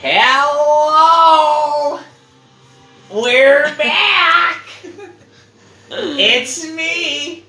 Hello! 0.00 2.00
We're 3.10 3.74
back! 3.78 4.62
it's 5.90 6.70
me! 6.70 7.44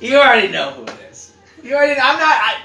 You 0.00 0.18
already 0.18 0.48
know 0.48 0.70
who 0.70 0.84
it 0.84 0.94
is. 1.10 1.34
You 1.64 1.74
already 1.74 2.00
I'm 2.00 2.18
not 2.18 2.22
I, 2.22 2.56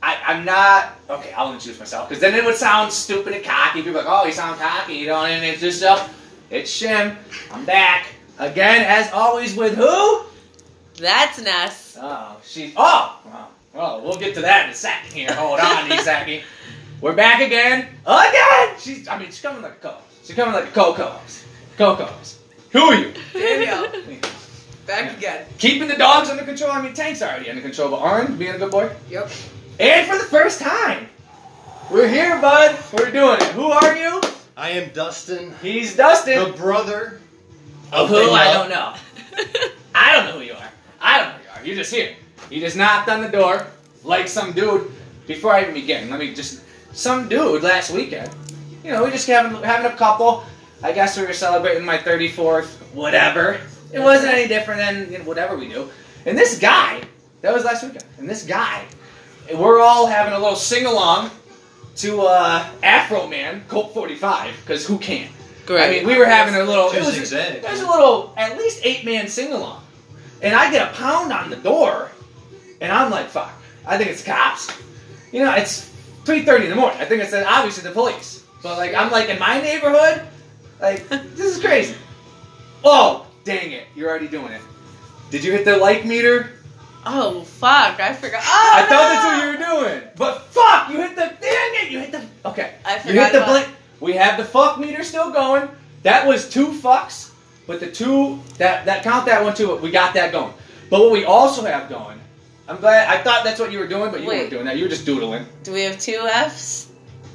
I 0.00 0.16
I'm 0.26 0.44
not 0.44 0.96
okay, 1.10 1.32
I'll 1.32 1.52
introduce 1.52 1.80
myself 1.80 2.08
because 2.08 2.20
then 2.20 2.34
it 2.34 2.44
would 2.44 2.54
sound 2.54 2.92
stupid 2.92 3.32
and 3.32 3.44
cocky. 3.44 3.82
People 3.82 4.00
are 4.00 4.04
like, 4.04 4.22
oh 4.22 4.26
you 4.26 4.32
sound 4.32 4.60
cocky, 4.60 4.94
you 4.94 5.08
know, 5.08 5.24
and 5.24 5.44
it's 5.44 5.60
just 5.60 5.82
it's 6.50 6.70
Shim. 6.70 7.16
I'm 7.50 7.64
back. 7.64 8.06
Again, 8.38 8.84
as 8.86 9.10
always, 9.12 9.56
with 9.56 9.76
who? 9.76 10.22
That's 10.96 11.40
Ness. 11.40 11.98
Oh, 12.00 12.36
she's. 12.44 12.72
Oh, 12.76 13.20
well, 13.24 13.50
well, 13.74 14.00
we'll 14.02 14.18
get 14.18 14.34
to 14.36 14.40
that 14.42 14.66
in 14.66 14.70
a 14.70 14.74
second 14.74 15.12
here. 15.12 15.32
Hold 15.32 15.58
on, 15.58 15.90
second. 15.98 16.42
We're 17.00 17.14
back 17.14 17.40
again. 17.40 17.86
Again. 18.04 18.74
She's. 18.78 19.06
I 19.06 19.18
mean, 19.18 19.26
she's 19.28 19.40
coming 19.40 19.62
like 19.62 19.72
a 19.72 19.76
co. 19.76 19.96
She's 20.24 20.34
coming 20.34 20.52
like 20.52 20.64
a 20.68 20.72
co-co-host. 20.72 21.44
Co-co-host. 21.76 22.40
Who 22.72 22.80
are 22.80 22.94
you? 22.96 23.14
Danielle, 23.32 23.88
back 24.86 25.16
again. 25.16 25.46
Keeping 25.58 25.86
the 25.88 25.96
dogs 25.96 26.28
under 26.28 26.42
control. 26.44 26.70
I 26.72 26.82
mean, 26.82 26.92
Tank's 26.94 27.22
already 27.22 27.48
under 27.48 27.62
control, 27.62 27.90
but 27.90 28.00
Orange 28.00 28.36
being 28.38 28.54
a 28.54 28.58
good 28.58 28.70
boy. 28.70 28.90
Yep. 29.10 29.30
And 29.78 30.06
for 30.08 30.18
the 30.18 30.24
first 30.24 30.60
time, 30.60 31.08
we're 31.90 32.08
here, 32.08 32.40
bud. 32.40 32.76
We're 32.92 33.10
doing 33.12 33.38
it. 33.40 33.46
Who 33.52 33.70
are 33.70 33.96
you? 33.96 34.20
I 34.56 34.70
am 34.70 34.90
Dustin, 34.92 35.54
He's 35.62 35.96
Dustin. 35.96 36.50
the 36.50 36.56
brother 36.58 37.20
Of 37.92 38.08
who? 38.08 38.16
I 38.32 38.52
don't 38.52 38.68
know. 38.68 38.94
I 39.94 40.12
don't 40.16 40.26
know 40.26 40.32
who 40.32 40.40
you 40.44 40.54
are. 40.54 40.70
I 41.00 41.18
don't 41.18 41.28
know 41.28 41.34
who 41.36 41.42
you 41.44 41.50
are. 41.50 41.64
You're 41.64 41.76
just 41.76 41.94
here. 41.94 42.16
You 42.50 42.58
just 42.60 42.76
knocked 42.76 43.08
on 43.08 43.22
the 43.22 43.28
door 43.28 43.68
like 44.02 44.26
some 44.26 44.52
dude. 44.52 44.90
Before 45.28 45.52
I 45.54 45.62
even 45.62 45.74
begin, 45.74 46.10
let 46.10 46.18
me 46.18 46.34
just 46.34 46.62
some 46.92 47.28
dude 47.28 47.62
last 47.62 47.90
weekend. 47.90 48.30
You 48.84 48.92
know, 48.92 49.04
we 49.04 49.10
just 49.10 49.26
having 49.26 49.62
having 49.62 49.90
a 49.90 49.96
couple. 49.96 50.44
I 50.82 50.92
guess 50.92 51.18
we 51.18 51.26
were 51.26 51.32
celebrating 51.32 51.84
my 51.84 51.98
34th, 51.98 52.66
whatever. 52.94 53.60
It 53.92 53.98
wasn't 53.98 54.34
any 54.34 54.46
different 54.46 54.80
than 54.80 55.12
you 55.12 55.18
know, 55.18 55.24
whatever 55.24 55.56
we 55.56 55.68
do. 55.68 55.90
And 56.24 56.38
this 56.38 56.58
guy, 56.58 57.02
that 57.40 57.52
was 57.52 57.64
last 57.64 57.82
weekend. 57.82 58.04
And 58.18 58.28
this 58.28 58.44
guy, 58.44 58.84
we're 59.54 59.80
all 59.80 60.06
having 60.06 60.34
a 60.34 60.38
little 60.38 60.56
sing 60.56 60.86
along 60.86 61.30
to 61.96 62.20
uh, 62.20 62.64
Afroman 62.82 63.66
Colt 63.66 63.92
45 63.92 64.54
because 64.60 64.86
who 64.86 64.98
can? 64.98 65.28
Great. 65.66 65.84
I 65.84 65.90
mean, 65.90 66.06
we 66.06 66.16
were 66.16 66.26
having 66.26 66.54
a 66.54 66.64
little. 66.64 66.90
It 66.90 67.00
was, 67.00 67.14
zigzags. 67.14 67.62
there's 67.62 67.80
a 67.80 67.86
little, 67.86 68.32
at 68.36 68.56
least 68.56 68.80
eight 68.84 69.04
man 69.04 69.28
sing 69.28 69.52
along. 69.52 69.82
And 70.40 70.54
I 70.54 70.70
get 70.70 70.90
a 70.90 70.94
pound 70.94 71.32
on 71.32 71.50
the 71.50 71.56
door, 71.56 72.10
and 72.80 72.92
I'm 72.92 73.10
like, 73.10 73.26
fuck. 73.26 73.52
I 73.84 73.98
think 73.98 74.10
it's 74.10 74.22
cops. 74.22 74.70
You 75.32 75.42
know, 75.42 75.54
it's 75.54 75.87
3.30 76.28 76.64
in 76.64 76.70
the 76.70 76.76
morning. 76.76 77.00
I 77.00 77.04
think 77.04 77.22
it's 77.22 77.32
uh, 77.32 77.44
obviously 77.48 77.82
the 77.84 77.94
police. 77.94 78.44
But, 78.62 78.76
like, 78.76 78.94
I'm 78.94 79.10
like, 79.10 79.28
in 79.28 79.38
my 79.38 79.60
neighborhood, 79.60 80.26
like, 80.80 81.08
this 81.08 81.56
is 81.56 81.60
crazy. 81.60 81.94
Oh, 82.84 83.26
dang 83.44 83.72
it. 83.72 83.86
You're 83.96 84.08
already 84.10 84.28
doing 84.28 84.52
it. 84.52 84.60
Did 85.30 85.44
you 85.44 85.52
hit 85.52 85.64
the 85.64 85.76
like 85.76 86.04
meter? 86.04 86.52
oh 87.06 87.42
fuck! 87.42 88.00
I 88.00 88.12
forgot. 88.12 88.42
Oh, 88.44 88.72
I 88.74 88.80
thought 88.82 88.88
that's 88.88 89.24
what 89.24 89.44
you 89.44 89.50
were 89.52 89.88
doing. 89.90 90.02
But 90.16 90.42
fuck, 90.46 90.90
you 90.90 90.96
hit 90.98 91.16
the, 91.16 91.32
dang 91.40 91.74
it, 91.86 91.90
you 91.90 91.98
hit 92.00 92.12
the, 92.12 92.24
okay. 92.48 92.74
I 92.84 92.96
You 93.06 93.12
hit 93.20 93.32
the 93.32 93.42
about- 93.42 93.48
blink. 93.48 93.68
We 94.00 94.12
have 94.14 94.36
the 94.38 94.44
fuck 94.44 94.78
meter 94.78 95.02
still 95.02 95.30
going. 95.30 95.68
That 96.02 96.26
was 96.26 96.48
two 96.48 96.68
fucks, 96.68 97.32
but 97.66 97.80
the 97.80 97.90
two 97.90 98.40
that 98.58 98.84
that 98.86 99.02
count 99.02 99.26
that 99.26 99.42
one 99.42 99.54
too. 99.54 99.76
We 99.76 99.90
got 99.90 100.14
that 100.14 100.32
going. 100.32 100.52
But 100.88 101.00
what 101.00 101.10
we 101.12 101.24
also 101.24 101.64
have 101.64 101.88
going, 101.88 102.17
I'm 102.68 102.76
glad. 102.78 103.08
I 103.08 103.22
thought 103.22 103.44
that's 103.44 103.58
what 103.58 103.72
you 103.72 103.78
were 103.78 103.86
doing, 103.88 104.10
but 104.10 104.20
you 104.20 104.28
Wait. 104.28 104.38
weren't 104.40 104.50
doing 104.50 104.64
that. 104.66 104.76
You 104.76 104.84
were 104.84 104.88
just 104.90 105.06
doodling. 105.06 105.46
Do 105.62 105.72
we 105.72 105.82
have 105.82 105.98
two 105.98 106.26
F's? 106.30 106.88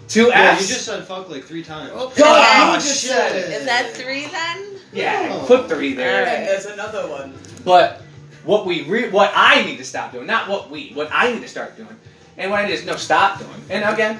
Two 0.08 0.28
Yeah, 0.28 0.52
F's. 0.52 0.62
you 0.70 0.76
just 0.76 0.86
said 0.86 1.04
fuck 1.06 1.30
like 1.30 1.44
three 1.44 1.64
times. 1.64 1.92
Oh, 1.94 2.12
God, 2.16 2.76
you 2.76 2.80
just 2.80 3.02
shit. 3.02 3.12
said 3.12 3.36
it. 3.36 3.52
Is 3.52 3.66
that 3.66 3.92
three 3.94 4.28
then? 4.28 4.76
Yeah, 4.92 5.30
Oh. 5.32 5.46
put 5.48 5.68
three 5.68 5.94
there. 5.94 6.20
Alright. 6.28 6.46
There's 6.48 6.66
another 6.68 7.08
one. 7.10 7.34
But 7.66 8.02
what 8.44 8.66
we 8.68 8.84
re- 8.84 9.10
what 9.10 9.32
I 9.36 9.64
need 9.66 9.78
to 9.78 9.86
stop 9.86 10.12
doing, 10.12 10.28
not 10.28 10.48
what 10.50 10.70
we, 10.70 10.92
what 10.94 11.10
I 11.12 11.32
need 11.34 11.42
to 11.42 11.48
start 11.48 11.76
doing, 11.78 11.96
and 12.38 12.52
what 12.52 12.64
I 12.64 12.68
need 12.68 12.78
to 12.78 12.86
no 12.86 12.96
stop 12.96 13.40
doing. 13.40 13.50
And 13.72 13.84
again, 13.92 14.20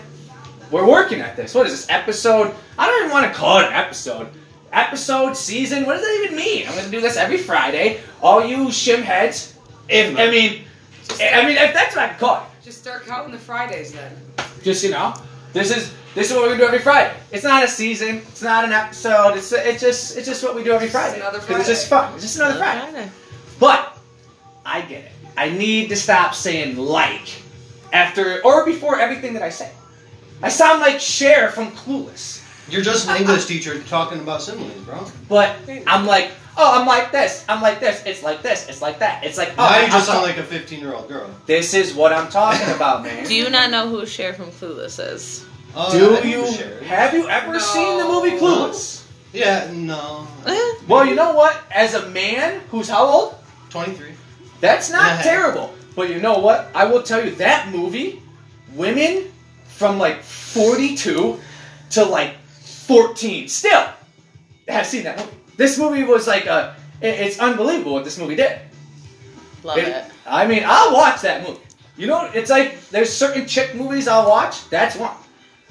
we're 0.72 0.88
working 0.88 1.22
at 1.22 1.36
this. 1.36 1.54
What 1.54 1.68
is 1.68 1.74
this 1.74 1.90
episode? 1.90 2.56
I 2.80 2.88
don't 2.88 3.00
even 3.02 3.12
want 3.12 3.32
to 3.32 3.38
call 3.38 3.60
it 3.60 3.66
an 3.68 3.74
episode. 3.74 4.30
Episode, 4.72 5.38
season. 5.38 5.86
What 5.86 5.94
does 5.98 6.02
that 6.02 6.24
even 6.24 6.36
mean? 6.36 6.66
I'm 6.68 6.74
going 6.74 6.86
to 6.86 6.90
do 6.92 7.02
this 7.02 7.18
every 7.18 7.38
Friday. 7.38 8.00
All 8.24 8.44
you 8.44 8.70
shim 8.70 9.04
heads. 9.04 9.56
If 9.88 10.18
I 10.18 10.32
mean, 10.32 10.64
I 11.22 11.46
mean, 11.46 11.58
if 11.58 11.74
that's 11.74 11.96
what 11.96 12.06
I 12.06 12.08
can 12.10 12.20
call 12.20 12.38
it. 12.38 12.64
Just 12.66 12.80
start 12.80 13.06
counting 13.06 13.32
the 13.32 13.38
Fridays 13.40 13.92
then. 13.92 14.12
Just 14.64 14.84
you 14.84 14.92
know, 14.92 15.14
this 15.52 15.76
is 15.76 15.94
this 16.16 16.30
is 16.32 16.38
what 16.38 16.48
we're 16.48 16.58
do 16.58 16.64
every 16.64 16.80
Friday. 16.80 17.14
It's 17.32 17.44
not 17.44 17.64
a 17.64 17.68
season. 17.68 18.18
It's 18.30 18.42
not 18.42 18.64
an 18.64 18.72
episode. 18.72 19.36
It's 19.36 19.52
it's 19.52 19.82
just 19.82 20.18
it's 20.18 20.28
just 20.28 20.44
what 20.44 20.56
we 20.56 20.64
do 20.64 20.72
every 20.72 20.88
Friday. 20.90 21.20
another 21.20 21.40
'Cause 21.40 21.60
It's 21.62 21.68
just 21.68 21.90
fun. 21.90 22.14
It's 22.14 22.24
just 22.24 22.38
another 22.38 22.58
Friday. 22.58 22.80
Friday. 22.92 23.12
But 23.60 23.98
I 24.66 24.82
get 24.82 25.06
it. 25.06 25.12
I 25.36 25.50
need 25.50 25.90
to 25.90 25.96
stop 25.96 26.36
saying 26.36 26.78
like 26.78 27.28
after 27.92 28.42
or 28.46 28.66
before 28.66 29.00
everything 29.00 29.34
that 29.34 29.44
I 29.44 29.50
say. 29.50 29.72
I 30.42 30.50
sound 30.50 30.82
like 30.82 31.00
Cher 31.00 31.50
from 31.52 31.72
Clueless. 31.72 32.42
You're 32.70 32.82
just 32.82 33.10
an 33.10 33.18
English 33.18 33.46
teacher 33.46 33.80
talking 33.84 34.20
about 34.20 34.42
similes, 34.42 34.72
bro. 34.86 35.06
But 35.28 35.56
I'm 35.88 36.06
like, 36.06 36.32
oh, 36.58 36.80
I'm 36.80 36.88
like 36.88 37.12
this. 37.12 37.44
I'm 37.50 37.62
like 37.62 37.80
this. 37.80 38.04
It's 38.06 38.24
like 38.24 38.42
this. 38.42 38.68
It's 38.70 38.82
like 38.82 39.00
that. 39.00 39.24
It's 39.24 39.38
like, 39.38 39.50
oh, 39.58 39.64
now 39.70 39.78
you 39.78 39.84
I'm 39.86 39.90
just 39.92 40.08
sound 40.08 40.24
like 40.24 40.38
a 40.38 40.44
15 40.44 40.80
year 40.80 40.94
old 40.94 41.08
girl. 41.08 41.30
This 41.46 41.74
is 41.74 41.94
what 41.94 42.14
I'm 42.14 42.30
talking 42.30 42.74
about, 42.76 43.04
man. 43.04 43.26
Do 43.26 43.36
you 43.36 43.50
not 43.50 43.72
know 43.72 43.88
who 43.90 44.06
Cher 44.06 44.34
from 44.34 44.52
Clueless 44.52 45.00
is? 45.14 45.46
Oh, 45.76 45.88
I 45.90 45.92
Do 45.92 46.12
know 46.12 46.22
you 46.22 46.44
have 46.86 47.14
you 47.14 47.28
ever 47.28 47.54
No. 47.54 47.60
seen 47.60 47.98
the 47.98 48.06
movie 48.06 48.32
Clueless? 48.38 49.06
Yeah, 49.34 49.70
no. 49.74 50.28
Well, 50.88 51.06
you 51.06 51.16
know 51.16 51.34
what? 51.34 51.60
As 51.72 51.94
a 51.94 52.10
man 52.10 52.60
who's 52.70 52.90
how 52.90 53.06
old? 53.06 53.36
23. 53.70 54.12
That's 54.60 54.90
not 54.92 55.24
terrible. 55.24 55.74
But 55.96 56.10
you 56.10 56.20
know 56.20 56.40
what? 56.40 56.70
I 56.76 56.86
will 56.86 57.02
tell 57.04 57.24
you 57.24 57.32
that 57.36 57.70
movie, 57.72 58.22
women 58.74 59.32
from 59.68 59.98
like 59.98 60.22
42 60.22 61.40
to 61.92 62.04
like 62.06 62.36
14 62.40 63.48
still 63.48 63.88
have 64.68 64.86
seen 64.86 65.04
that 65.04 65.18
movie. 65.18 65.32
This 65.58 65.78
movie 65.78 66.04
was 66.04 66.28
like 66.28 66.46
a. 66.46 66.76
it- 67.02 67.20
It's 67.20 67.40
unbelievable 67.40 67.94
what 67.94 68.04
this 68.04 68.18
movie 68.18 68.36
did. 68.36 68.60
Love 69.64 69.78
It- 69.78 69.88
it. 69.88 70.04
I 70.26 70.46
mean, 70.48 70.64
I'll 70.66 70.94
watch 70.94 71.22
that 71.22 71.42
movie. 71.48 71.60
You 71.98 72.08
know, 72.08 72.30
it's 72.34 72.50
like 72.50 72.90
there's 72.90 73.12
certain 73.14 73.46
chick 73.48 73.76
movies 73.76 74.08
I'll 74.08 74.28
watch. 74.28 74.68
That's 74.70 74.96
one. 74.96 75.12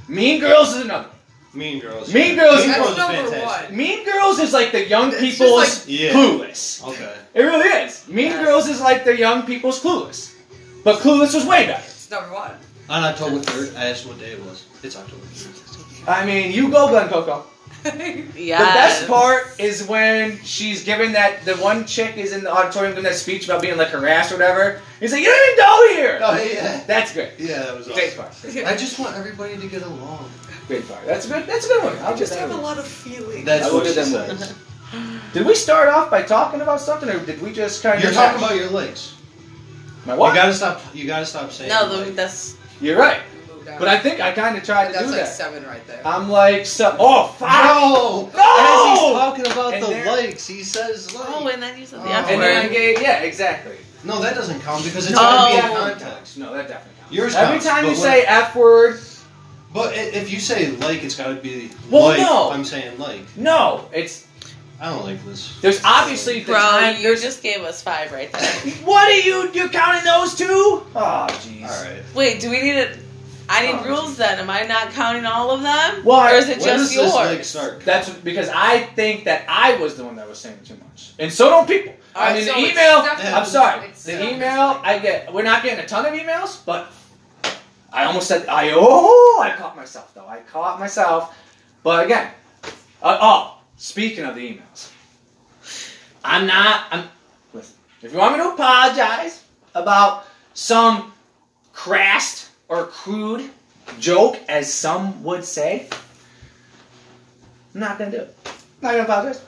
Mean 0.08 0.40
Girls 0.40 0.74
is 0.74 0.84
another. 0.84 1.08
Mean 1.54 1.80
Girls. 1.80 2.12
Mean 2.14 2.36
Girls- 2.36 2.60
Mean 2.60 2.68
That's 2.68 2.78
Girls 2.80 2.90
is 2.92 2.96
number 2.96 3.16
fantastic. 3.30 3.68
one. 3.68 3.76
Mean 3.76 4.04
Girls 4.04 4.38
is 4.38 4.52
like 4.52 4.72
the 4.72 4.84
young 4.88 5.08
It's 5.12 5.20
people's 5.20 5.52
like- 5.52 5.84
Yeah. 5.86 6.12
Clueless. 6.12 6.82
Okay. 6.88 7.12
It 7.34 7.42
really 7.42 7.68
is. 7.68 8.08
Mean 8.08 8.26
Yes. 8.32 8.44
Girls 8.44 8.68
is 8.68 8.80
like 8.80 9.04
the 9.04 9.16
young 9.18 9.42
people's 9.42 9.80
Clueless. 9.80 10.30
But 10.84 11.00
Clueless 11.00 11.34
was 11.34 11.44
way 11.44 11.66
better. 11.66 11.82
It's 11.86 12.10
number 12.10 12.32
one. 12.32 12.52
On 12.88 13.02
October 13.04 13.38
3rd, 13.40 13.76
I 13.76 13.86
asked 13.90 14.06
what 14.06 14.18
day 14.18 14.32
it 14.32 14.42
was. 14.44 14.64
It's 14.82 14.96
October 14.96 15.24
3rd. 15.34 16.08
I 16.08 16.24
mean, 16.26 16.52
you 16.52 16.68
go, 16.70 16.88
Glen 16.88 17.08
Coco. 17.08 17.44
Yeah. 17.84 18.58
The 18.58 18.64
best 18.64 19.08
part 19.08 19.58
is 19.58 19.86
when 19.86 20.38
she's 20.42 20.84
giving 20.84 21.12
that, 21.12 21.44
the 21.44 21.56
one 21.56 21.86
chick 21.86 22.16
is 22.16 22.32
in 22.32 22.44
the 22.44 22.52
auditorium 22.52 22.92
giving 22.92 23.04
that 23.04 23.16
speech 23.16 23.44
about 23.46 23.60
being 23.62 23.76
like 23.76 23.88
harassed 23.88 24.32
or 24.32 24.36
whatever. 24.36 24.80
He's 25.00 25.12
like, 25.12 25.22
you 25.22 25.26
don't 25.26 25.52
even 25.52 25.64
go 25.64 25.96
here! 25.96 26.20
Oh, 26.22 26.42
yeah. 26.42 26.84
That's 26.86 27.12
great. 27.12 27.32
Yeah, 27.38 27.62
that 27.62 27.76
was 27.76 27.86
Great 27.88 28.18
awesome. 28.18 28.52
part. 28.52 28.66
I 28.66 28.76
just 28.76 28.98
want 28.98 29.16
everybody 29.16 29.56
to 29.58 29.66
get 29.66 29.82
along. 29.82 30.30
Great 30.68 30.86
part. 30.88 31.04
That's 31.06 31.26
a 31.26 31.28
good, 31.28 31.46
that's 31.46 31.66
a 31.66 31.68
good 31.68 31.84
one. 31.84 31.98
I'll 31.98 32.14
I 32.14 32.16
just 32.16 32.34
have 32.34 32.50
that 32.50 32.58
a 32.58 32.60
lot 32.60 32.78
of 32.78 32.86
feelings. 32.86 33.44
That's 33.44 33.66
I 33.66 33.72
what 33.74 33.84
do 33.84 33.88
she 33.90 33.94
them 33.96 34.06
says. 34.06 34.54
Did 35.32 35.46
we 35.46 35.54
start 35.54 35.88
off 35.88 36.10
by 36.10 36.22
talking 36.22 36.60
about 36.60 36.80
something 36.80 37.08
or 37.08 37.18
did 37.24 37.40
we 37.40 37.52
just 37.52 37.82
kind 37.82 37.96
of. 37.98 38.04
You're 38.04 38.12
talking 38.12 38.38
about 38.38 38.54
your 38.54 38.70
legs. 38.70 39.14
My 40.04 40.14
what? 40.14 40.28
You 40.28 40.34
gotta 40.34 40.54
stop. 40.54 40.82
You 40.94 41.06
gotta 41.06 41.26
stop 41.26 41.50
saying. 41.50 41.70
no, 41.70 41.88
the, 41.88 42.04
like. 42.06 42.14
that's 42.14 42.56
You're 42.80 42.98
right. 42.98 43.20
Move 43.62 43.70
down. 43.70 43.78
But 43.78 43.88
I 43.88 43.98
think 43.98 44.20
I 44.20 44.32
kind 44.32 44.56
of 44.56 44.64
tried 44.64 44.88
to 44.88 44.92
That's 44.92 45.04
do 45.06 45.10
like 45.12 45.20
that. 45.20 45.28
seven 45.28 45.64
right 45.64 45.86
there. 45.86 46.00
I'm 46.04 46.28
like, 46.28 46.66
so, 46.66 46.96
oh, 46.98 47.28
fuck! 47.38 47.48
No! 47.50 48.30
No! 48.34 48.92
As 48.94 48.98
he's 49.00 49.12
talking 49.12 49.46
about 49.46 49.74
And 49.74 49.82
the 49.82 49.88
there- 49.88 50.06
likes, 50.06 50.46
he 50.46 50.62
says 50.64 51.14
like. 51.14 51.28
oh, 51.28 51.46
and 51.48 51.62
then 51.62 51.78
you 51.78 51.86
said 51.86 52.00
the 52.02 52.08
Oh. 52.08 52.12
F 52.12 52.28
And 52.30 52.42
then 52.42 52.66
I 52.66 52.68
gave, 52.68 53.00
yeah, 53.00 53.18
exactly. 53.22 53.76
No, 54.04 54.20
that 54.20 54.34
doesn't 54.34 54.60
count 54.62 54.82
because 54.84 55.06
it's 55.06 55.14
No. 55.14 55.20
gotta 55.20 55.62
be 55.62 55.68
in 55.68 55.76
context. 55.76 56.38
No, 56.38 56.52
that 56.54 56.68
definitely 56.68 56.92
counts. 57.00 57.14
Yours 57.14 57.34
Every 57.36 57.54
counts, 57.58 57.66
time 57.66 57.84
you 57.84 57.90
but 57.92 57.96
say 57.98 58.22
F 58.22 58.56
word, 58.56 59.00
But 59.72 59.94
if 59.96 60.30
you 60.32 60.40
say 60.40 60.70
like, 60.72 61.02
it's 61.04 61.14
gotta 61.14 61.36
be 61.36 61.70
Well, 61.90 62.08
like. 62.08 62.18
no. 62.20 62.50
I'm 62.50 62.64
saying 62.64 62.98
like. 62.98 63.22
no, 63.36 63.88
it's 63.92 64.26
I 64.80 64.86
don't 64.90 65.04
like 65.04 65.24
this. 65.24 65.56
there's 65.60 65.80
obviously 65.84 66.40
the 66.40 66.46
Bro, 66.46 66.58
time. 66.58 66.96
you 66.96 67.02
There's 67.04 67.22
just 67.22 67.40
gave 67.40 67.60
us 67.62 67.80
five 67.80 68.10
right 68.10 68.32
there. 68.32 68.50
what 68.84 69.08
are 69.08 69.12
you? 69.20 69.48
You're 69.52 69.68
counting 69.68 70.02
those 70.04 70.34
two? 70.34 70.82
Oh, 70.96 71.26
jeez. 71.30 71.62
All 71.62 71.84
right. 71.84 72.02
Wait, 72.16 72.40
do 72.40 72.50
we 72.50 72.60
need 72.60 72.76
a? 72.78 72.98
I 73.54 73.66
need 73.66 73.74
Oh. 73.80 73.84
rules 73.84 74.16
then. 74.16 74.38
Am 74.38 74.48
I 74.48 74.62
not 74.62 74.92
counting 74.92 75.26
all 75.26 75.50
of 75.50 75.62
them? 75.62 76.04
Why- 76.04 76.32
Or 76.32 76.36
is 76.36 76.48
it 76.48 76.58
When 76.58 76.66
just 76.66 76.94
does 76.94 77.04
this 77.04 77.14
like 77.14 77.36
yours? 77.36 77.46
start? 77.48 77.84
That's 77.84 78.08
because 78.08 78.48
I 78.48 78.84
think 78.96 79.24
that 79.24 79.44
I 79.48 79.74
was 79.76 79.96
the 79.96 80.04
one 80.04 80.16
that 80.16 80.28
was 80.28 80.38
saying 80.40 80.60
too 80.64 80.76
much, 80.88 81.10
and 81.18 81.30
so 81.32 81.50
don't 81.50 81.66
people. 81.68 81.94
I 82.14 82.18
Alright, 82.18 82.36
mean, 82.36 82.46
so 82.46 82.52
the 82.54 82.58
it's 82.60 82.70
email. 82.72 83.02
definitely- 83.02 83.32
I'm 83.32 83.44
sorry. 83.46 83.86
it's 83.88 84.02
The 84.04 84.12
definitely 84.12 84.34
email 84.36 84.80
I 84.84 84.98
get. 84.98 85.32
We're 85.32 85.42
not 85.42 85.62
getting 85.62 85.84
a 85.84 85.86
ton 85.88 86.04
of 86.06 86.12
emails, 86.14 86.58
but 86.66 86.88
I 87.92 88.04
almost 88.04 88.26
said 88.28 88.46
I 88.48 88.72
oh 88.74 89.40
I 89.42 89.50
caught 89.50 89.76
myself 89.76 90.12
though. 90.14 90.26
I 90.26 90.38
caught 90.40 90.80
myself. 90.80 91.34
But 91.82 92.04
again, 92.06 92.28
uh, 93.02 93.18
oh, 93.20 93.58
speaking 93.76 94.24
of 94.24 94.34
the 94.34 94.42
emails, 94.48 94.88
I'm 96.24 96.46
not. 96.46 96.84
I'm 96.90 97.08
listen. 97.52 97.74
If 98.02 98.12
you 98.12 98.18
want 98.18 98.36
me 98.36 98.42
to 98.44 98.50
apologize 98.50 99.42
about 99.74 100.26
some 100.54 101.12
crass 101.72 102.48
or 102.72 102.86
crude 102.86 103.50
joke, 104.00 104.38
as 104.48 104.72
some 104.72 105.22
would 105.22 105.44
say, 105.44 105.88
I'm 107.74 107.80
not 107.80 107.98
gonna 107.98 108.10
do 108.10 108.16
it. 108.18 108.36
not 108.80 108.92
gonna 108.92 109.04
apologize. 109.04 109.42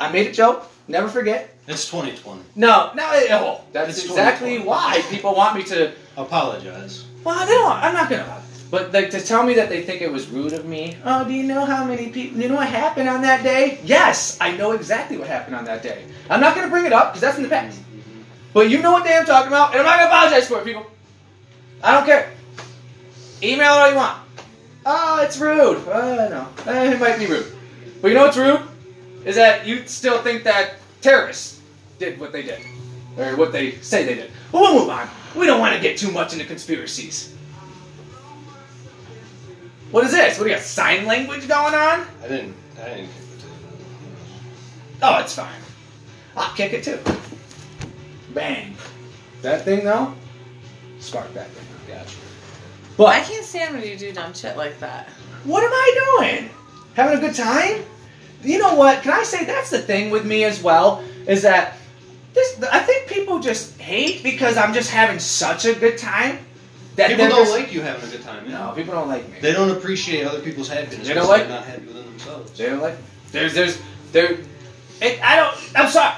I 0.00 0.10
made 0.10 0.28
a 0.28 0.32
joke. 0.32 0.66
Never 0.88 1.08
forget. 1.08 1.54
It's 1.68 1.88
2020. 1.90 2.42
No, 2.56 2.90
no. 2.94 3.12
it- 3.12 3.30
Oh, 3.30 3.60
that's 3.72 3.90
It's 3.98 4.04
exactly 4.06 4.58
why 4.58 5.02
people 5.10 5.34
want 5.34 5.56
me 5.56 5.62
to. 5.64 5.92
Apologize. 6.16 7.04
Well, 7.22 7.44
they 7.46 7.52
don't. 7.52 7.72
I'm 7.72 7.92
not 7.92 8.08
gonna. 8.08 8.40
But 8.70 8.92
like 8.92 9.10
to 9.10 9.20
tell 9.20 9.42
me 9.42 9.54
that 9.54 9.68
they 9.68 9.82
think 9.82 10.00
it 10.00 10.10
was 10.10 10.28
rude 10.28 10.52
of 10.52 10.64
me. 10.64 10.96
Oh, 11.04 11.24
do 11.24 11.32
you 11.32 11.42
know 11.42 11.64
how 11.64 11.84
many 11.84 12.08
people? 12.10 12.40
You 12.40 12.48
know 12.48 12.54
what 12.56 12.68
happened 12.68 13.08
on 13.08 13.20
that 13.22 13.42
day? 13.42 13.78
Yes, 13.84 14.38
I 14.40 14.56
know 14.56 14.72
exactly 14.72 15.16
what 15.18 15.28
happened 15.28 15.56
on 15.56 15.64
that 15.66 15.82
day. 15.82 16.04
I'm 16.30 16.40
not 16.40 16.54
gonna 16.54 16.68
bring 16.68 16.86
it 16.86 16.92
up 16.92 17.12
because 17.12 17.20
that's 17.20 17.36
in 17.36 17.42
the 17.42 17.48
past. 17.48 17.78
But 18.52 18.70
you 18.70 18.80
know 18.80 18.92
what 18.92 19.04
day 19.04 19.16
I'm 19.16 19.26
talking 19.26 19.48
about, 19.48 19.72
and 19.72 19.80
I'm 19.80 19.86
not 19.86 19.98
gonna 19.98 20.10
apologize 20.10 20.48
for 20.48 20.58
it, 20.60 20.64
people. 20.64 20.86
I 21.82 21.92
don't 21.92 22.06
care. 22.06 22.32
Email 23.44 23.74
it 23.74 23.78
all 23.78 23.90
you 23.90 23.96
want. 23.96 24.18
Oh, 24.86 25.22
it's 25.22 25.38
rude. 25.38 25.86
Uh, 25.88 26.28
no, 26.28 26.48
Eh, 26.66 26.92
it 26.92 27.00
might 27.00 27.18
be 27.18 27.26
rude. 27.26 27.46
But 28.00 28.08
you 28.08 28.14
know 28.14 28.24
what's 28.24 28.36
rude? 28.36 28.60
Is 29.24 29.36
that 29.36 29.66
you 29.66 29.86
still 29.86 30.20
think 30.22 30.44
that 30.44 30.74
terrorists 31.00 31.60
did 31.98 32.18
what 32.20 32.32
they 32.32 32.42
did, 32.42 32.60
or 33.16 33.36
what 33.36 33.52
they 33.52 33.72
say 33.76 34.04
they 34.04 34.14
did. 34.14 34.30
But 34.52 34.60
we'll 34.60 34.80
move 34.80 34.90
on. 34.90 35.08
We 35.36 35.46
don't 35.46 35.60
want 35.60 35.74
to 35.74 35.80
get 35.80 35.96
too 35.98 36.10
much 36.10 36.32
into 36.32 36.44
conspiracies. 36.44 37.34
What 39.90 40.04
is 40.04 40.12
this? 40.12 40.38
What 40.38 40.44
do 40.44 40.50
you 40.50 40.56
got? 40.56 40.64
Sign 40.64 41.06
language 41.06 41.46
going 41.48 41.74
on? 41.74 42.06
I 42.22 42.28
didn't. 42.28 42.54
I 42.80 42.84
didn't 42.88 43.06
kick 43.06 43.38
table. 43.38 43.54
Oh, 45.02 45.20
it's 45.20 45.34
fine. 45.34 45.60
I'll 46.36 46.54
kick 46.54 46.72
it 46.72 46.82
too. 46.84 46.98
Bang. 48.34 48.74
That 49.42 49.64
thing 49.64 49.84
though? 49.84 50.14
Spark 50.98 51.32
that 51.34 51.48
thing. 51.48 51.66
Gotcha. 52.96 53.20
I 53.20 53.20
can't 53.24 53.44
stand 53.44 53.74
when 53.74 53.86
you 53.86 53.96
do 53.96 54.12
dumb 54.12 54.32
shit 54.34 54.56
like 54.56 54.78
that. 54.80 55.08
what 55.44 55.62
am 55.64 55.72
I 55.72 56.18
doing? 56.20 56.50
Having 56.94 57.18
a 57.18 57.20
good 57.20 57.34
time? 57.34 57.82
You 58.42 58.58
know 58.58 58.74
what? 58.74 59.02
Can 59.02 59.12
I 59.12 59.22
say 59.22 59.44
that's 59.44 59.70
the 59.70 59.80
thing 59.80 60.10
with 60.10 60.24
me 60.24 60.44
as 60.44 60.62
well? 60.62 61.02
Is 61.26 61.42
that 61.42 61.76
this? 62.34 62.62
I 62.70 62.80
think 62.80 63.08
people 63.08 63.38
just 63.40 63.80
hate 63.80 64.22
because 64.22 64.56
I'm 64.56 64.74
just 64.74 64.90
having 64.90 65.18
such 65.18 65.64
a 65.64 65.74
good 65.74 65.98
time. 65.98 66.38
That 66.96 67.10
People 67.10 67.28
don't 67.28 67.50
like 67.50 67.72
you 67.72 67.80
having 67.80 68.08
a 68.08 68.12
good 68.12 68.22
time. 68.22 68.48
No, 68.48 68.72
people 68.76 68.94
don't 68.94 69.08
like 69.08 69.28
me. 69.28 69.38
They 69.40 69.52
don't 69.52 69.70
appreciate 69.70 70.24
other 70.24 70.40
people's 70.40 70.68
happiness. 70.68 71.08
They 71.08 71.14
don't 71.14 71.26
like- 71.26 71.48
they're 71.48 71.56
not 71.56 71.64
happy 71.64 71.86
within 71.86 72.04
themselves. 72.04 72.56
They 72.56 72.66
don't 72.66 72.80
like. 72.80 72.96
There's, 73.32 73.52
there's, 73.52 73.80
there. 74.12 74.38
It, 75.02 75.20
I 75.24 75.34
don't. 75.34 75.56
I'm 75.74 75.90
sorry. 75.90 76.14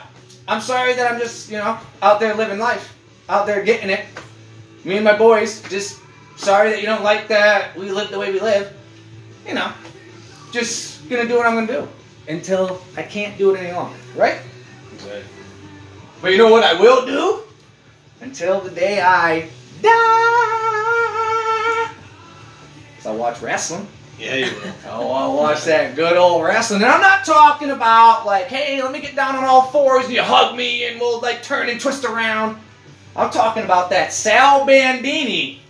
I'm 0.49 0.61
sorry 0.61 0.93
that 0.94 1.11
I'm 1.11 1.19
just, 1.19 1.50
you 1.50 1.56
know, 1.56 1.78
out 2.02 2.20
there 2.20 2.34
living 2.34 2.58
life, 2.58 2.94
out 3.28 3.46
there 3.46 3.64
getting 3.64 3.88
it. 3.88 4.05
Me 4.84 4.96
and 4.96 5.05
my 5.05 5.17
boys, 5.17 5.62
just 5.70 5.99
sorry 6.37 6.71
that 6.71 6.81
you 6.81 6.87
don't 6.87 7.03
like 7.03 7.29
that 7.29 7.77
we 7.77 7.91
live 7.91 8.11
the 8.11 8.19
way 8.19 8.33
we 8.33 8.41
live. 8.41 8.73
You 9.47 9.55
know, 9.55 9.73
just 10.53 11.09
gonna 11.09 11.27
do 11.27 11.37
what 11.37 11.47
I'm 11.47 11.55
gonna 11.55 11.67
do 11.67 11.88
until 12.29 12.81
I 12.97 13.03
can't 13.03 13.37
do 13.38 13.55
it 13.55 13.59
any 13.61 13.73
longer, 13.73 13.97
right? 14.15 14.41
Exactly. 14.94 15.23
But 16.21 16.33
you 16.33 16.38
know 16.38 16.50
what 16.50 16.65
I 16.65 16.75
will 16.81 17.06
do? 17.06 17.43
Until 18.21 18.61
the 18.61 18.71
day 18.71 19.00
I 19.00 19.49
die. 19.83 19.93
So 23.00 23.12
I 23.12 23.17
watch 23.17 23.41
wrestling. 23.41 23.87
Yeah, 24.19 24.35
you 24.37 24.47
will. 24.47 24.73
Oh, 24.88 25.12
I 25.12 25.27
watch 25.29 25.65
that 25.65 25.94
good 25.94 26.17
old 26.17 26.43
wrestling. 26.43 26.83
And 26.83 26.91
I'm 26.91 27.03
not 27.03 27.25
talking 27.25 27.71
about 27.71 28.25
like, 28.25 28.47
hey, 28.47 28.83
let 28.83 28.91
me 28.91 29.00
get 29.00 29.15
down 29.15 29.37
on 29.37 29.44
all 29.44 29.67
fours 29.71 30.06
and 30.06 30.15
you 30.15 30.23
hug 30.23 30.56
me 30.56 30.87
and 30.87 30.99
we'll 30.99 31.21
like 31.21 31.43
turn 31.43 31.69
and 31.69 31.79
twist 31.81 32.05
around. 32.05 32.59
I'm 33.15 33.31
talking 33.31 33.62
about 33.65 33.91
that 33.91 34.12
Sal 34.12 34.65
Bandini 34.65 35.61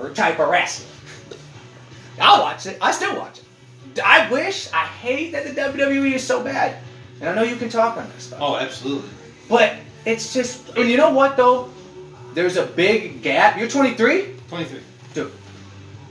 or 0.00 0.10
type 0.10 0.38
of 0.38 0.48
wrestling. 0.48 0.88
I'll 2.20 2.42
watch 2.42 2.66
it. 2.66 2.78
I 2.80 2.92
still 2.92 3.16
watch 3.16 3.38
it. 3.38 4.00
I 4.04 4.30
wish, 4.30 4.72
I 4.72 4.84
hate 4.84 5.32
that 5.32 5.44
the 5.44 5.60
WWE 5.60 6.12
is 6.12 6.26
so 6.26 6.42
bad. 6.42 6.76
And 7.20 7.28
I 7.28 7.34
know 7.34 7.42
you 7.42 7.56
can 7.56 7.68
talk 7.68 7.96
on 7.96 8.08
this 8.10 8.24
stuff. 8.24 8.38
Oh, 8.40 8.56
absolutely. 8.56 9.10
But 9.48 9.76
it's 10.04 10.32
just, 10.32 10.76
and 10.76 10.88
you 10.88 10.96
know 10.96 11.10
what 11.10 11.36
though? 11.36 11.70
There's 12.34 12.56
a 12.56 12.66
big 12.66 13.22
gap. 13.22 13.58
You're 13.58 13.68
23? 13.68 14.34
23. 14.48 14.80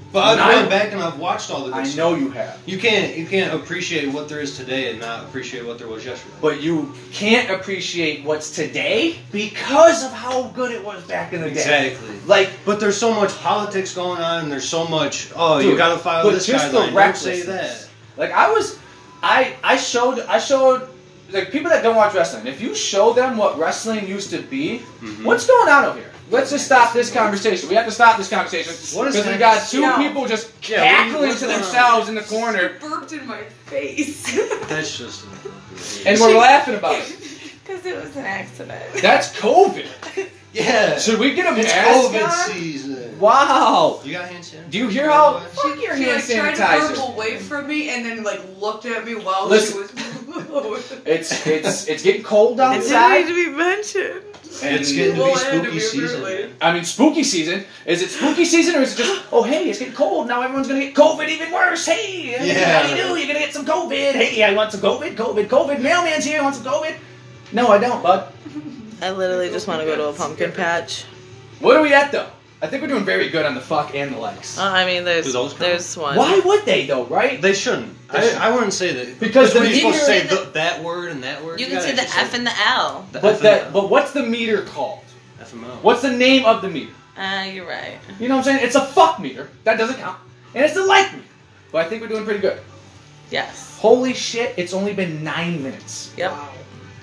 Dude. 0.09 0.13
But 0.13 0.39
I've 0.39 0.61
gone 0.61 0.69
back 0.69 0.91
and 0.91 1.01
I've 1.01 1.19
watched 1.19 1.51
all 1.51 1.65
the 1.67 1.75
I 1.75 1.83
stuff. 1.83 1.97
know 1.97 2.15
you 2.15 2.31
have. 2.31 2.59
You 2.65 2.79
can't 2.79 3.15
you 3.15 3.27
can't 3.27 3.53
appreciate 3.53 4.11
what 4.11 4.27
there 4.27 4.39
is 4.41 4.57
today 4.57 4.89
and 4.89 4.99
not 4.99 5.23
appreciate 5.25 5.65
what 5.65 5.77
there 5.77 5.87
was 5.87 6.03
yesterday. 6.03 6.33
But 6.41 6.61
you 6.61 6.93
can't 7.11 7.49
appreciate 7.51 8.23
what's 8.25 8.49
today 8.49 9.19
because 9.31 10.03
of 10.03 10.11
how 10.11 10.47
good 10.55 10.71
it 10.71 10.83
was 10.83 11.03
back 11.03 11.33
in 11.33 11.41
the 11.41 11.47
day. 11.51 11.91
Exactly. 11.91 12.15
Like, 12.25 12.49
But 12.65 12.79
there's 12.79 12.97
so 12.97 13.13
much 13.13 13.35
politics 13.37 13.93
going 13.93 14.19
on, 14.19 14.43
and 14.43 14.51
there's 14.51 14.67
so 14.67 14.87
much. 14.87 15.29
Oh, 15.35 15.59
you 15.59 15.77
gotta 15.77 15.99
follow 15.99 16.23
but 16.31 16.35
this 16.35 16.47
just 16.47 16.71
the 16.71 16.79
guideline. 16.79 16.93
Don't 16.95 17.15
say 17.17 17.41
that. 17.43 17.87
like 18.17 18.31
I 18.31 18.49
was, 18.51 18.79
I 19.21 19.53
I 19.63 19.77
showed 19.77 20.19
I 20.21 20.39
showed 20.39 20.89
like 21.31 21.51
people 21.51 21.69
that 21.69 21.83
don't 21.83 21.95
watch 21.95 22.15
wrestling. 22.15 22.47
If 22.47 22.59
you 22.61 22.73
show 22.73 23.13
them 23.13 23.37
what 23.37 23.59
wrestling 23.59 24.07
used 24.07 24.31
to 24.31 24.39
be, 24.41 24.81
Mhm. 25.03 25.23
what's 25.23 25.45
going 25.45 25.69
on 25.69 25.85
over 25.85 25.99
here? 25.99 26.08
Let's 26.31 26.51
just 26.51 26.65
stop 26.65 26.93
this 26.93 27.11
conversation. 27.11 27.69
We 27.69 27.75
have 27.75 27.85
to 27.85 27.91
stop 27.91 28.17
this 28.17 28.29
conversation 28.29 28.73
because 28.73 29.25
we 29.25 29.37
got 29.37 29.67
two 29.67 29.81
Yeah. 29.81 29.97
people 29.97 30.27
just 30.27 30.51
Yeah, 30.69 30.77
cackling 30.85 31.33
to 31.33 31.39
going 31.39 31.53
on? 31.55 31.61
themselves 31.61 32.09
in 32.09 32.15
the 32.15 32.21
corner, 32.21 32.73
burped 32.79 33.11
in 33.13 33.25
my 33.27 33.41
face. 33.65 34.23
That's 34.67 34.97
just 34.97 35.25
and 36.05 36.19
we're 36.19 36.37
laughing 36.37 36.75
about 36.75 36.95
it. 36.99 37.15
Because 37.65 37.85
it 37.85 37.95
was 37.95 38.15
an 38.15 38.25
accident. 38.25 38.83
That's 39.01 39.35
COVID. 39.39 39.85
yeah, 40.53 40.97
Should 41.03 41.19
we 41.19 41.33
get 41.35 41.45
a 41.51 41.59
it's 41.59 41.67
mask 41.69 42.11
COVID 42.11 42.23
on? 42.25 42.31
season. 42.53 43.19
Wow. 43.19 44.01
You 44.03 44.13
got 44.13 44.29
hand 44.29 44.43
sanitizer? 44.43 44.69
Do 44.71 44.77
you 44.77 44.87
hear 44.87 45.09
how? 45.09 45.39
She, 45.39 45.55
Fuck 45.69 45.81
your 45.81 45.97
she 45.97 46.03
hand 46.03 46.15
like, 46.47 46.55
tried 46.55 46.79
to 46.81 46.95
burp 46.99 47.09
away 47.15 47.37
from 47.37 47.67
me 47.67 47.89
and 47.89 48.05
then 48.05 48.23
like 48.23 48.41
looked 48.59 48.85
at 48.85 49.05
me 49.05 49.15
while 49.15 49.47
Listen. 49.47 49.87
she 49.87 49.93
was. 50.51 50.93
It's 51.05 51.45
it's 51.47 51.87
it's 51.87 52.03
getting 52.03 52.23
cold 52.23 52.59
outside. 52.59 52.77
It 52.77 52.81
didn't 52.83 52.95
outside. 52.95 53.21
need 53.21 53.27
to 53.27 53.51
be 53.51 53.57
mentioned. 53.57 54.21
And 54.63 54.75
It's 54.75 54.91
getting 54.91 55.15
to 55.15 55.23
be 55.23 55.29
it 55.29 55.37
had 55.37 55.51
to 55.51 55.57
spooky 55.59 55.71
be 55.71 55.79
season. 55.79 56.21
early. 56.21 56.35
man. 56.43 56.53
I 56.61 56.73
mean, 56.73 56.83
spooky 56.83 57.23
season. 57.23 57.63
Is 57.85 58.01
it 58.01 58.09
spooky 58.09 58.45
season 58.45 58.75
or 58.75 58.79
is 58.81 58.93
it 58.99 59.03
just, 59.03 59.25
oh, 59.31 59.43
hey, 59.43 59.69
it's 59.69 59.79
getting 59.79 59.93
cold. 59.93 60.27
Now 60.27 60.41
everyone's 60.41 60.67
going 60.67 60.79
to 60.81 60.87
get 60.87 60.95
COVID 60.95 61.27
even 61.29 61.51
worse. 61.51 61.85
Hey, 61.85 62.31
Yeah. 62.31 62.81
how 62.81 62.83
do 62.83 62.89
you 62.89 62.95
do? 62.95 63.07
You're 63.09 63.27
going 63.27 63.39
to 63.39 63.45
get 63.45 63.53
some 63.53 63.65
COVID. 63.65 63.91
Hey, 64.13 64.43
I 64.43 64.53
want 64.53 64.71
some 64.71 64.81
COVID, 64.81 65.15
COVID, 65.15 65.47
COVID. 65.47 65.81
Mailman's 65.81 66.25
here. 66.25 66.39
I 66.39 66.43
want 66.43 66.55
some 66.55 66.65
COVID. 66.65 66.95
No, 67.51 67.67
I 67.69 67.77
don't, 67.77 68.01
bud. 68.03 68.31
I 69.01 69.11
literally 69.11 69.49
just 69.49 69.67
want 69.67 69.79
to 69.81 69.85
go 69.85 69.95
to 69.95 70.07
a 70.09 70.13
pumpkin 70.13 70.51
patch. 70.51 71.05
What 71.59 71.75
are 71.77 71.81
we 71.81 71.93
at, 71.93 72.11
though? 72.11 72.27
I 72.61 72.67
think 72.67 72.81
we're 72.81 72.89
doing 72.89 73.05
very 73.05 73.29
good 73.29 73.45
on 73.45 73.55
the 73.55 73.61
fuck 73.61 73.95
and 73.95 74.13
the 74.13 74.17
likes. 74.17 74.57
Uh, 74.59 74.63
I 74.63 74.85
mean, 74.85 75.05
there's 75.05 75.25
Do 75.25 75.31
those 75.31 75.51
count? 75.51 75.61
there's 75.61 75.95
one. 75.95 76.17
Why 76.17 76.39
would 76.43 76.65
they, 76.65 76.85
though, 76.87 77.05
right? 77.05 77.41
They 77.41 77.53
shouldn't. 77.53 77.95
They 78.09 78.17
I, 78.17 78.21
shouldn't. 78.21 78.41
I 78.41 78.53
wouldn't 78.53 78.73
say 78.73 78.93
that 78.93 79.19
Because 79.19 79.53
when 79.53 79.63
the 79.63 79.69
you're 79.69 79.77
supposed 79.93 79.99
to 79.99 80.05
say 80.05 80.23
meter- 80.23 80.45
the, 80.45 80.51
that 80.51 80.83
word 80.83 81.11
and 81.11 81.23
that 81.23 81.43
word. 81.43 81.59
You 81.59 81.67
can 81.67 81.75
gotta 81.75 81.87
say 81.87 81.95
the 81.95 82.01
actually 82.01 82.21
F 82.21 82.33
and 82.33 82.47
the 82.47 82.53
L. 82.67 83.07
the 83.13 83.19
But 83.19 83.33
F 83.35 83.39
that, 83.41 83.73
but 83.73 83.89
what's 83.89 84.11
the 84.11 84.23
meter 84.23 84.63
called? 84.63 85.03
FML. 85.39 85.81
What's 85.83 86.01
the 86.01 86.11
name 86.11 86.45
of 86.45 86.61
the 86.61 86.69
meter? 86.69 86.91
Uh, 87.17 87.45
you're 87.51 87.65
right. 87.67 87.97
You 88.19 88.27
know 88.27 88.35
what 88.35 88.47
I'm 88.47 88.55
saying? 88.55 88.65
It's 88.65 88.75
a 88.75 88.85
fuck 88.85 89.19
meter. 89.19 89.49
That 89.63 89.77
doesn't 89.77 89.95
count. 89.97 90.19
And 90.53 90.65
it's 90.65 90.75
a 90.75 90.83
like 90.83 91.13
meter. 91.13 91.25
But 91.71 91.85
I 91.85 91.89
think 91.89 92.01
we're 92.01 92.07
doing 92.09 92.25
pretty 92.25 92.39
good. 92.41 92.59
Yes. 93.31 93.77
Holy 93.79 94.13
shit, 94.13 94.53
it's 94.57 94.73
only 94.73 94.93
been 94.93 95.23
nine 95.23 95.63
minutes. 95.63 96.13
Yep. 96.17 96.31
Wow. 96.31 96.49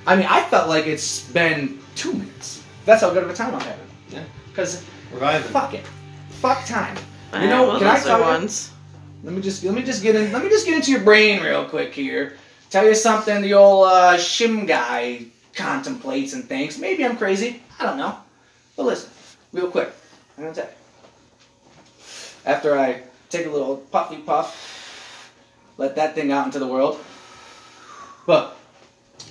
I 0.07 0.17
mean, 0.17 0.27
I 0.29 0.43
felt 0.45 0.69
like 0.69 0.87
it's 0.87 1.23
been 1.31 1.81
two 1.95 2.13
minutes. 2.13 2.63
That's 2.85 3.01
how 3.01 3.11
good 3.13 3.23
of 3.25 3.31
a 3.31 3.35
time 3.35 3.55
I'm 3.55 3.61
having. 3.61 3.87
Yeah. 4.11 4.25
Because 4.49 4.85
Reviving. 5.13 5.51
fuck 5.53 5.75
it, 5.75 5.87
fuck 6.31 6.65
time. 6.67 6.97
I 7.33 7.45
You 7.45 7.51
know, 7.51 7.69
well, 7.69 7.79
can 7.79 7.89
I 7.89 7.95
those 7.95 8.05
tell 8.05 8.23
are 8.23 8.41
you- 8.41 8.49
Let 9.25 9.35
me 9.35 9.43
just 9.43 9.65
let 9.65 9.75
me 9.75 9.83
just 9.83 10.03
get 10.03 10.15
in. 10.15 10.33
Let 10.33 10.43
me 10.45 10.49
just 10.51 10.67
get 10.67 10.75
into 10.77 10.91
your 10.91 11.01
brain 11.01 11.43
real 11.43 11.65
quick 11.65 11.93
here. 11.93 12.37
Tell 12.71 12.85
you 12.87 12.95
something 12.95 13.41
the 13.43 13.55
old 13.55 13.87
uh, 13.89 14.15
shim 14.17 14.67
guy 14.67 15.27
contemplates 15.55 16.33
and 16.35 16.45
thinks. 16.45 16.79
Maybe 16.79 17.05
I'm 17.05 17.17
crazy. 17.17 17.63
I 17.81 17.85
don't 17.85 17.97
know. 17.97 18.17
But 18.77 18.87
listen, 18.87 19.11
real 19.53 19.71
quick. 19.71 19.91
I'm 20.37 20.45
gonna 20.45 20.55
tell 20.55 20.65
you. 20.67 20.71
After 22.45 22.79
I 22.79 23.03
take 23.31 23.47
a 23.47 23.51
little 23.51 23.77
puffy 23.91 24.19
puff, 24.19 25.73
let 25.79 25.97
that 25.97 26.15
thing 26.15 26.31
out 26.31 26.47
into 26.47 26.59
the 26.59 26.67
world. 26.67 26.99
But 28.27 28.57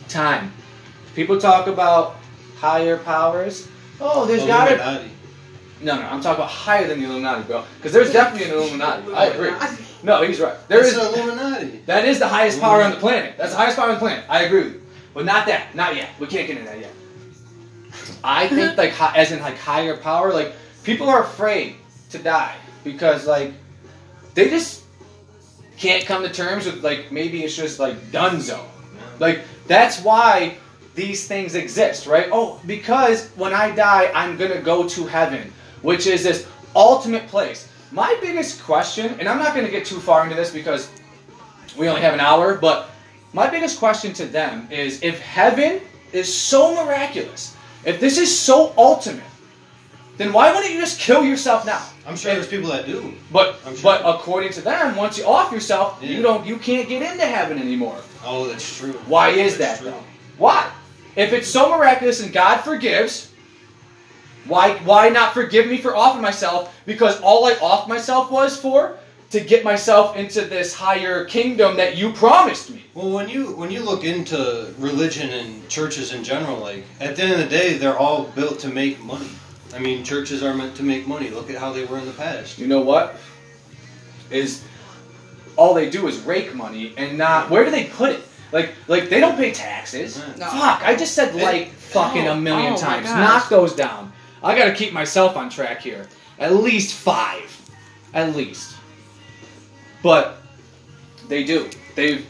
time. 0.09 0.51
People 1.15 1.39
talk 1.39 1.67
about 1.67 2.15
higher 2.59 2.97
powers. 2.97 3.67
Oh, 4.01 4.25
there's 4.25 4.45
gotta 4.45 4.73
Illuminati. 4.75 5.11
No, 5.81 5.95
no, 5.95 6.01
I'm 6.03 6.21
talking 6.21 6.35
about 6.43 6.49
higher 6.49 6.87
than 6.87 6.99
the 6.99 7.05
Illuminati, 7.05 7.43
bro. 7.43 7.63
Because 7.77 7.91
there's 7.91 8.11
definitely 8.13 8.49
an 8.49 8.57
Illuminati. 8.57 9.13
I 9.13 9.25
agree. 9.25 9.51
No, 10.03 10.21
he's 10.23 10.39
right. 10.39 10.55
There 10.67 10.83
is. 10.83 10.95
the 10.95 11.01
Illuminati. 11.01 11.81
That 11.85 12.05
is 12.05 12.19
the 12.19 12.27
highest 12.27 12.59
power 12.61 12.81
on 12.81 12.91
the 12.91 12.97
planet. 12.97 13.35
That's 13.37 13.51
the 13.51 13.57
highest 13.57 13.77
power 13.77 13.87
on 13.89 13.95
the 13.95 13.99
planet. 13.99 14.23
I 14.29 14.43
agree 14.43 14.63
with 14.63 14.73
you. 14.75 14.81
But 15.13 15.25
not 15.25 15.47
that. 15.47 15.75
Not 15.75 15.95
yet. 15.95 16.09
We 16.19 16.27
can't 16.27 16.47
get 16.47 16.57
into 16.57 16.69
that 16.69 16.79
yet. 16.79 16.91
I 18.23 18.47
think 18.47 18.77
like 18.77 18.91
hi- 18.91 19.15
as 19.15 19.31
in 19.31 19.39
like 19.39 19.57
higher 19.57 19.97
power, 19.97 20.33
like 20.33 20.53
people 20.83 21.09
are 21.09 21.23
afraid 21.23 21.75
to 22.11 22.19
die 22.19 22.55
because 22.83 23.25
like 23.25 23.53
they 24.33 24.49
just 24.49 24.83
can't 25.77 26.05
come 26.05 26.23
to 26.23 26.29
terms 26.29 26.65
with 26.65 26.83
like 26.83 27.11
maybe 27.11 27.43
it's 27.43 27.55
just 27.55 27.79
like 27.79 27.95
dunzo. 28.11 28.59
Like 29.19 29.41
that's 29.67 30.01
why 30.01 30.57
these 30.95 31.27
things 31.27 31.55
exist, 31.55 32.07
right? 32.07 32.29
Oh, 32.31 32.59
because 32.65 33.29
when 33.35 33.53
I 33.53 33.71
die, 33.71 34.11
I'm 34.13 34.37
gonna 34.37 34.61
go 34.61 34.87
to 34.89 35.05
heaven, 35.05 35.51
which 35.81 36.07
is 36.07 36.23
this 36.23 36.47
ultimate 36.75 37.27
place. 37.27 37.67
My 37.91 38.17
biggest 38.21 38.63
question, 38.63 39.15
and 39.19 39.29
I'm 39.29 39.37
not 39.39 39.55
gonna 39.55 39.69
get 39.69 39.85
too 39.85 39.99
far 39.99 40.23
into 40.23 40.35
this 40.35 40.51
because 40.51 40.89
we 41.77 41.87
only 41.87 42.01
have 42.01 42.13
an 42.13 42.19
hour, 42.19 42.55
but 42.55 42.89
my 43.33 43.47
biggest 43.47 43.79
question 43.79 44.13
to 44.13 44.25
them 44.25 44.67
is 44.71 45.01
if 45.03 45.19
heaven 45.19 45.81
is 46.11 46.33
so 46.33 46.73
miraculous, 46.85 47.55
if 47.85 47.99
this 47.99 48.17
is 48.17 48.37
so 48.37 48.73
ultimate, 48.77 49.23
then 50.17 50.31
why 50.31 50.53
wouldn't 50.53 50.73
you 50.73 50.79
just 50.79 50.99
kill 50.99 51.23
yourself 51.25 51.65
now? 51.65 51.81
I'm 52.07 52.15
sure 52.15 52.33
there's 52.33 52.47
people 52.47 52.69
that 52.69 52.85
do. 52.85 53.13
But 53.31 53.57
I'm 53.65 53.75
sure. 53.75 53.83
but 53.83 54.01
according 54.05 54.51
to 54.53 54.61
them, 54.61 54.95
once 54.95 55.17
you 55.17 55.25
off 55.25 55.51
yourself, 55.51 55.99
Yeah. 56.01 56.09
you 56.11 56.21
don't 56.21 56.45
you 56.45 56.57
can't 56.57 56.87
get 56.87 57.01
into 57.01 57.25
heaven 57.25 57.59
anymore. 57.59 57.97
Oh, 58.23 58.47
that's 58.47 58.77
true. 58.77 58.93
Why 59.07 59.29
is 59.29 59.57
that 59.57 59.79
That's 59.79 59.81
though? 59.81 60.03
Why? 60.37 60.69
If 61.15 61.33
it's 61.33 61.47
so 61.47 61.69
miraculous 61.69 62.21
and 62.21 62.31
God 62.33 62.57
forgives, 62.61 63.29
why 64.47 64.75
why 64.79 65.09
not 65.09 65.33
forgive 65.33 65.67
me 65.67 65.77
for 65.77 65.95
offing 65.95 66.21
myself? 66.21 66.75
Because 66.85 67.19
all 67.21 67.45
I 67.45 67.53
off 67.61 67.87
myself 67.87 68.31
was 68.31 68.57
for 68.59 68.97
to 69.31 69.39
get 69.41 69.63
myself 69.63 70.15
into 70.15 70.41
this 70.41 70.73
higher 70.73 71.25
kingdom 71.25 71.75
that 71.77 71.97
you 71.97 72.11
promised 72.13 72.69
me. 72.69 72.83
Well, 72.93 73.09
when 73.09 73.27
you 73.27 73.55
when 73.55 73.71
you 73.71 73.81
look 73.83 74.03
into 74.03 74.73
religion 74.77 75.29
and 75.31 75.67
churches 75.67 76.13
in 76.13 76.23
general, 76.23 76.57
like 76.59 76.83
at 76.99 77.15
the 77.15 77.23
end 77.23 77.33
of 77.33 77.39
the 77.39 77.47
day, 77.47 77.77
they're 77.77 77.97
all 77.97 78.25
built 78.35 78.59
to 78.59 78.69
make 78.69 79.03
money. 79.03 79.29
I 79.73 79.79
mean, 79.79 80.03
churches 80.03 80.41
are 80.43 80.53
meant 80.53 80.75
to 80.77 80.83
make 80.83 81.05
money. 81.07 81.29
Look 81.29 81.49
at 81.49 81.57
how 81.57 81.73
they 81.73 81.83
were 81.85 81.97
in 81.97 82.05
the 82.05 82.13
past. 82.13 82.57
You 82.59 82.67
know 82.67 82.81
what? 82.81 83.15
Is 84.29 84.63
all 85.57 85.73
they 85.73 85.89
do 85.89 86.07
is 86.07 86.19
rake 86.21 86.53
money 86.55 86.93
and 86.97 87.17
not 87.17 87.49
where 87.49 87.65
do 87.65 87.71
they 87.71 87.85
put 87.85 88.11
it? 88.11 88.21
Like 88.51 88.73
like 88.87 89.09
they 89.09 89.19
don't 89.19 89.35
pay 89.35 89.51
taxes. 89.51 90.17
No. 90.37 90.45
Fuck, 90.47 90.83
I 90.83 90.95
just 90.95 91.13
said 91.13 91.35
like 91.35 91.71
fucking 91.71 92.27
a 92.27 92.31
Oh, 92.31 92.39
million 92.39 92.73
oh 92.73 92.75
my 92.75 92.81
times. 92.81 93.07
Knock 93.07 93.49
those 93.49 93.73
down. 93.75 94.13
I 94.45 94.55
gotta 94.55 94.73
keep 94.73 94.93
myself 94.93 95.35
on 95.35 95.49
track 95.49 95.81
here. 95.81 96.07
At 96.37 96.53
least 96.53 96.93
five. 96.93 97.51
At 98.13 98.35
least. 98.35 98.75
But 100.03 100.37
they 101.27 101.43
do. 101.43 101.67
They 101.95 102.23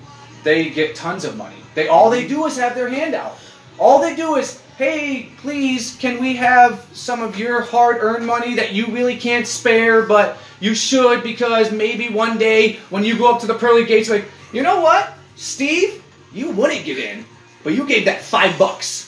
they 0.46 0.70
get 0.70 0.96
tons 0.96 1.26
of 1.26 1.36
money. 1.36 1.58
They 1.76 1.90
all 1.90 2.10
they 2.10 2.26
do 2.26 2.46
is 2.46 2.56
have 2.58 2.74
their 2.74 2.88
hand 2.88 3.16
out. 3.16 3.38
All 3.78 4.00
they 4.00 4.16
do 4.16 4.36
is, 4.36 4.62
hey, 4.78 5.30
please, 5.40 5.98
can 5.98 6.22
we 6.22 6.38
have 6.38 6.86
some 6.94 7.22
of 7.22 7.38
your 7.38 7.60
hard-earned 7.60 8.26
money 8.26 8.56
that 8.56 8.72
you 8.72 8.86
really 8.86 9.18
can't 9.18 9.46
spare, 9.46 10.04
but 10.04 10.38
you 10.62 10.74
should 10.74 11.22
because 11.22 11.74
maybe 11.74 12.08
one 12.08 12.38
day 12.38 12.78
when 12.90 13.04
you 13.04 13.18
go 13.18 13.34
up 13.34 13.42
to 13.42 13.48
the 13.48 13.56
pearly 13.56 13.84
gates, 13.84 14.10
like, 14.10 14.24
you 14.54 14.64
know 14.64 14.80
what, 14.80 15.12
Steve, 15.36 16.02
you 16.32 16.52
wouldn't 16.52 16.86
get 16.86 16.98
in, 16.98 17.26
but 17.66 17.74
you 17.74 17.86
gave 17.86 18.06
that 18.06 18.22
five 18.22 18.58
bucks. 18.58 19.05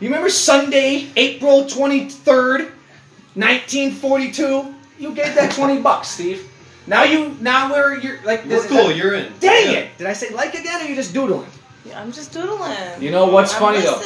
You 0.00 0.08
remember 0.08 0.28
Sunday, 0.28 1.08
April 1.16 1.66
twenty 1.66 2.08
third, 2.08 2.72
nineteen 3.34 3.92
forty 3.92 4.30
two? 4.30 4.74
You 4.98 5.14
gave 5.14 5.34
that 5.34 5.52
twenty 5.52 5.80
bucks, 5.88 6.08
Steve. 6.08 6.48
Now 6.86 7.04
you 7.04 7.36
now 7.40 7.72
where 7.72 7.98
you're 7.98 8.22
like 8.22 8.42
We're 8.44 8.50
this 8.50 8.64
is 8.64 8.70
cool. 8.70 8.88
that- 8.88 8.96
You're 8.96 9.14
in. 9.14 9.32
Dang 9.40 9.72
Yeah. 9.72 9.78
it! 9.78 9.98
Did 9.98 10.06
I 10.06 10.12
say 10.12 10.30
like 10.30 10.54
again 10.54 10.82
or 10.82 10.84
you 10.88 10.94
just 10.94 11.14
doodling? 11.14 11.48
Yeah, 11.84 12.00
I'm 12.00 12.12
just 12.12 12.32
doodling. 12.32 12.76
You 13.00 13.10
know 13.10 13.26
what's 13.26 13.54
I'm 13.54 13.60
funny 13.60 13.80
though? 13.80 14.00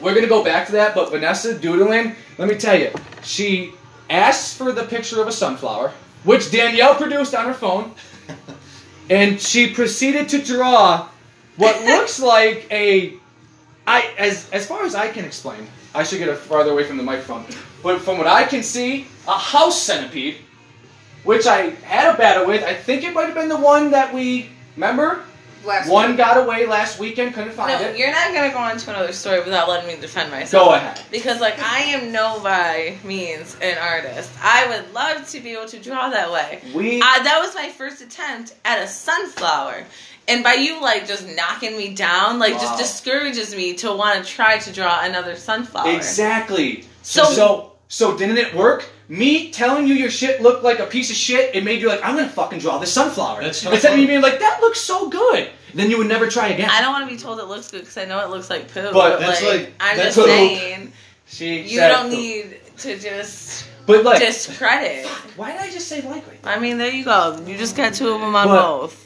We're 0.00 0.14
gonna 0.14 0.26
go 0.28 0.42
back 0.44 0.66
to 0.66 0.72
that, 0.72 0.94
but 0.94 1.10
Vanessa 1.10 1.58
doodling, 1.58 2.14
let 2.38 2.48
me 2.48 2.54
tell 2.56 2.78
you, 2.78 2.90
she 3.22 3.72
asked 4.08 4.56
for 4.56 4.72
the 4.72 4.84
picture 4.84 5.20
of 5.20 5.26
a 5.28 5.32
sunflower, 5.32 5.92
which 6.24 6.50
Danielle 6.50 6.94
produced 6.94 7.34
on 7.34 7.46
her 7.46 7.54
phone, 7.54 7.92
and 9.10 9.40
she 9.40 9.72
proceeded 9.74 10.28
to 10.30 10.42
draw 10.42 11.08
what 11.56 11.84
looks 11.84 12.18
like 12.20 12.66
a 12.70 13.14
I 13.86 14.10
as 14.18 14.48
as 14.50 14.66
far 14.66 14.84
as 14.84 14.94
I 14.94 15.08
can 15.08 15.24
explain, 15.24 15.66
I 15.94 16.02
should 16.04 16.18
get 16.18 16.36
farther 16.38 16.70
away 16.70 16.84
from 16.84 16.96
the 16.96 17.02
microphone. 17.02 17.44
But 17.82 18.00
from 18.00 18.18
what 18.18 18.26
I 18.28 18.44
can 18.44 18.62
see, 18.62 19.06
a 19.26 19.36
house 19.36 19.80
centipede, 19.82 20.36
which 21.24 21.46
I 21.46 21.70
had 21.84 22.14
a 22.14 22.16
battle 22.16 22.46
with. 22.46 22.62
I 22.64 22.74
think 22.74 23.02
it 23.04 23.12
might 23.12 23.24
have 23.26 23.34
been 23.34 23.48
the 23.48 23.56
one 23.58 23.90
that 23.90 24.12
we 24.14 24.50
remember. 24.76 25.24
Last 25.64 25.88
One 25.88 26.08
week. 26.08 26.16
got 26.16 26.36
away 26.44 26.66
last 26.66 26.98
weekend, 26.98 27.34
couldn't 27.34 27.52
find 27.52 27.70
No, 27.80 27.86
it. 27.88 27.96
you're 27.96 28.10
not 28.10 28.34
gonna 28.34 28.50
go 28.50 28.58
on 28.58 28.76
to 28.78 28.90
another 28.90 29.12
story 29.12 29.38
without 29.44 29.68
letting 29.68 29.86
me 29.86 29.94
defend 30.00 30.28
myself. 30.32 30.66
Go 30.70 30.74
ahead. 30.74 31.00
Because 31.12 31.40
like 31.40 31.56
I 31.60 31.82
am 31.82 32.10
no 32.10 32.40
by 32.42 32.96
means 33.04 33.56
an 33.62 33.78
artist. 33.78 34.28
I 34.42 34.66
would 34.66 34.92
love 34.92 35.28
to 35.28 35.38
be 35.38 35.52
able 35.52 35.66
to 35.68 35.78
draw 35.78 36.08
that 36.10 36.32
way. 36.32 36.62
We 36.74 37.00
Uh, 37.00 37.22
that 37.22 37.38
was 37.40 37.54
my 37.54 37.68
first 37.68 38.00
attempt 38.02 38.54
at 38.64 38.82
a 38.82 38.88
sunflower. 38.88 39.84
And 40.28 40.44
by 40.44 40.54
you 40.54 40.80
like 40.80 41.06
just 41.06 41.26
knocking 41.26 41.76
me 41.76 41.94
down, 41.94 42.38
like 42.38 42.54
Wow. 42.54 42.60
just 42.60 42.78
discourages 42.78 43.54
me 43.54 43.74
to 43.74 43.92
want 43.92 44.24
to 44.24 44.30
try 44.30 44.58
to 44.58 44.72
draw 44.72 45.02
another 45.02 45.34
sunflower. 45.36 45.90
Exactly. 45.90 46.86
So- 47.02 47.24
So, 47.24 47.32
so 47.34 47.72
so 47.88 48.16
didn't 48.16 48.38
it 48.38 48.54
work? 48.54 48.84
Me 49.08 49.50
telling 49.50 49.86
you 49.86 49.94
your 49.94 50.10
shit 50.10 50.40
looked 50.40 50.62
like 50.64 50.78
a 50.78 50.86
piece 50.86 51.10
of 51.10 51.16
shit, 51.16 51.54
it 51.54 51.62
made 51.64 51.80
you 51.82 51.88
like, 51.88 52.02
I'm 52.02 52.16
gonna 52.16 52.28
fucking 52.28 52.60
draw 52.60 52.78
this 52.78 52.92
sunflower. 52.92 53.42
That's 53.42 53.62
Instead 53.64 53.92
of 53.92 53.98
me 53.98 54.04
fun. 54.04 54.06
being 54.08 54.20
like, 54.22 54.38
that 54.40 54.60
looks 54.62 54.80
so 54.80 55.08
good. 55.08 55.50
Then 55.74 55.90
you 55.90 55.98
would 55.98 56.06
never 56.06 56.28
try 56.28 56.48
again. 56.48 56.70
I 56.70 56.80
don't 56.80 56.92
want 56.92 57.08
to 57.08 57.14
be 57.14 57.20
told 57.20 57.38
it 57.40 57.46
looks 57.46 57.70
good 57.70 57.80
because 57.80 57.98
I 57.98 58.04
know 58.04 58.20
it 58.20 58.30
looks 58.30 58.48
like 58.48 58.72
poo. 58.72 58.82
But 58.84 58.92
But, 58.92 59.20
that's 59.20 59.42
like, 59.42 59.52
like- 59.60 59.72
I'm 59.80 59.96
that's 59.98 60.14
just 60.16 60.26
saying, 60.28 60.92
She 61.26 61.60
you 61.62 61.78
said- 61.78 61.88
don't 61.88 62.10
need 62.10 62.56
to 62.78 62.98
just 62.98 63.64
But 63.86 64.04
like, 64.04 64.20
discredit. 64.20 65.06
why 65.36 65.52
did 65.52 65.60
I 65.60 65.70
just 65.70 65.88
say 65.88 66.00
likely? 66.02 66.38
I 66.44 66.58
mean, 66.58 66.78
there 66.78 66.90
you 66.90 67.04
go. 67.04 67.38
You 67.46 67.58
just 67.58 67.76
got 67.76 67.92
two 67.94 68.08
of 68.14 68.20
them 68.20 68.34
on 68.34 68.46
But- 68.48 68.62
both. 68.80 68.96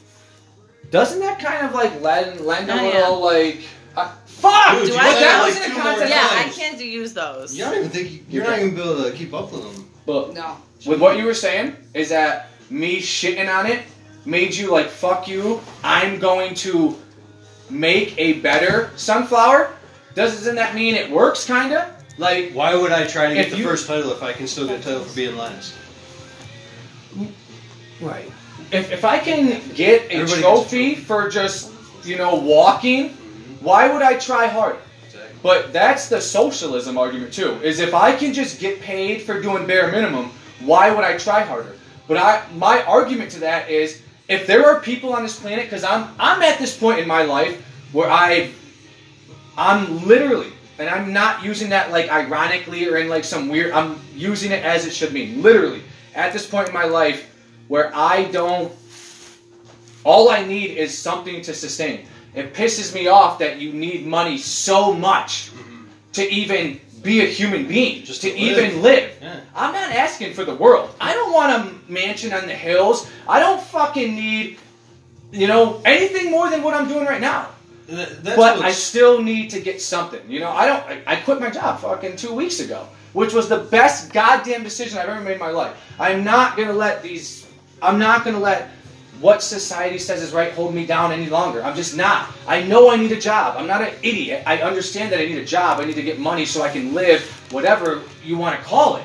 Doesn't 0.91 1.21
that 1.21 1.39
kind 1.41 1.67
of 1.67 1.75
like 1.75 2.01
lend 2.01 2.41
lend 2.41 2.71
a 2.71 2.75
little 2.77 3.21
like, 3.23 3.61
uh, 3.97 4.09
fuck? 4.27 4.73
Dude, 4.79 4.87
Do 4.89 4.93
you 4.93 4.99
I 4.99 5.03
But 5.05 5.13
said 5.15 5.23
that 5.25 5.45
was 5.47 5.55
like 5.57 5.65
in 5.69 5.71
two 5.75 5.81
a 5.81 5.83
more 5.85 5.93
context. 5.93 6.15
Yeah, 6.15 6.29
I 6.31 6.49
can't 6.51 6.81
use 6.85 7.13
those. 7.13 7.55
You 7.57 7.65
don't 7.65 7.75
even 7.79 7.91
think 7.91 8.25
you're 8.31 8.45
not 8.45 8.59
even 8.59 8.79
able 8.79 9.03
to 9.05 9.13
keep 9.13 9.35
up 9.35 9.53
with 9.53 9.63
them. 9.63 9.91
But 10.07 10.35
No. 10.35 10.57
with 10.87 11.01
what 11.01 11.17
you 11.19 11.25
were 11.25 11.35
saying 11.35 11.77
is 11.95 12.09
that 12.11 12.49
me 12.71 13.01
shitting 13.01 13.53
on 13.53 13.67
it 13.67 13.83
made 14.25 14.55
you 14.55 14.71
like 14.71 14.89
fuck 14.89 15.27
you. 15.29 15.61
I'm 15.83 16.19
going 16.19 16.55
to 16.57 16.97
make 17.71 18.15
a 18.19 18.35
better 18.35 18.91
sunflower. 18.97 19.73
Doesn't 20.15 20.55
that 20.55 20.75
mean 20.75 20.95
it 20.95 21.11
works? 21.11 21.45
Kinda 21.47 21.93
like 22.19 22.53
Why 22.53 22.75
would 22.75 22.93
I 22.93 23.07
try 23.07 23.29
to 23.29 23.35
get 23.35 23.51
the 23.51 23.59
you- 23.59 23.65
first 23.65 23.87
title 23.89 24.13
if 24.13 24.23
I 24.23 24.33
can 24.33 24.47
still 24.47 24.67
get 24.67 24.81
a 24.81 24.83
title 24.83 25.01
for 25.05 25.15
being 25.17 25.37
last? 25.37 25.75
right. 28.01 28.31
If 28.73 28.93
if 28.93 29.05
I 29.05 29.19
can 29.19 29.63
get 29.75 30.03
a 30.11 30.17
Everybody 30.17 30.43
trophy 30.43 30.95
for 30.95 31.29
just 31.29 31.73
you 32.05 32.17
know 32.17 32.35
walking, 32.35 33.11
why 33.61 33.93
would 33.93 34.03
I 34.03 34.19
try 34.19 34.47
hard? 34.47 34.77
But 35.43 35.73
that's 35.73 36.09
the 36.09 36.21
socialism 36.21 36.99
argument 36.99 37.33
too. 37.33 37.53
Is 37.63 37.79
if 37.79 37.95
I 37.95 38.17
can 38.17 38.33
just 38.33 38.59
get 38.59 38.81
paid 38.81 39.23
for 39.23 39.41
doing 39.41 39.67
bare 39.67 39.91
minimum, 39.93 40.31
why 40.61 40.91
would 40.91 41.05
I 41.05 41.17
try 41.17 41.43
harder? 41.43 41.77
But 42.09 42.17
I 42.17 42.43
my 42.55 42.83
argument 42.83 43.31
to 43.33 43.41
that 43.41 43.71
is 43.71 44.03
if 44.29 44.47
there 44.47 44.67
are 44.67 44.81
people 44.81 45.13
on 45.13 45.23
this 45.23 45.39
planet 45.39 45.71
cuz 45.71 45.85
I'm 45.85 46.09
I'm 46.19 46.43
at 46.43 46.59
this 46.59 46.77
point 46.77 46.99
in 46.99 47.07
my 47.07 47.23
life 47.23 47.63
where 47.93 48.11
I 48.11 48.51
I'm 49.57 50.07
literally 50.07 50.53
and 50.79 50.89
I'm 50.89 51.13
not 51.13 51.45
using 51.45 51.71
that 51.71 51.93
like 51.93 52.11
ironically 52.11 52.89
or 52.89 52.97
in 52.97 53.09
like 53.09 53.25
some 53.25 53.49
weird 53.49 53.73
I'm 53.73 54.01
using 54.17 54.51
it 54.51 54.65
as 54.65 54.87
it 54.87 54.93
should 54.93 55.13
mean. 55.13 55.43
Literally 55.43 55.83
at 56.15 56.33
this 56.33 56.47
point 56.47 56.69
in 56.69 56.75
my 56.75 56.85
life 56.85 57.31
where 57.69 57.91
I 57.95 58.25
don't 58.25 58.73
all 60.05 60.31
I 60.31 60.45
need 60.45 60.77
is 60.79 60.97
something 60.97 61.43
to 61.43 61.53
sustain. 61.53 62.07
It 62.35 62.55
pisses 62.55 62.95
me 62.95 63.09
off 63.09 63.41
that 63.41 63.59
you 63.59 63.73
need 63.73 64.07
money 64.07 64.39
so 64.39 64.93
much 64.93 65.51
to 66.13 66.23
even 66.31 66.81
be 67.03 67.23
a 67.23 67.27
human 67.27 67.67
being, 67.67 68.05
Just 68.05 68.23
to 68.23 68.31
to 68.31 68.37
even 68.37 68.83
live. 68.83 69.13
Yeah. 69.23 69.41
I'm 69.55 69.73
not 69.73 69.91
asking 69.93 70.35
for 70.35 70.45
the 70.45 70.55
world. 70.55 70.91
I 71.01 71.15
don't 71.15 71.33
want 71.33 71.53
a 71.53 71.93
mansion 71.93 72.33
on 72.33 72.47
the 72.47 72.55
hills. 72.55 73.09
I 73.29 73.41
don't 73.41 73.63
fucking 73.63 74.15
need, 74.15 74.59
you 75.31 75.47
know, 75.47 75.81
anything 75.85 76.31
more 76.31 76.51
than 76.51 76.63
what 76.63 76.75
I'm 76.75 76.89
doing 76.89 77.07
right 77.07 77.21
now. 77.21 77.49
But 77.89 78.63
I 78.63 78.73
still 78.73 79.23
need 79.23 79.51
to 79.51 79.61
get 79.61 79.81
something. 79.81 80.21
You 80.29 80.41
know, 80.41 80.51
I 80.51 80.67
don't. 80.67 80.83
I, 80.83 81.03
I 81.07 81.17
quit 81.17 81.41
my 81.41 81.51
job 81.51 81.81
fucking 81.81 82.17
two 82.17 82.35
weeks 82.35 82.59
ago, 82.59 82.89
which 83.13 83.33
was 83.33 83.49
the 83.49 83.59
best 83.59 84.13
goddamn 84.13 84.65
decision 84.65 84.99
I've 84.99 85.09
ever 85.09 85.21
made 85.21 85.35
in 85.35 85.39
my 85.39 85.51
life. 85.51 85.77
I'm 85.99 86.25
not 86.25 86.57
gonna 86.57 86.73
let 86.73 87.03
these. 87.03 87.46
I'm 87.83 87.99
not 87.99 88.25
gonna 88.25 88.41
let 88.41 88.71
what 89.21 89.43
society 89.43 89.99
says 89.99 90.23
is 90.23 90.33
right 90.33 90.53
hold 90.53 90.75
me 90.75 90.85
down 90.85 91.13
any 91.13 91.29
longer. 91.29 91.63
I'm 91.63 91.75
just 91.75 91.97
not. 91.97 92.31
I 92.47 92.63
know 92.63 92.91
I 92.91 92.97
need 92.97 93.13
a 93.13 93.21
job. 93.21 93.57
I'm 93.57 93.67
not 93.67 93.81
an 93.81 93.95
idiot. 94.03 94.43
I 94.47 94.59
understand 94.59 95.13
that 95.13 95.21
I 95.21 95.25
need 95.25 95.39
a 95.39 95.45
job. 95.45 95.81
I 95.81 95.85
need 95.85 95.95
to 95.95 96.03
get 96.03 96.19
money 96.19 96.45
so 96.45 96.63
I 96.63 96.69
can 96.69 96.93
live, 96.93 97.23
whatever 97.51 98.03
you 98.25 98.37
want 98.37 98.59
to 98.59 98.65
call 98.65 98.97
it. 98.97 99.05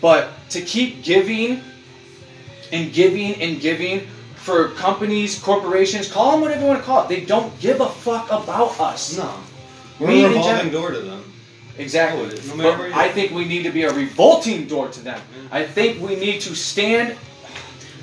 But 0.00 0.30
to 0.50 0.62
keep 0.62 1.02
giving 1.02 1.62
and 2.72 2.92
giving 2.92 3.34
and 3.42 3.60
giving 3.60 4.06
for 4.36 4.70
companies, 4.70 5.38
corporations, 5.38 6.10
call 6.10 6.32
them 6.32 6.40
whatever 6.40 6.62
you 6.62 6.66
want 6.66 6.80
to 6.80 6.84
call 6.84 7.04
it. 7.04 7.08
They 7.08 7.24
don't 7.24 7.58
give 7.60 7.80
a 7.80 7.88
fuck 7.88 8.28
about 8.28 8.80
us. 8.80 9.16
No. 9.16 9.34
We're 9.98 10.26
a 10.26 10.30
revolving 10.30 10.72
door 10.72 10.90
to 10.90 11.00
them. 11.00 11.24
Exactly. 11.76 12.22
No 12.22 12.30
But 12.30 12.56
matter 12.56 12.78
where 12.78 12.88
you 12.88 12.94
I 12.94 13.08
think 13.08 13.32
we 13.32 13.44
need 13.44 13.62
to 13.64 13.70
be 13.70 13.82
a 13.82 13.92
revolting 13.92 14.66
door 14.66 14.88
to 14.88 15.00
them. 15.00 15.20
I 15.50 15.64
think 15.64 16.00
we 16.00 16.16
need 16.16 16.40
to 16.42 16.54
stand. 16.54 17.16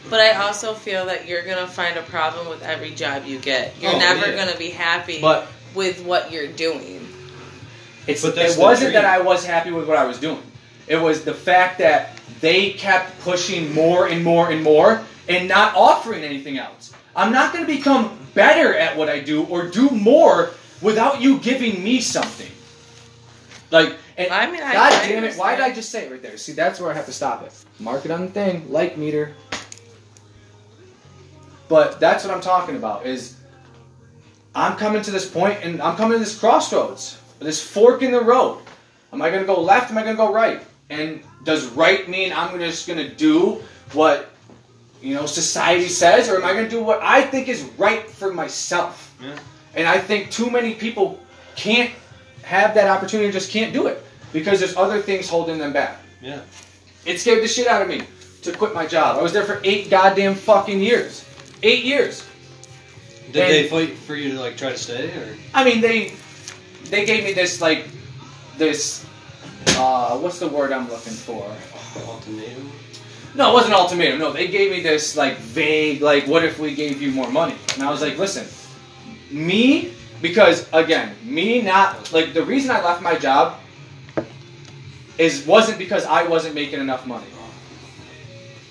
But 0.09 0.21
I 0.21 0.33
also 0.47 0.73
feel 0.73 1.05
that 1.07 1.27
you're 1.27 1.43
gonna 1.43 1.67
find 1.67 1.97
a 1.97 2.01
problem 2.03 2.47
with 2.49 2.61
every 2.63 2.91
job 2.91 3.25
you 3.25 3.39
get. 3.39 3.73
You're 3.81 3.95
Oh, 3.95 3.99
never 3.99 4.27
yeah. 4.31 4.35
gonna 4.45 4.57
be 4.57 4.69
happy 4.69 5.19
But 5.21 5.47
with 5.75 6.01
what 6.01 6.31
you're 6.31 6.47
doing. 6.47 7.07
it's, 8.07 8.21
But 8.21 8.37
it 8.37 8.57
wasn't 8.57 8.91
dream. 8.91 8.93
that 9.01 9.05
I 9.05 9.19
was 9.19 9.45
happy 9.45 9.71
with 9.71 9.87
what 9.87 9.97
I 9.97 10.05
was 10.05 10.17
doing. 10.17 10.41
It 10.87 10.95
was 10.97 11.23
the 11.25 11.33
fact 11.33 11.79
that 11.79 12.17
they 12.39 12.71
kept 12.71 13.19
pushing 13.21 13.73
more 13.73 14.07
and 14.07 14.23
more 14.23 14.49
and 14.49 14.63
more 14.63 15.01
and 15.27 15.47
not 15.49 15.75
offering 15.75 16.23
anything 16.23 16.57
else. 16.57 16.93
I'm 17.15 17.33
not 17.33 17.51
going 17.51 17.65
to 17.65 17.71
become 17.71 18.17
better 18.33 18.73
at 18.73 18.95
what 18.95 19.09
I 19.09 19.19
do 19.19 19.43
or 19.45 19.65
do 19.67 19.89
more 19.89 20.51
without 20.81 21.19
you 21.19 21.39
giving 21.39 21.83
me 21.83 21.99
something. 21.99 22.49
Like, 23.71 23.95
and 24.17 24.31
I 24.31 24.49
mean, 24.49 24.61
I- 24.63 24.71
God 24.73 24.93
I 24.93 25.07
damn 25.09 25.23
it, 25.25 25.35
why 25.35 25.55
did 25.55 25.65
I 25.65 25.73
just 25.73 25.89
say 25.91 26.05
it 26.05 26.11
right 26.11 26.21
there? 26.21 26.37
See, 26.37 26.53
that's 26.53 26.79
where 26.79 26.89
I 26.91 26.93
have 26.93 27.07
to 27.07 27.11
stop 27.13 27.43
it. 27.43 27.51
Mark 27.79 28.05
it 28.05 28.11
on 28.11 28.21
the 28.21 28.27
thing, 28.31 28.71
like 28.71 28.97
meter. 28.97 29.33
But 31.67 31.99
that's 31.99 32.23
what 32.23 32.33
I'm 32.33 32.41
talking 32.41 32.75
about 32.75 33.05
is 33.05 33.37
I'm 34.55 34.77
coming 34.77 35.01
to 35.01 35.11
this 35.11 35.29
point 35.29 35.59
and 35.63 35.81
I'm 35.81 35.95
coming 35.97 36.13
to 36.13 36.19
this 36.19 36.37
crossroads, 36.37 37.19
this 37.39 37.61
fork 37.61 38.01
in 38.01 38.11
the 38.11 38.21
road. 38.21 38.61
Am 39.13 39.21
I 39.21 39.29
going 39.29 39.41
to 39.41 39.47
go 39.47 39.59
left? 39.59 39.91
Am 39.91 39.97
I 39.97 40.03
going 40.03 40.15
to 40.15 40.17
go 40.17 40.33
right? 40.33 40.61
And 40.89 41.21
does 41.43 41.67
right 41.67 42.07
mean 42.09 42.33
I'm 42.33 42.57
just 42.59 42.87
going 42.87 42.99
to 42.99 43.13
do 43.13 43.61
what 43.93 44.29
you 45.01 45.13
know 45.13 45.25
society 45.25 45.87
says, 45.87 46.29
or 46.29 46.37
am 46.37 46.45
I 46.45 46.53
going 46.53 46.65
to 46.65 46.69
do 46.69 46.83
what 46.83 47.01
I 47.03 47.21
think 47.21 47.49
is 47.49 47.63
right 47.77 48.09
for 48.09 48.33
myself? 48.33 49.15
Yeah. 49.21 49.37
And 49.75 49.87
I 49.87 49.99
think 49.99 50.31
too 50.31 50.49
many 50.49 50.73
people 50.73 51.19
can't 51.55 51.91
have 52.43 52.73
that 52.73 52.87
opportunity, 52.87 53.31
just 53.31 53.51
can't 53.51 53.73
do 53.73 53.87
it 53.87 54.03
because 54.33 54.59
there's 54.59 54.75
other 54.75 55.01
things 55.01 55.29
holding 55.29 55.57
them 55.57 55.73
back. 55.73 55.99
Yeah. 56.21 56.41
It 57.05 57.19
scared 57.19 57.43
the 57.43 57.47
shit 57.47 57.67
out 57.67 57.81
of 57.81 57.87
me 57.87 58.01
to 58.41 58.51
quit 58.51 58.73
my 58.73 58.85
job. 58.87 59.17
I 59.17 59.21
was 59.21 59.33
there 59.33 59.45
for 59.45 59.59
eight 59.63 59.89
goddamn 59.89 60.35
fucking 60.35 60.79
years. 60.79 61.26
Eight 61.63 61.83
years. 61.83 62.23
Did 63.31 63.43
And- 63.43 63.51
they 63.51 63.67
fight 63.67 63.97
for 63.97 64.15
you 64.15 64.33
to 64.33 64.39
like 64.39 64.57
try 64.57 64.71
to 64.71 64.77
stay 64.77 65.07
or 65.09 65.35
I 65.53 65.63
mean, 65.63 65.81
they 65.81 66.13
they 66.85 67.05
gave 67.05 67.23
me 67.23 67.33
this 67.33 67.61
like 67.61 67.85
this. 68.57 69.05
Uh, 69.75 70.17
what's 70.17 70.39
the 70.39 70.47
word 70.47 70.71
I'm 70.71 70.89
looking 70.89 71.13
for? 71.13 71.51
ultimatum? 72.07 72.71
No, 73.35 73.51
it 73.51 73.53
wasn't 73.53 73.73
ultimatum. 73.73 74.19
No, 74.19 74.31
they 74.31 74.47
gave 74.47 74.71
me 74.71 74.81
this 74.81 75.15
like 75.17 75.37
vague, 75.37 76.01
like, 76.01 76.25
what 76.27 76.43
if 76.43 76.57
we 76.59 76.73
gave 76.73 77.01
you 77.01 77.11
more 77.11 77.29
money? 77.29 77.55
And 77.73 77.83
I 77.83 77.91
was 77.91 78.01
like, 78.01 78.17
listen, 78.17 78.47
me, 79.31 79.93
because 80.21 80.67
again, 80.73 81.15
me 81.23 81.61
not 81.61 82.11
like 82.13 82.33
the 82.33 82.43
reason 82.43 82.71
I 82.71 82.83
left 82.83 83.01
my 83.01 83.15
job 83.15 83.59
is 85.17 85.45
wasn't 85.45 85.77
because 85.77 86.05
I 86.05 86.23
wasn't 86.23 86.55
making 86.55 86.79
enough 86.79 87.05
money. 87.05 87.25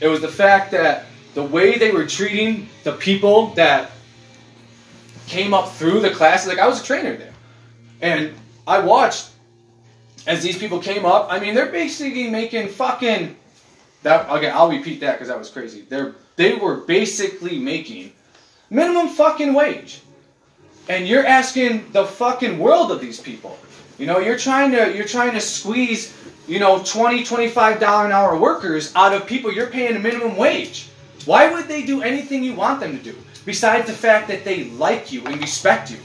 It 0.01 0.09
was 0.09 0.21
the 0.21 0.29
fact 0.29 0.71
that 0.73 1.07
the 1.37 1.43
way 1.43 1.77
they 1.77 1.91
were 1.91 2.07
treating 2.07 2.67
the 2.83 2.93
people 2.93 3.49
that 3.49 3.91
came 5.27 5.53
up 5.53 5.71
through 5.73 6.01
the 6.01 6.09
classes, 6.09 6.49
like 6.49 6.59
I 6.59 6.67
was 6.67 6.81
a 6.81 6.85
trainer 6.85 7.15
there, 7.15 7.35
and 8.01 8.33
I 8.67 8.79
watched 8.79 9.29
as 10.27 10.43
these 10.43 10.57
people 10.57 10.79
came 10.79 11.05
up. 11.05 11.31
I 11.31 11.39
mean, 11.39 11.55
they're 11.55 11.71
basically 11.71 12.31
making 12.31 12.69
fucking 12.69 13.37
that 14.03 14.35
again. 14.35 14.53
I'll 14.57 14.71
repeat 14.71 15.01
that 15.01 15.13
because 15.13 15.29
that 15.29 15.39
was 15.39 15.51
crazy. 15.51 15.83
They're 15.83 16.15
they 16.37 16.55
were 16.55 16.79
basically 16.79 17.59
making 17.59 18.13
minimum 18.71 19.09
fucking 19.09 19.53
wage, 19.53 20.01
and 20.89 21.07
you're 21.07 21.27
asking 21.27 21.93
the 21.93 22.07
fucking 22.07 22.59
world 22.59 22.91
of 22.91 23.03
these 23.03 23.21
people. 23.21 23.59
You 23.99 24.07
know, 24.07 24.21
you're 24.21 24.39
trying 24.39 24.71
to 24.71 24.97
you're 24.97 25.05
trying 25.05 25.35
to 25.35 25.43
squeeze 25.43 26.17
you 26.49 26.61
know 26.61 26.83
20 26.83 27.25
25 27.25 27.79
dollar 27.79 28.07
an 28.07 28.13
hour 28.13 28.39
workers 28.39 28.95
out 28.97 29.13
of 29.13 29.27
people 29.27 29.53
you're 29.53 29.67
paying 29.67 29.97
a 29.97 29.99
minimum 29.99 30.39
wage. 30.39 30.89
Why 31.27 31.53
would 31.53 31.69
they 31.69 31.85
do 31.85 32.03
anything 32.03 32.43
you 32.43 32.55
want 32.55 32.81
them 32.81 32.97
to 32.97 33.03
do 33.03 33.17
besides 33.45 33.87
the 33.87 33.93
fact 33.93 34.29
that 34.29 34.45
they 34.45 34.65
like 34.65 35.13
you 35.13 35.27
and 35.27 35.41
respect 35.41 35.91
you? 35.91 35.99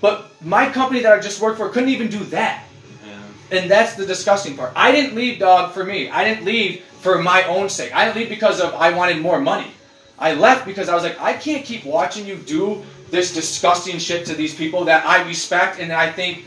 But 0.00 0.30
my 0.40 0.70
company 0.70 1.00
that 1.00 1.12
I 1.12 1.20
just 1.20 1.40
worked 1.40 1.58
for 1.58 1.68
couldn't 1.68 1.88
even 1.88 2.08
do 2.08 2.22
that. 2.26 2.64
Yeah. 3.04 3.58
And 3.58 3.70
that's 3.70 3.94
the 3.96 4.06
disgusting 4.06 4.56
part. 4.56 4.72
I 4.76 4.92
didn't 4.92 5.16
leave, 5.16 5.40
dog, 5.40 5.72
for 5.72 5.84
me. 5.84 6.08
I 6.08 6.24
didn't 6.24 6.44
leave 6.44 6.84
for 7.00 7.20
my 7.20 7.42
own 7.44 7.68
sake. 7.68 7.94
I 7.94 8.04
didn't 8.04 8.16
leave 8.18 8.28
because 8.28 8.60
of 8.60 8.72
I 8.74 8.92
wanted 8.96 9.20
more 9.20 9.40
money. 9.40 9.72
I 10.18 10.34
left 10.34 10.64
because 10.64 10.88
I 10.88 10.94
was 10.94 11.02
like, 11.02 11.20
I 11.20 11.32
can't 11.32 11.64
keep 11.64 11.84
watching 11.84 12.26
you 12.26 12.36
do 12.36 12.84
this 13.10 13.34
disgusting 13.34 13.98
shit 13.98 14.26
to 14.26 14.34
these 14.34 14.54
people 14.54 14.84
that 14.84 15.04
I 15.06 15.26
respect 15.26 15.80
and 15.80 15.90
that 15.90 15.98
I 15.98 16.12
think 16.12 16.44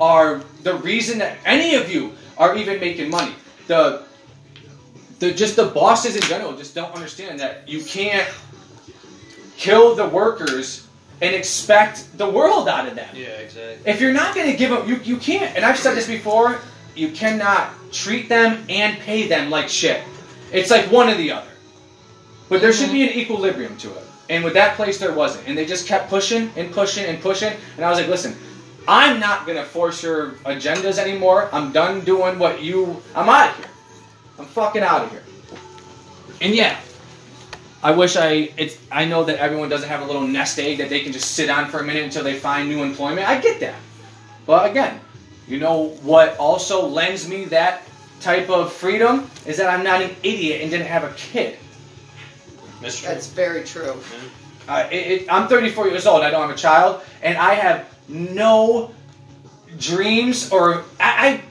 are 0.00 0.42
the 0.62 0.74
reason 0.76 1.18
that 1.18 1.38
any 1.44 1.74
of 1.74 1.90
you 1.90 2.12
are 2.36 2.56
even 2.56 2.80
making 2.80 3.10
money. 3.10 3.34
The 3.66 4.04
the 5.22 5.32
just 5.32 5.54
the 5.54 5.66
bosses 5.66 6.16
in 6.16 6.22
general 6.22 6.56
just 6.56 6.74
don't 6.74 6.92
understand 6.94 7.38
that 7.38 7.68
you 7.68 7.84
can't 7.84 8.28
kill 9.56 9.94
the 9.94 10.08
workers 10.08 10.88
and 11.20 11.32
expect 11.32 12.18
the 12.18 12.28
world 12.28 12.68
out 12.68 12.88
of 12.88 12.96
them. 12.96 13.08
Yeah, 13.14 13.28
exactly. 13.28 13.88
If 13.88 14.00
you're 14.00 14.12
not 14.12 14.34
going 14.34 14.50
to 14.50 14.56
give 14.56 14.70
them, 14.70 14.88
you, 14.88 14.96
you 14.96 15.16
can't. 15.18 15.54
And 15.54 15.64
I've 15.64 15.78
said 15.78 15.94
this 15.94 16.08
before, 16.08 16.58
you 16.96 17.12
cannot 17.12 17.70
treat 17.92 18.28
them 18.28 18.64
and 18.68 18.98
pay 18.98 19.28
them 19.28 19.48
like 19.48 19.68
shit. 19.68 20.02
It's 20.52 20.72
like 20.72 20.90
one 20.90 21.08
or 21.08 21.14
the 21.14 21.30
other. 21.30 21.46
But 22.48 22.60
there 22.60 22.72
should 22.72 22.90
be 22.90 23.04
an 23.04 23.16
equilibrium 23.16 23.76
to 23.78 23.90
it. 23.94 24.04
And 24.28 24.42
with 24.42 24.54
that 24.54 24.74
place, 24.74 24.98
there 24.98 25.14
wasn't. 25.14 25.46
And 25.46 25.56
they 25.56 25.66
just 25.66 25.86
kept 25.86 26.10
pushing 26.10 26.50
and 26.56 26.72
pushing 26.72 27.04
and 27.04 27.22
pushing. 27.22 27.52
And 27.76 27.84
I 27.84 27.90
was 27.90 28.00
like, 28.00 28.08
listen, 28.08 28.34
I'm 28.88 29.20
not 29.20 29.46
going 29.46 29.56
to 29.56 29.64
force 29.64 30.02
your 30.02 30.32
agendas 30.44 30.98
anymore. 30.98 31.48
I'm 31.52 31.70
done 31.70 32.00
doing 32.00 32.40
what 32.40 32.60
you. 32.60 33.00
I'm 33.14 33.28
out 33.28 33.50
of 33.50 33.56
here. 33.58 33.71
I'm 34.38 34.46
fucking 34.46 34.82
out 34.82 35.04
of 35.04 35.10
here. 35.10 35.22
And 36.40 36.54
yeah, 36.54 36.78
I 37.82 37.92
wish 37.92 38.16
I 38.16 38.52
it's 38.56 38.78
I 38.90 39.04
know 39.04 39.24
that 39.24 39.38
everyone 39.38 39.68
doesn't 39.68 39.88
have 39.88 40.02
a 40.02 40.04
little 40.04 40.26
nest 40.26 40.58
egg 40.58 40.78
that 40.78 40.88
they 40.88 41.00
can 41.00 41.12
just 41.12 41.32
sit 41.32 41.50
on 41.50 41.68
for 41.68 41.80
a 41.80 41.84
minute 41.84 42.04
until 42.04 42.24
they 42.24 42.38
find 42.38 42.68
new 42.68 42.82
employment. 42.82 43.28
I 43.28 43.40
get 43.40 43.60
that. 43.60 43.76
But 44.46 44.70
again, 44.70 45.00
you 45.46 45.58
know 45.58 45.88
what 46.02 46.36
also 46.38 46.86
lends 46.86 47.28
me 47.28 47.44
that 47.46 47.82
type 48.20 48.48
of 48.50 48.72
freedom 48.72 49.28
is 49.46 49.56
that 49.56 49.68
I'm 49.68 49.84
not 49.84 50.00
an 50.00 50.14
idiot 50.22 50.62
and 50.62 50.70
didn't 50.70 50.86
have 50.86 51.04
a 51.04 51.12
kid. 51.14 51.58
That's 52.80 52.98
true. 52.98 53.08
That's 53.08 53.28
very 53.28 53.64
true. 53.64 53.94
Uh, 54.68 54.88
it, 54.90 55.22
it, 55.22 55.32
I'm 55.32 55.48
34 55.48 55.88
years 55.88 56.06
old. 56.06 56.22
I 56.22 56.30
don't 56.30 56.42
have 56.42 56.56
a 56.56 56.58
child, 56.58 57.02
and 57.22 57.36
I 57.36 57.54
have 57.54 57.88
no 58.08 58.92
dreams 59.78 60.50
or 60.52 60.84
I, 61.00 61.42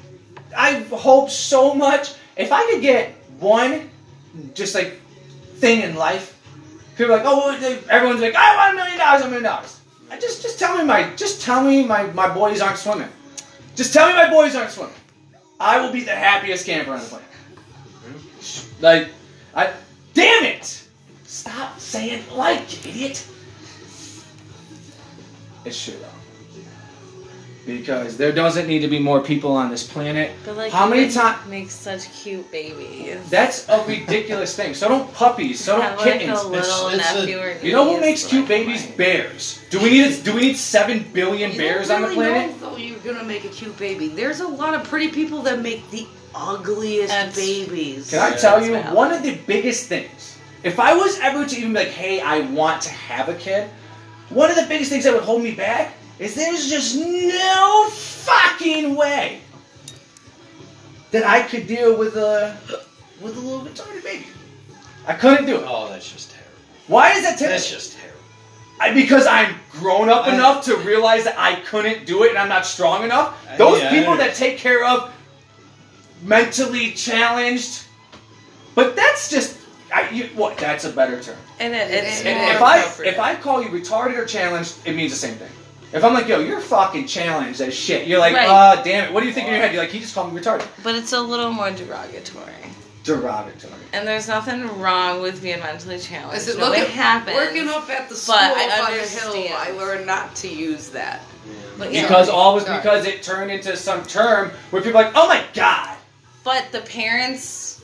I 0.55 0.73
I 0.73 0.79
hope 0.95 1.29
so 1.29 1.73
much. 1.73 2.13
If 2.35 2.51
I 2.51 2.65
could 2.71 2.81
get 2.81 3.09
one, 3.39 3.89
just 4.53 4.75
like 4.75 4.99
thing 5.55 5.81
in 5.81 5.95
life, 5.95 6.39
people 6.97 7.13
are 7.13 7.17
like, 7.17 7.25
oh, 7.25 7.37
well, 7.37 7.79
everyone's 7.89 8.21
like, 8.21 8.35
I 8.35 8.55
want 8.57 8.73
a 8.73 8.75
million 8.75 8.97
dollars, 8.97 9.21
a 9.21 9.25
million 9.25 9.43
dollars. 9.43 9.79
I 10.11 10.19
just 10.19 10.41
just 10.41 10.59
tell 10.59 10.77
me 10.77 10.83
my 10.83 11.15
just 11.15 11.41
tell 11.41 11.63
me 11.63 11.85
my 11.85 12.03
my 12.07 12.33
boys 12.33 12.59
aren't 12.59 12.77
swimming. 12.77 13.07
Just 13.75 13.93
tell 13.93 14.09
me 14.09 14.13
my 14.13 14.29
boys 14.29 14.55
aren't 14.55 14.71
swimming. 14.71 14.93
I 15.57 15.79
will 15.79 15.93
be 15.93 16.03
the 16.03 16.11
happiest 16.11 16.65
camper 16.65 16.91
on 16.91 16.99
the 16.99 17.05
planet. 17.05 17.27
Mm-hmm. 18.03 18.83
Like, 18.83 19.09
I 19.55 19.73
damn 20.13 20.43
it! 20.43 20.83
Stop 21.23 21.79
saying 21.79 22.23
like, 22.33 22.85
you 22.85 22.91
idiot. 22.91 23.25
It's 25.63 25.85
true 25.85 25.93
though. 25.93 26.10
Because 27.65 28.17
there 28.17 28.31
doesn't 28.31 28.67
need 28.67 28.79
to 28.79 28.87
be 28.87 28.97
more 28.97 29.21
people 29.21 29.51
on 29.51 29.69
this 29.69 29.85
planet. 29.85 30.31
But 30.45 30.57
like, 30.57 30.71
How 30.71 30.87
many 30.87 31.11
times? 31.11 31.47
make 31.47 31.69
such 31.69 32.11
cute 32.11 32.49
babies? 32.51 33.17
That's 33.29 33.69
a 33.69 33.83
ridiculous 33.85 34.55
thing. 34.55 34.73
So 34.73 34.87
don't 34.87 35.13
puppies. 35.13 35.59
So 35.63 35.77
don't 35.77 35.97
like 35.97 36.19
kittens. 36.19 36.41
a 36.41 36.47
little 36.47 36.87
it's 36.89 37.13
a- 37.13 37.65
You 37.65 37.73
know 37.73 37.93
who 37.93 38.01
makes 38.01 38.25
cute 38.25 38.47
babies? 38.47 38.85
like- 38.85 38.97
Bears. 38.97 39.59
Do 39.69 39.79
we 39.79 39.91
need 39.91 40.23
do 40.23 40.33
we 40.33 40.41
need 40.41 40.57
seven 40.57 41.05
billion 41.13 41.51
You 41.51 41.57
bears 41.57 41.89
don't 41.89 42.03
on 42.03 42.09
the 42.09 42.15
planet? 42.15 42.59
Know, 42.61 42.69
though 42.71 42.77
you're 42.77 42.97
gonna 42.99 43.23
make 43.23 43.45
a 43.45 43.49
cute 43.49 43.77
baby. 43.77 44.07
There's 44.07 44.39
a 44.39 44.47
lot 44.47 44.73
of 44.73 44.83
pretty 44.83 45.09
people 45.09 45.43
that 45.43 45.61
make 45.61 45.89
the 45.91 46.07
ugliest 46.33 47.09
That's- 47.09 47.35
babies. 47.35 48.09
Can 48.09 48.19
I 48.19 48.31
tell 48.31 48.55
that's 48.55 48.65
you 48.67 48.73
valid. 48.73 48.95
one 48.95 49.13
of 49.13 49.21
the 49.21 49.35
biggest 49.45 49.85
things? 49.87 50.37
If 50.63 50.79
I 50.79 50.93
was 50.95 51.19
ever 51.19 51.45
to 51.45 51.57
even 51.57 51.73
be 51.73 51.79
like, 51.79 51.89
hey, 51.89 52.21
I 52.21 52.39
want 52.41 52.81
to 52.83 52.89
have 52.89 53.29
a 53.29 53.33
kid, 53.35 53.67
one 54.29 54.49
of 54.49 54.55
the 54.55 54.65
biggest 54.67 54.89
things 54.91 55.03
that 55.05 55.13
would 55.13 55.23
hold 55.23 55.43
me 55.43 55.51
back 55.51 55.93
is 56.21 56.35
there's 56.35 56.69
just 56.69 56.95
no 56.97 57.87
fucking 57.89 58.95
way 58.95 59.41
that 61.09 61.25
I 61.25 61.41
could 61.41 61.67
deal 61.67 61.97
with 61.97 62.15
a 62.15 62.57
with 63.19 63.35
a 63.35 63.39
little 63.39 63.61
retarded 63.61 64.03
baby. 64.03 64.27
I 65.07 65.13
couldn't 65.13 65.45
do 65.45 65.57
it. 65.57 65.65
Oh, 65.67 65.89
that's 65.89 66.11
just 66.11 66.31
terrible. 66.31 66.51
Why 66.87 67.11
is 67.13 67.23
that 67.23 67.37
terrible? 67.39 67.53
That's 67.53 67.69
just 67.69 67.97
terrible. 67.97 68.19
I, 68.79 68.93
because 68.93 69.25
I'm 69.27 69.55
grown 69.71 70.09
up 70.09 70.27
I- 70.27 70.35
enough 70.35 70.65
to 70.65 70.75
realize 70.77 71.23
that 71.23 71.37
I 71.37 71.55
couldn't 71.61 72.05
do 72.05 72.23
it 72.23 72.29
and 72.29 72.37
I'm 72.37 72.49
not 72.49 72.65
strong 72.65 73.03
enough. 73.03 73.35
Those 73.57 73.81
yeah, 73.81 73.89
people 73.89 74.15
that 74.17 74.35
take 74.35 74.57
care 74.57 74.85
of 74.85 75.11
mentally 76.23 76.91
challenged, 76.91 77.83
but 78.75 78.95
that's 78.95 79.29
just 79.29 79.57
I, 79.93 80.09
you, 80.09 80.25
what? 80.35 80.57
That's 80.57 80.85
a 80.85 80.91
better 80.91 81.21
term. 81.21 81.37
And 81.59 81.73
it, 81.73 81.91
it's 81.91 82.23
And 82.23 82.39
more 82.39 82.53
if 82.53 82.61
I 82.61 83.03
if 83.07 83.19
I 83.19 83.35
call 83.35 83.61
you 83.61 83.69
retarded 83.69 84.17
or 84.17 84.25
challenged, 84.25 84.75
it 84.85 84.95
means 84.95 85.11
the 85.11 85.17
same 85.17 85.35
thing. 85.35 85.49
If 85.93 86.03
I'm 86.03 86.13
like, 86.13 86.27
yo, 86.27 86.39
you're 86.39 86.61
fucking 86.61 87.07
challenged 87.07 87.59
as 87.61 87.73
shit. 87.73 88.07
You're 88.07 88.19
like, 88.19 88.33
Right. 88.33 88.47
uh, 88.47 88.81
damn 88.83 89.05
it. 89.05 89.13
What 89.13 89.21
do 89.21 89.27
you 89.27 89.33
think 89.33 89.47
in 89.47 89.53
your 89.53 89.61
head? 89.61 89.73
You're 89.73 89.83
like, 89.83 89.91
he 89.91 89.99
just 89.99 90.15
called 90.15 90.33
me 90.33 90.39
retarded. 90.39 90.65
But 90.83 90.95
it's 90.95 91.11
a 91.11 91.19
little 91.19 91.51
more 91.51 91.69
derogatory. 91.71 92.53
Derogatory. 93.03 93.73
And 93.93 94.07
there's 94.07 94.27
nothing 94.27 94.79
wrong 94.79 95.21
with 95.21 95.41
being 95.41 95.59
mentally 95.59 95.99
challenged. 95.99 96.35
I 96.35 96.39
said, 96.39 96.57
no, 96.59 96.69
look 96.69 96.77
it 96.77 96.83
at 96.83 96.89
happens. 96.91 97.35
working 97.35 97.67
up 97.67 97.89
at 97.89 98.07
the 98.09 98.15
school 98.15 98.35
But 98.35 98.57
I 98.57 98.67
up 98.79 98.87
on 98.89 98.91
the 98.93 98.99
hill. 98.99 99.31
understand. 99.31 99.53
I 99.55 99.71
learned 99.71 100.05
not 100.05 100.35
to 100.37 100.47
use 100.47 100.89
that. 100.89 101.21
But, 101.77 101.91
yeah. 101.91 102.03
Because 102.03 102.29
all 102.29 102.53
was 102.53 102.65
Sorry. 102.65 102.77
because 102.77 103.05
it 103.05 103.23
turned 103.23 103.51
into 103.51 103.75
some 103.75 104.03
term 104.03 104.51
where 104.69 104.81
people 104.81 104.99
are 105.01 105.05
like, 105.05 105.13
oh 105.15 105.27
my 105.27 105.43
god. 105.53 105.97
But 106.43 106.71
the 106.71 106.81
parents 106.81 107.83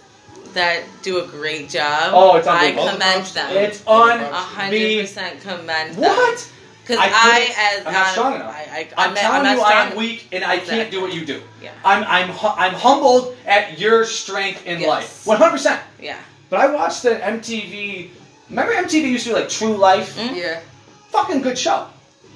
that 0.54 0.84
do 1.02 1.20
a 1.24 1.28
great 1.28 1.70
job, 1.70 2.12
Oh, 2.14 2.38
it's 2.38 2.48
I 2.48 2.68
unbelievable. 2.70 2.94
commend 3.00 3.26
them. 3.28 3.52
It's 3.58 3.84
on 3.88 4.20
A 4.20 4.26
un. 4.28 4.34
hundred 4.34 5.02
percent 5.02 5.42
commend 5.42 5.96
them. 5.96 6.02
What? 6.16 6.52
Because 6.88 7.04
I, 7.04 7.10
I, 7.12 7.78
as 7.80 7.86
I'm 7.86 7.94
not 7.94 8.08
strong 8.08 8.36
enough. 8.36 8.56
I, 8.56 8.62
I, 8.62 8.88
I'm, 8.98 9.10
I'm, 9.10 9.16
telling 9.16 9.46
I'm 9.46 9.58
you, 9.58 9.64
I 9.64 9.72
am 9.84 9.98
weak 9.98 10.28
and 10.32 10.44
I 10.44 10.58
can't 10.60 10.90
do 10.90 11.02
what 11.02 11.14
you 11.14 11.26
do. 11.26 11.42
Yeah. 11.62 11.72
I'm 11.84 12.04
I'm 12.06 12.30
hu- 12.30 12.48
I'm 12.48 12.74
humbled 12.74 13.36
at 13.46 13.78
your 13.78 14.06
strength 14.06 14.66
in 14.66 14.80
Yes. 14.80 14.88
life. 14.88 15.28
100. 15.28 15.52
percent 15.52 15.82
Yeah. 16.00 16.18
But 16.50 16.62
I 16.62 16.74
watched 16.74 17.04
the 17.04 17.10
MTV. 17.16 18.10
Remember 18.50 18.74
MTV 18.74 19.04
used 19.12 19.26
to 19.26 19.34
be 19.34 19.36
like 19.40 19.50
True 19.50 19.76
Life. 19.76 20.16
Mm. 20.18 20.36
Yeah. 20.36 20.62
Fucking 21.10 21.42
good 21.42 21.58
show. 21.58 21.88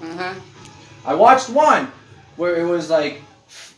Uh 0.04 0.18
huh. 0.18 0.34
I 1.06 1.14
watched 1.16 1.50
one 1.50 1.90
where 2.36 2.58
it 2.58 2.66
was 2.66 2.90
like, 2.90 3.22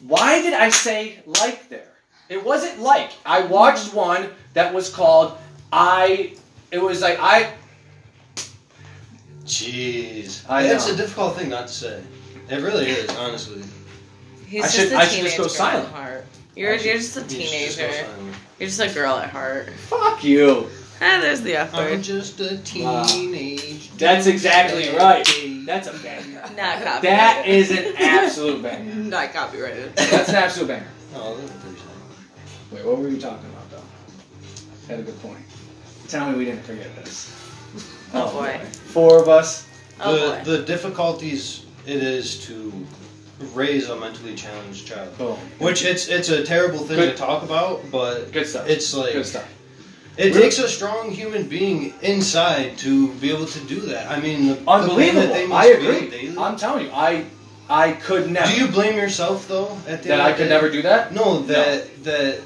why 0.01 0.41
did 0.41 0.53
I 0.53 0.69
say 0.69 1.19
like 1.25 1.69
there? 1.69 1.87
It 2.29 2.43
wasn't 2.43 2.79
like. 2.79 3.11
I 3.25 3.45
watched 3.45 3.93
one 3.93 4.29
that 4.55 4.73
was 4.73 4.89
called 4.89 5.37
I. 5.71 6.33
It 6.71 6.81
was 6.81 7.01
like 7.01 7.19
I. 7.19 7.53
Jeez, 9.45 10.49
I 10.49 10.63
that's 10.63 10.87
know. 10.87 10.93
a 10.93 10.97
difficult 10.97 11.35
thing 11.37 11.49
not 11.49 11.67
to 11.67 11.73
say. 11.73 12.01
It 12.49 12.61
really 12.61 12.89
is, 12.89 13.09
honestly. 13.17 13.61
He's 14.47 14.63
I 14.63 14.67
just 14.67 14.75
should- 14.77 14.91
a 14.93 14.95
I 14.97 15.05
should 15.05 15.15
teenage 15.15 15.25
just 15.25 15.37
go 15.37 15.43
girl 15.43 15.49
silent. 15.49 15.87
at 15.89 15.93
heart. 15.93 16.25
You're, 16.55 16.73
I 16.73 16.77
should- 16.77 16.85
you're 16.85 16.95
just 16.97 17.17
a 17.17 17.21
You 17.21 17.27
should 17.29 17.39
just 17.39 17.77
go 17.77 17.83
teenager. 17.87 18.05
silent. 18.05 18.35
You're 18.59 18.69
just 18.69 18.79
a 18.81 18.93
girl 18.93 19.15
at 19.17 19.29
heart. 19.29 19.69
Fuck 19.87 20.23
you. 20.23 20.69
Ah, 21.01 21.17
there's 21.19 21.41
the 21.41 21.55
F 21.57 21.73
I'm 21.73 21.83
word. 21.91 22.01
just 22.03 22.39
a 22.39 22.61
Wow. 22.81 23.03
teenage. 23.03 23.91
That's 23.97 24.25
exactly 24.25 24.87
right. 24.95 25.27
That's 25.65 25.87
a 25.89 25.93
banger. 25.97 26.41
Not 26.55 26.81
copyrighted. 26.81 27.01
That 27.01 27.43
is 27.45 27.71
an 27.71 27.93
absolute 27.97 28.61
banger. 28.63 28.93
Not 29.09 29.33
copyrighted. 29.33 29.93
That's 29.97 30.29
an 30.29 30.35
absolute 30.35 30.67
banger. 30.69 30.87
Oh, 31.15 31.35
that's 31.35 31.51
pretty 31.61 31.75
sad. 31.77 31.87
Wait, 32.71 32.85
what 32.85 32.99
were 32.99 33.09
you 33.09 33.19
talking 33.19 33.49
about 33.49 33.69
though? 33.71 34.87
Had 34.87 34.99
a 34.99 35.03
good 35.03 35.19
point. 35.21 35.39
Tell 36.07 36.31
me 36.31 36.37
we 36.37 36.45
didn't 36.45 36.63
forget 36.63 36.95
this. 36.95 37.33
Oh, 38.13 38.29
oh, 38.29 38.31
boy. 38.41 38.59
Four 38.65 39.21
of 39.21 39.27
us. 39.29 39.67
Oh 39.99 40.13
the, 40.13 40.19
boy. 40.19 40.57
the 40.57 40.65
difficulties 40.65 41.65
it 41.85 41.97
is 42.03 42.45
to 42.45 42.71
raise 43.53 43.89
a 43.89 43.95
mentally 43.95 44.35
challenged 44.35 44.87
child. 44.87 45.17
Boom. 45.17 45.37
Which 45.59 45.83
it's 45.83 46.07
it's 46.07 46.29
a 46.29 46.43
terrible 46.43 46.79
thing 46.79 46.97
Good. 46.97 47.11
to 47.11 47.17
talk 47.17 47.43
about, 47.43 47.81
but 47.91 48.31
Good 48.31 48.47
stuff. 48.47 48.67
it's 48.69 48.93
like 48.93 49.13
Good 49.13 49.25
stuff. 49.25 49.47
it 50.17 50.25
Really? 50.27 50.41
takes 50.41 50.59
a 50.59 50.67
strong 50.69 51.11
human 51.11 51.47
being 51.47 51.93
inside 52.01 52.77
to 52.79 53.11
be 53.15 53.31
able 53.31 53.45
to 53.47 53.59
do 53.61 53.79
that. 53.81 54.09
I 54.09 54.19
mean, 54.19 54.47
the, 54.47 54.53
the 54.55 54.69
Unbelievable. 54.69 55.21
that 55.21 55.33
they 55.33 55.47
must 55.47 55.67
I 55.67 55.71
agree. 55.71 56.09
Daily. 56.09 56.37
I'm 56.37 56.55
telling 56.57 56.85
you, 56.85 56.91
I 56.93 57.25
I 57.69 57.93
could 57.93 58.29
never. 58.29 58.47
do 58.51 58.55
you 58.59 58.67
blame 58.67 58.95
yourself 58.97 59.47
though? 59.47 59.77
At 59.87 60.03
the 60.03 60.09
that 60.09 60.19
end 60.19 60.21
I 60.21 60.31
could 60.33 60.43
day? 60.45 60.49
never 60.49 60.69
do 60.69 60.81
that? 60.83 61.13
No, 61.13 61.39
that 61.43 62.03
that 62.03 62.39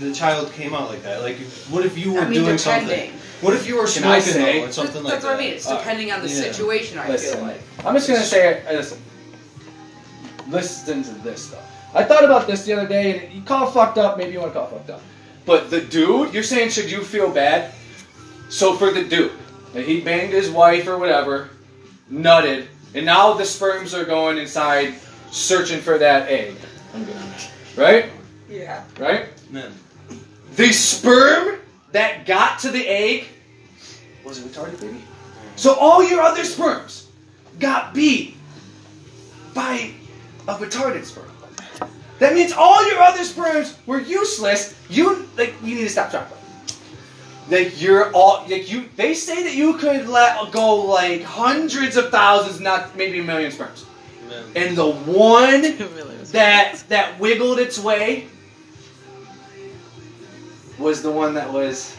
the 0.00 0.12
child 0.14 0.52
came 0.52 0.74
out 0.74 0.88
like 0.88 1.02
that. 1.02 1.22
Like, 1.22 1.36
what 1.70 1.84
if 1.84 1.98
you 1.98 2.14
were 2.14 2.20
I 2.20 2.24
mean, 2.24 2.44
doing 2.44 2.56
depending. 2.56 3.10
something? 3.10 3.19
What 3.40 3.54
if 3.54 3.66
you 3.66 3.76
were 3.76 3.86
Can 3.86 4.04
I 4.04 4.18
smoking 4.20 4.42
say- 4.42 4.58
though, 4.58 4.64
and 4.66 4.74
something 4.74 5.02
like 5.02 5.12
That's 5.12 5.24
that? 5.24 5.30
what 5.30 5.40
I 5.40 5.42
mean. 5.42 5.52
It's 5.54 5.66
Uh, 5.66 5.76
depending 5.78 6.12
on 6.12 6.20
the 6.22 6.28
yeah. 6.28 6.34
situation. 6.34 6.98
I 6.98 7.08
Listen, 7.08 7.38
feel 7.38 7.46
like. 7.46 7.60
I'm 7.86 7.94
just 7.94 8.08
gonna 8.08 8.20
say, 8.22 8.62
uh, 8.68 8.72
listen. 8.74 8.98
Listen 10.48 11.02
to 11.04 11.10
this 11.22 11.46
though. 11.46 11.58
I 11.94 12.04
thought 12.04 12.24
about 12.24 12.46
this 12.46 12.64
the 12.64 12.72
other 12.72 12.86
day, 12.86 13.18
and 13.26 13.32
you 13.34 13.42
call 13.42 13.68
it 13.68 13.72
fucked 13.72 13.98
up. 13.98 14.16
Maybe 14.18 14.32
you 14.32 14.40
want 14.40 14.52
to 14.52 14.58
call 14.58 14.68
it 14.68 14.72
fucked 14.72 14.90
up. 14.90 15.02
But 15.46 15.70
the 15.70 15.80
dude, 15.80 16.32
you're 16.34 16.42
saying, 16.42 16.70
should 16.70 16.90
you 16.90 17.02
feel 17.02 17.30
bad? 17.30 17.72
So 18.48 18.74
for 18.74 18.90
the 18.92 19.02
dude, 19.04 19.32
that 19.72 19.84
he 19.86 20.00
banged 20.00 20.32
his 20.32 20.50
wife 20.50 20.86
or 20.86 20.98
whatever, 20.98 21.50
nutted, 22.12 22.66
and 22.94 23.06
now 23.06 23.32
the 23.32 23.44
sperms 23.44 23.94
are 23.94 24.04
going 24.04 24.38
inside, 24.38 24.94
searching 25.30 25.80
for 25.80 25.98
that 25.98 26.28
egg. 26.28 26.54
I'm 26.94 27.04
good 27.04 27.16
on 27.16 27.22
that. 27.30 27.50
Right? 27.76 28.06
Yeah. 28.48 28.82
Right? 28.98 29.26
Man, 29.50 29.72
The 30.56 30.72
sperm 30.72 31.59
that 31.92 32.26
got 32.26 32.58
to 32.60 32.70
the 32.70 32.86
egg 32.86 33.26
was 34.24 34.38
it 34.38 34.44
retarded, 34.50 34.80
baby? 34.80 35.02
So 35.56 35.74
all 35.74 36.02
your 36.06 36.20
other 36.20 36.44
sperms 36.44 37.08
got 37.58 37.94
beat 37.94 38.36
by 39.54 39.92
a 40.46 40.54
retarded 40.54 41.04
sperm. 41.04 41.26
That 42.18 42.34
means 42.34 42.52
all 42.52 42.86
your 42.88 42.98
other 43.00 43.24
sperms 43.24 43.76
were 43.86 44.00
useless. 44.00 44.74
You 44.90 45.26
like 45.38 45.54
you 45.62 45.74
need 45.76 45.82
to 45.82 45.88
stop 45.88 46.10
talking. 46.10 46.36
Like 47.48 47.80
you're 47.80 48.12
all 48.12 48.44
like 48.48 48.70
you. 48.70 48.88
They 48.96 49.14
say 49.14 49.42
that 49.44 49.54
you 49.54 49.74
could 49.78 50.06
let 50.06 50.52
go 50.52 50.76
like 50.84 51.22
hundreds 51.22 51.96
of 51.96 52.10
thousands, 52.10 52.60
not 52.60 52.94
maybe 52.96 53.20
a 53.20 53.24
million 53.24 53.50
sperms, 53.50 53.86
man. 54.28 54.44
and 54.54 54.76
the 54.76 54.90
one 54.92 55.64
It 55.64 55.80
really 55.94 56.16
was. 56.18 56.30
that 56.32 56.84
that 56.88 57.18
wiggled 57.18 57.58
its 57.58 57.78
way 57.78 58.26
was 60.80 61.02
the 61.02 61.10
one 61.12 61.34
that 61.34 61.52
was 61.52 61.96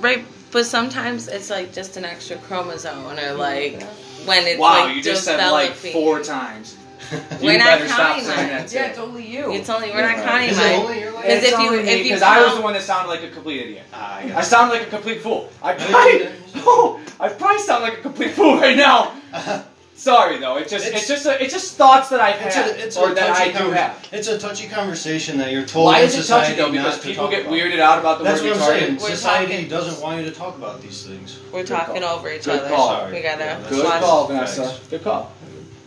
Right, 0.00 0.24
but 0.50 0.64
sometimes 0.66 1.28
it's 1.28 1.48
like 1.50 1.72
just 1.72 1.96
an 1.96 2.04
extra 2.04 2.36
chromosome, 2.38 3.06
or 3.06 3.34
like 3.34 3.80
when 4.24 4.46
it's 4.46 4.58
wow 4.58 4.86
like 4.86 4.96
you 4.96 5.02
just 5.02 5.24
said 5.24 5.36
like 5.52 5.68
developing. 5.74 5.92
four 5.92 6.20
times 6.22 6.76
you 7.12 7.18
We're 7.42 7.58
not 7.58 7.80
stop 7.82 7.98
counting 7.98 8.24
saying 8.24 8.36
mine. 8.38 8.48
that 8.48 8.68
too. 8.68 8.76
Yeah, 8.76 8.86
it's 8.86 8.98
only 8.98 9.26
you. 9.26 9.52
It's 9.52 9.68
only 9.68 9.90
we're 9.90 10.02
not 10.02 10.16
counting 10.24 10.48
Is 10.50 10.58
it 10.58 10.62
mine. 10.62 10.80
only 10.86 11.00
your? 11.00 11.12
Because 11.12 11.42
It's 11.42 11.46
if 11.52 11.58
you- 11.58 11.66
only 11.68 11.78
if 11.80 11.98
you 11.98 12.04
because 12.04 12.22
I 12.22 12.42
was 12.44 12.54
the 12.56 12.62
one 12.62 12.72
that 12.74 12.82
sounded 12.82 13.08
like 13.10 13.22
a 13.22 13.28
complete 13.28 13.60
idiot 13.62 13.84
Ah, 13.92 14.16
I 14.18 14.34
I 14.36 14.40
sound 14.42 14.70
like 14.70 14.82
a 14.82 14.86
complete 14.90 15.20
fool 15.20 15.50
I 15.62 15.74
No, 15.76 15.86
probably 15.88 16.28
oh, 16.64 17.00
I 17.20 17.28
probably 17.28 17.58
sound 17.58 17.82
like 17.82 17.98
a 17.98 18.00
complete 18.02 18.30
fool 18.32 18.56
right 18.56 18.76
now 18.76 19.12
it. 19.34 19.64
Sorry 19.94 20.38
though 20.38 20.56
it 20.56 20.68
just 20.68 20.86
it's, 20.86 21.04
It's- 21.04 21.08
just 21.08 21.26
a, 21.26 21.42
it's 21.42 21.52
just 21.52 21.76
thoughts 21.76 22.08
that 22.08 22.20
I've 22.20 22.40
It's 22.44 22.54
had 22.56 22.70
a, 22.70 22.84
it's 22.86 22.96
or 22.96 23.12
a 23.12 23.14
that 23.14 23.36
touchy 23.36 23.50
I 23.50 23.52
do 23.52 23.58
conver- 23.70 23.76
have 23.76 24.08
It's 24.12 24.28
a 24.28 24.38
touchy 24.38 24.68
conversation 24.68 25.38
that 25.38 25.52
you're 25.52 25.64
told 25.66 25.86
why 25.86 26.00
in 26.00 26.06
is 26.06 26.18
it 26.18 26.26
touchy 26.26 26.54
though 26.54 26.70
because 26.72 26.98
people 27.00 27.28
get 27.28 27.42
about. 27.42 27.52
weirded 27.54 27.78
out 27.78 27.98
about 27.98 28.18
the 28.18 28.24
That's 28.24 28.40
word 28.42 28.52
what 28.52 28.62
I'm 28.62 28.80
saying. 28.80 28.94
We're 28.96 29.10
Society 29.10 29.52
talking- 29.52 29.68
doesn't 29.68 30.02
want 30.02 30.20
you 30.20 30.30
to 30.30 30.34
talk 30.36 30.56
about 30.56 30.80
these 30.82 31.06
things. 31.06 31.38
We're 31.52 31.60
Good 31.60 31.68
talking 31.68 32.02
call. 32.02 32.18
over 32.18 32.32
each 32.32 32.44
Good 32.44 32.60
other. 32.60 32.68
call. 32.74 33.06
We 33.10 33.20
gotta 33.20 33.44
Yeah, 33.44 33.58
that's 33.58 33.68
good 33.68 33.84
watch. 33.84 34.00
call 34.00 34.26
Vanessa 34.26 34.64
Facts. 34.64 34.88
good 34.88 35.04
call 35.04 35.32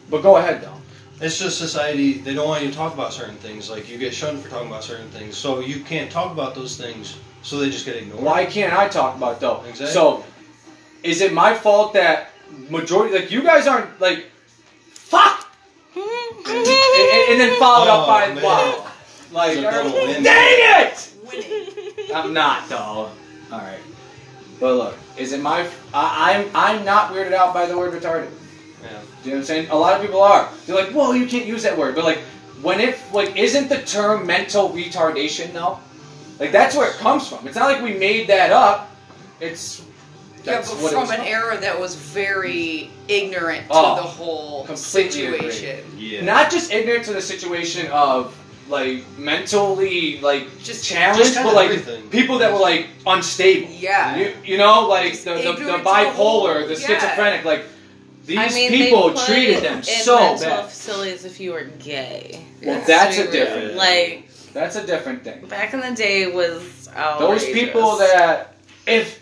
but 0.10 0.22
go 0.22 0.38
ahead 0.38 0.62
though 0.62 0.72
It's 1.26 1.40
just 1.40 1.58
society. 1.58 2.14
They 2.20 2.34
don't 2.34 2.48
want 2.48 2.62
you 2.64 2.70
to 2.70 2.76
talk 2.76 2.94
about 2.94 3.12
certain 3.14 3.38
things. 3.38 3.70
Like 3.70 3.90
you 3.90 3.98
get 3.98 4.14
shunned 4.14 4.42
for 4.44 4.50
talking 4.50 4.68
about 4.68 4.84
certain 4.84 5.10
things, 5.10 5.36
so 5.38 5.60
you 5.62 5.80
can't 5.80 6.12
talk 6.12 6.32
about 6.32 6.54
those 6.56 6.76
things. 6.78 7.16
So 7.42 7.58
they 7.58 7.70
just 7.70 7.86
get 7.86 7.96
ignored. 7.96 8.22
Why 8.24 8.46
can't 8.46 8.74
I 8.74 8.88
talk 8.88 9.16
about 9.16 9.34
it 9.36 9.40
though? 9.40 9.64
Exactly. 9.68 9.94
So, 9.94 10.24
is 11.04 11.22
it 11.22 11.32
my 11.32 11.54
fault 11.54 11.94
that 11.94 12.32
majority 12.70 13.16
like 13.16 13.32
you 13.32 13.44
guys 13.44 13.68
aren't 13.68 14.00
like 14.02 14.26
fuck! 14.92 15.48
And, 15.96 16.04
and- 16.48 17.32
and 17.32 17.40
then 17.40 17.60
followed 17.60 17.88
up 17.90 18.04
Oh, 18.04 18.08
by 18.08 18.34
man. 18.34 18.44
wow. 18.44 18.92
Like 19.32 19.58
It's 19.58 19.60
a 19.60 19.72
double 19.72 19.92
win. 19.94 20.24
dang 20.24 20.88
it! 20.88 21.14
Winning. 21.28 22.16
I'm 22.16 22.34
not 22.34 22.70
though 22.70 22.78
all 22.78 23.12
right. 23.52 23.80
But 24.60 24.76
look 24.76 24.98
is 25.18 25.34
it 25.34 25.42
my 25.42 25.68
I, 25.94 26.34
I'm 26.34 26.50
I'm 26.54 26.86
not 26.86 27.12
weirded 27.12 27.34
out 27.34 27.54
by 27.54 27.66
the 27.66 27.78
word 27.78 27.94
retarded. 27.94 28.30
Yeah. 28.82 28.90
do 28.90 28.90
you 28.90 28.92
know 28.92 29.02
what 29.32 29.36
I'm 29.38 29.44
saying? 29.44 29.70
A 29.70 29.76
lot 29.76 29.96
of 30.00 30.06
people 30.06 30.22
are. 30.22 30.50
They're 30.66 30.76
like 30.76 30.94
well 30.94 31.16
you 31.16 31.26
can't 31.28 31.46
use 31.46 31.64
that 31.64 31.78
word. 31.78 31.96
But 31.96 32.04
like 32.06 32.20
when 32.62 32.80
it 32.80 32.98
like 33.14 33.36
isn't 33.38 33.70
the 33.70 33.82
term 33.82 34.26
mental 34.26 34.70
retardation 34.70 35.52
though? 35.54 35.80
Like 36.40 36.52
that's 36.52 36.76
where 36.76 36.90
it 36.90 36.96
comes 36.98 37.28
from. 37.28 37.46
It's 37.48 37.56
not 37.56 37.72
like 37.72 37.82
we 37.82 37.94
made 37.98 38.28
that 38.28 38.52
up. 38.52 38.92
It's 39.40 39.85
Yeah, 40.46 40.58
but 40.58 40.66
from 40.92 41.10
an 41.12 41.22
era 41.22 41.58
that 41.60 41.80
was 41.80 41.96
very 41.96 42.90
ignorant 43.08 43.68
to 43.68 43.74
Oh, 43.74 43.96
the 43.96 44.02
whole 44.04 44.68
situation. 44.76 45.84
Yeah. 45.98 46.24
not 46.24 46.52
just 46.52 46.72
ignorant 46.72 47.06
to 47.06 47.14
the 47.14 47.22
situation 47.22 47.88
of 47.92 48.36
like 48.70 49.04
mentally 49.18 50.20
like 50.22 50.46
Just- 50.64 50.84
challenged, 50.86 51.34
just 51.34 51.44
but 51.44 51.54
like 51.54 51.70
everything. 51.72 52.10
people 52.10 52.38
that 52.40 52.52
were 52.54 52.60
like 52.60 52.88
unstable. 53.06 53.70
Yeah. 53.72 54.16
You, 54.18 54.34
you 54.44 54.58
know, 54.58 54.88
like 54.88 55.12
Just 55.12 55.26
the, 55.26 55.36
the, 55.36 55.42
the 55.52 55.54
to 55.58 55.64
the 55.66 55.78
bipolar, 55.80 56.68
the 56.68 56.74
yeah. 56.80 56.88
schizophrenic, 56.88 57.46
like 57.46 57.64
these 58.26 58.40
I 58.40 58.48
mean, 58.50 58.72
people 58.72 59.10
they 59.10 59.14
put 59.16 59.26
treated 59.28 59.64
them 59.64 59.78
in 59.78 59.84
so 59.84 60.18
mental 60.20 60.50
bad. 60.50 60.66
facilities 60.70 61.26
if 61.26 61.40
you 61.40 61.52
were 61.54 61.66
gay. 61.80 62.44
Well, 62.64 62.76
Let's 62.76 62.88
that's 62.88 63.16
be 63.18 63.22
a 63.22 63.26
real. 63.26 63.32
different- 63.34 63.76
Like 63.76 64.30
That's 64.54 64.76
a 64.78 64.86
different 64.88 65.24
thing. 65.24 65.46
back 65.48 65.74
in 65.76 65.80
the 65.82 65.92
day 65.92 66.32
was 66.32 66.88
Those 67.20 67.44
people 67.46 67.98
that 67.98 68.56
if 68.88 69.20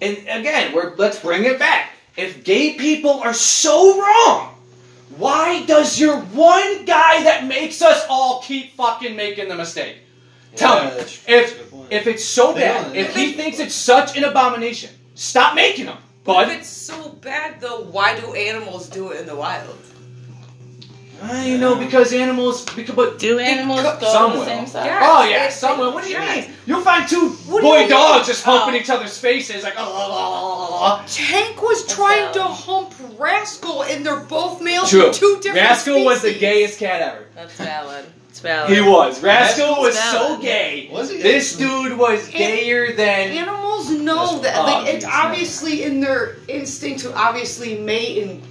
and 0.00 0.16
again, 0.28 0.72
we're 0.72 0.94
let's 0.96 1.18
bring 1.18 1.44
it 1.44 1.58
back. 1.58 1.92
If 2.16 2.44
gay 2.44 2.74
people 2.74 3.20
are 3.20 3.34
so 3.34 3.98
wrong, 4.00 4.54
why 5.16 5.64
does 5.66 5.98
your 5.98 6.18
one 6.20 6.84
guy 6.84 7.22
that 7.24 7.46
makes 7.46 7.82
us 7.82 8.04
all 8.08 8.42
keep 8.42 8.74
fucking 8.76 9.16
making 9.16 9.48
the 9.48 9.54
mistake? 9.56 9.96
Tell 10.56 10.76
Yeah, 10.76 10.84
me, 10.84 10.90
that's- 10.90 11.14
if 11.14 11.26
that's 11.26 11.52
a 11.52 11.54
good 11.56 11.70
point. 11.70 11.92
if 11.92 12.06
it's 12.06 12.24
so 12.24 12.52
They 12.52 12.60
bad, 12.62 12.84
don't- 12.86 12.96
if 12.96 13.14
he 13.14 13.32
thinks 13.34 13.58
it's 13.60 13.74
such 13.74 14.16
an 14.16 14.24
abomination, 14.24 14.90
stop 15.14 15.54
making 15.54 15.86
them, 15.86 15.98
But 16.24 16.48
if 16.48 16.58
it's 16.58 16.68
so 16.68 17.08
bad 17.20 17.60
though, 17.60 17.80
why 17.80 18.18
do 18.18 18.34
animals 18.34 18.88
do 18.88 19.10
it 19.10 19.20
in 19.20 19.26
the 19.26 19.36
wild? 19.36 19.76
Uh, 21.22 21.42
you 21.46 21.58
know, 21.58 21.76
because 21.76 22.12
animals. 22.12 22.64
Because, 22.74 22.94
but 22.94 23.18
Do 23.18 23.38
animals 23.38 23.82
go 23.82 23.98
some 24.00 24.32
the 24.32 24.44
same 24.46 24.66
side? 24.66 24.86
Yeah. 24.86 25.00
Oh 25.02 25.22
yeah, 25.24 25.30
Yes, 25.30 25.60
someone. 25.60 25.92
What 25.92 26.02
do 26.04 26.10
you 26.10 26.16
yes. 26.16 26.46
mean? 26.46 26.56
You'll 26.66 26.80
find 26.80 27.06
two 27.08 27.28
What 27.46 27.62
boy 27.62 27.80
you 27.80 27.88
dogs 27.88 28.26
just 28.26 28.42
humping 28.44 28.74
Oh. 28.74 28.78
each 28.82 28.88
other's 28.90 29.18
faces 29.18 29.62
like. 29.62 29.74
Oh, 29.76 31.04
Tank 31.06 31.60
was 31.62 31.82
That's 31.84 31.94
trying 31.94 32.32
to 32.34 32.42
hump 32.44 32.94
Rascal, 33.18 33.82
and 33.84 34.04
they're 34.04 34.20
both 34.20 34.62
males 34.62 34.88
True. 34.90 35.12
two 35.12 35.36
different 35.42 35.56
Rascal 35.68 36.04
was 36.04 36.22
the 36.22 36.38
gayest 36.38 36.78
cat 36.78 37.00
ever. 37.02 37.26
That's 37.34 37.54
valid. 37.56 38.06
It's 38.30 38.40
valid. 38.40 38.72
He 38.72 38.80
was. 38.80 39.20
Rascal 39.22 39.66
Rascal's 39.68 39.78
was 39.86 39.98
so 39.98 40.18
valid. 40.28 40.40
gay. 40.42 40.88
Was 40.92 41.10
he? 41.10 41.18
This 41.20 41.56
dude 41.56 41.98
was 41.98 42.28
gayer 42.28 42.92
than. 42.94 43.30
Animals 43.32 43.90
know 43.90 44.38
that. 44.38 44.56
oh, 44.56 44.62
like, 44.84 44.94
it's 44.94 45.04
obviously 45.04 45.82
in 45.82 46.00
their 46.00 46.36
instinct 46.48 47.00
to 47.00 47.14
obviously 47.14 47.78
mate 47.78 48.22
and 48.22 48.42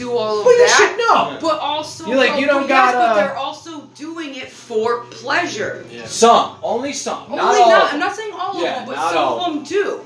do 0.00 0.16
all 0.16 0.40
of 0.40 0.46
Well, 0.46 0.56
you 0.58 0.66
that. 0.66 0.76
should 0.76 0.98
know. 0.98 1.38
But 1.48 1.60
also, 1.60 2.06
You're 2.06 2.16
like, 2.16 2.40
you 2.40 2.46
don't 2.46 2.68
yes, 2.68 2.68
gotta- 2.68 2.98
But 2.98 3.14
they're 3.14 3.36
also 3.36 3.82
doing 3.94 4.34
it 4.34 4.48
for 4.50 5.04
pleasure. 5.10 5.84
Yeah. 5.90 6.06
Some, 6.06 6.56
only 6.62 6.92
some, 6.92 7.24
Only 7.24 7.36
not 7.36 7.54
all. 7.60 7.70
not. 7.70 7.84
of 7.88 7.92
I'm 7.94 8.00
not 8.00 8.16
saying 8.16 8.32
all 8.34 8.62
Yeah, 8.62 8.70
of 8.82 8.86
them, 8.86 8.94
but 8.94 9.10
some 9.12 9.18
all. 9.18 9.40
of 9.40 9.54
them 9.54 9.64
do. 9.64 10.00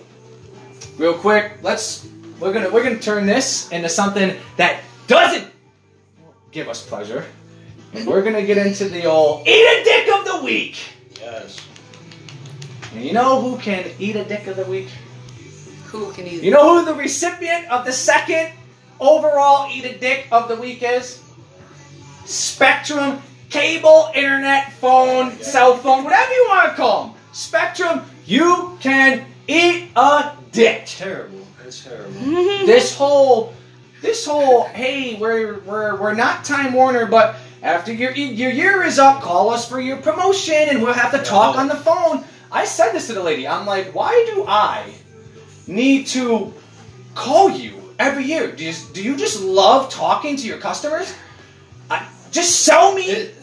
Real 0.99 1.15
quick, 1.15 1.59
let's 1.63 2.07
we're 2.41 2.53
gonna 2.53 2.71
we're 2.71 2.83
gonna 2.83 2.99
turn 2.99 3.27
this 3.27 3.69
into 3.71 3.89
something 3.89 4.37
that 4.57 4.81
doesn't 5.07 5.47
give 6.51 6.69
us 6.69 6.85
pleasure. 6.87 7.25
And 7.95 8.07
we're 8.07 8.23
gonna 8.23 8.45
get 8.45 8.59
into 8.59 8.89
the 8.89 9.05
old 9.07 9.47
eat 9.47 9.65
a 9.65 9.85
dick 9.85 10.07
of 10.15 10.25
the 10.25 10.45
week. 10.45 10.77
Yes. 11.21 11.59
And 12.95 13.05
you 13.05 13.13
know 13.13 13.41
who 13.41 13.59
can 13.59 13.91
eat 13.99 14.17
a 14.17 14.25
dick 14.25 14.47
of 14.47 14.57
the 14.57 14.65
week? 14.65 14.89
Who 15.87 16.13
can 16.13 16.27
eat? 16.27 16.43
You 16.43 16.51
know 16.51 16.79
who 16.79 16.85
the 16.85 16.95
recipient 16.95 17.69
of 17.71 17.85
the 17.85 17.93
second 17.93 18.51
overall 19.05 19.71
eat 19.71 19.85
a 19.85 19.99
dick 19.99 20.27
of 20.33 20.49
the 20.49 20.57
week 20.57 20.83
is? 20.83 21.23
Spectrum 22.25 23.21
cable, 23.55 24.11
internet, 24.15 24.73
phone, 24.73 25.31
cell 25.39 25.77
phone, 25.77 26.03
whatever 26.03 26.33
you 26.33 26.47
want 26.49 26.71
to 26.71 26.77
call 26.77 27.07
them. 27.07 27.15
Spectrum, 27.33 28.03
you 28.27 28.77
can 28.81 29.25
eat 29.47 29.91
a 29.95 30.33
dick. 30.51 30.87
Terrible. 30.87 31.47
It's 31.65 31.85
terrible. 31.85 32.13
this 32.67 32.97
whole 32.97 33.55
this 34.03 34.27
whole 34.27 34.65
hey 34.65 35.15
we're 35.15 35.61
we're 35.61 35.99
we're 35.99 36.15
not 36.15 36.45
Time 36.45 36.75
Warner 36.75 37.07
but 37.07 37.37
after 37.63 37.91
your 37.91 38.11
your 38.11 38.51
year 38.51 38.83
is 38.83 38.99
up 38.99 39.23
call 39.23 39.49
us 39.49 39.67
for 39.67 39.81
your 39.81 39.97
promotion 39.97 40.69
and 40.69 40.83
we'll 40.83 40.93
have 40.93 41.13
to 41.13 41.23
talk 41.23 41.57
on 41.57 41.69
the 41.69 41.77
phone. 41.77 42.25
I 42.53 42.65
said 42.65 42.93
this 42.93 43.07
to 43.07 43.15
the 43.15 43.23
lady. 43.23 43.47
I'm 43.47 43.67
like, 43.67 43.95
why 43.95 44.31
do 44.35 44.45
I 44.47 44.93
need 45.67 46.07
to 46.09 46.53
call 47.15 47.51
you 47.51 47.84
every 47.99 48.25
year? 48.25 48.53
Do 48.53 48.65
you 48.65 48.73
do 48.93 49.03
you 49.03 49.17
just 49.17 49.41
love 49.43 49.91
talking 49.91 50.37
to 50.37 50.47
your 50.47 50.59
customers? 50.59 51.15
I, 51.91 52.07
just 52.31 52.61
sell 52.61 52.95
me. 52.95 53.03
It, 53.03 53.35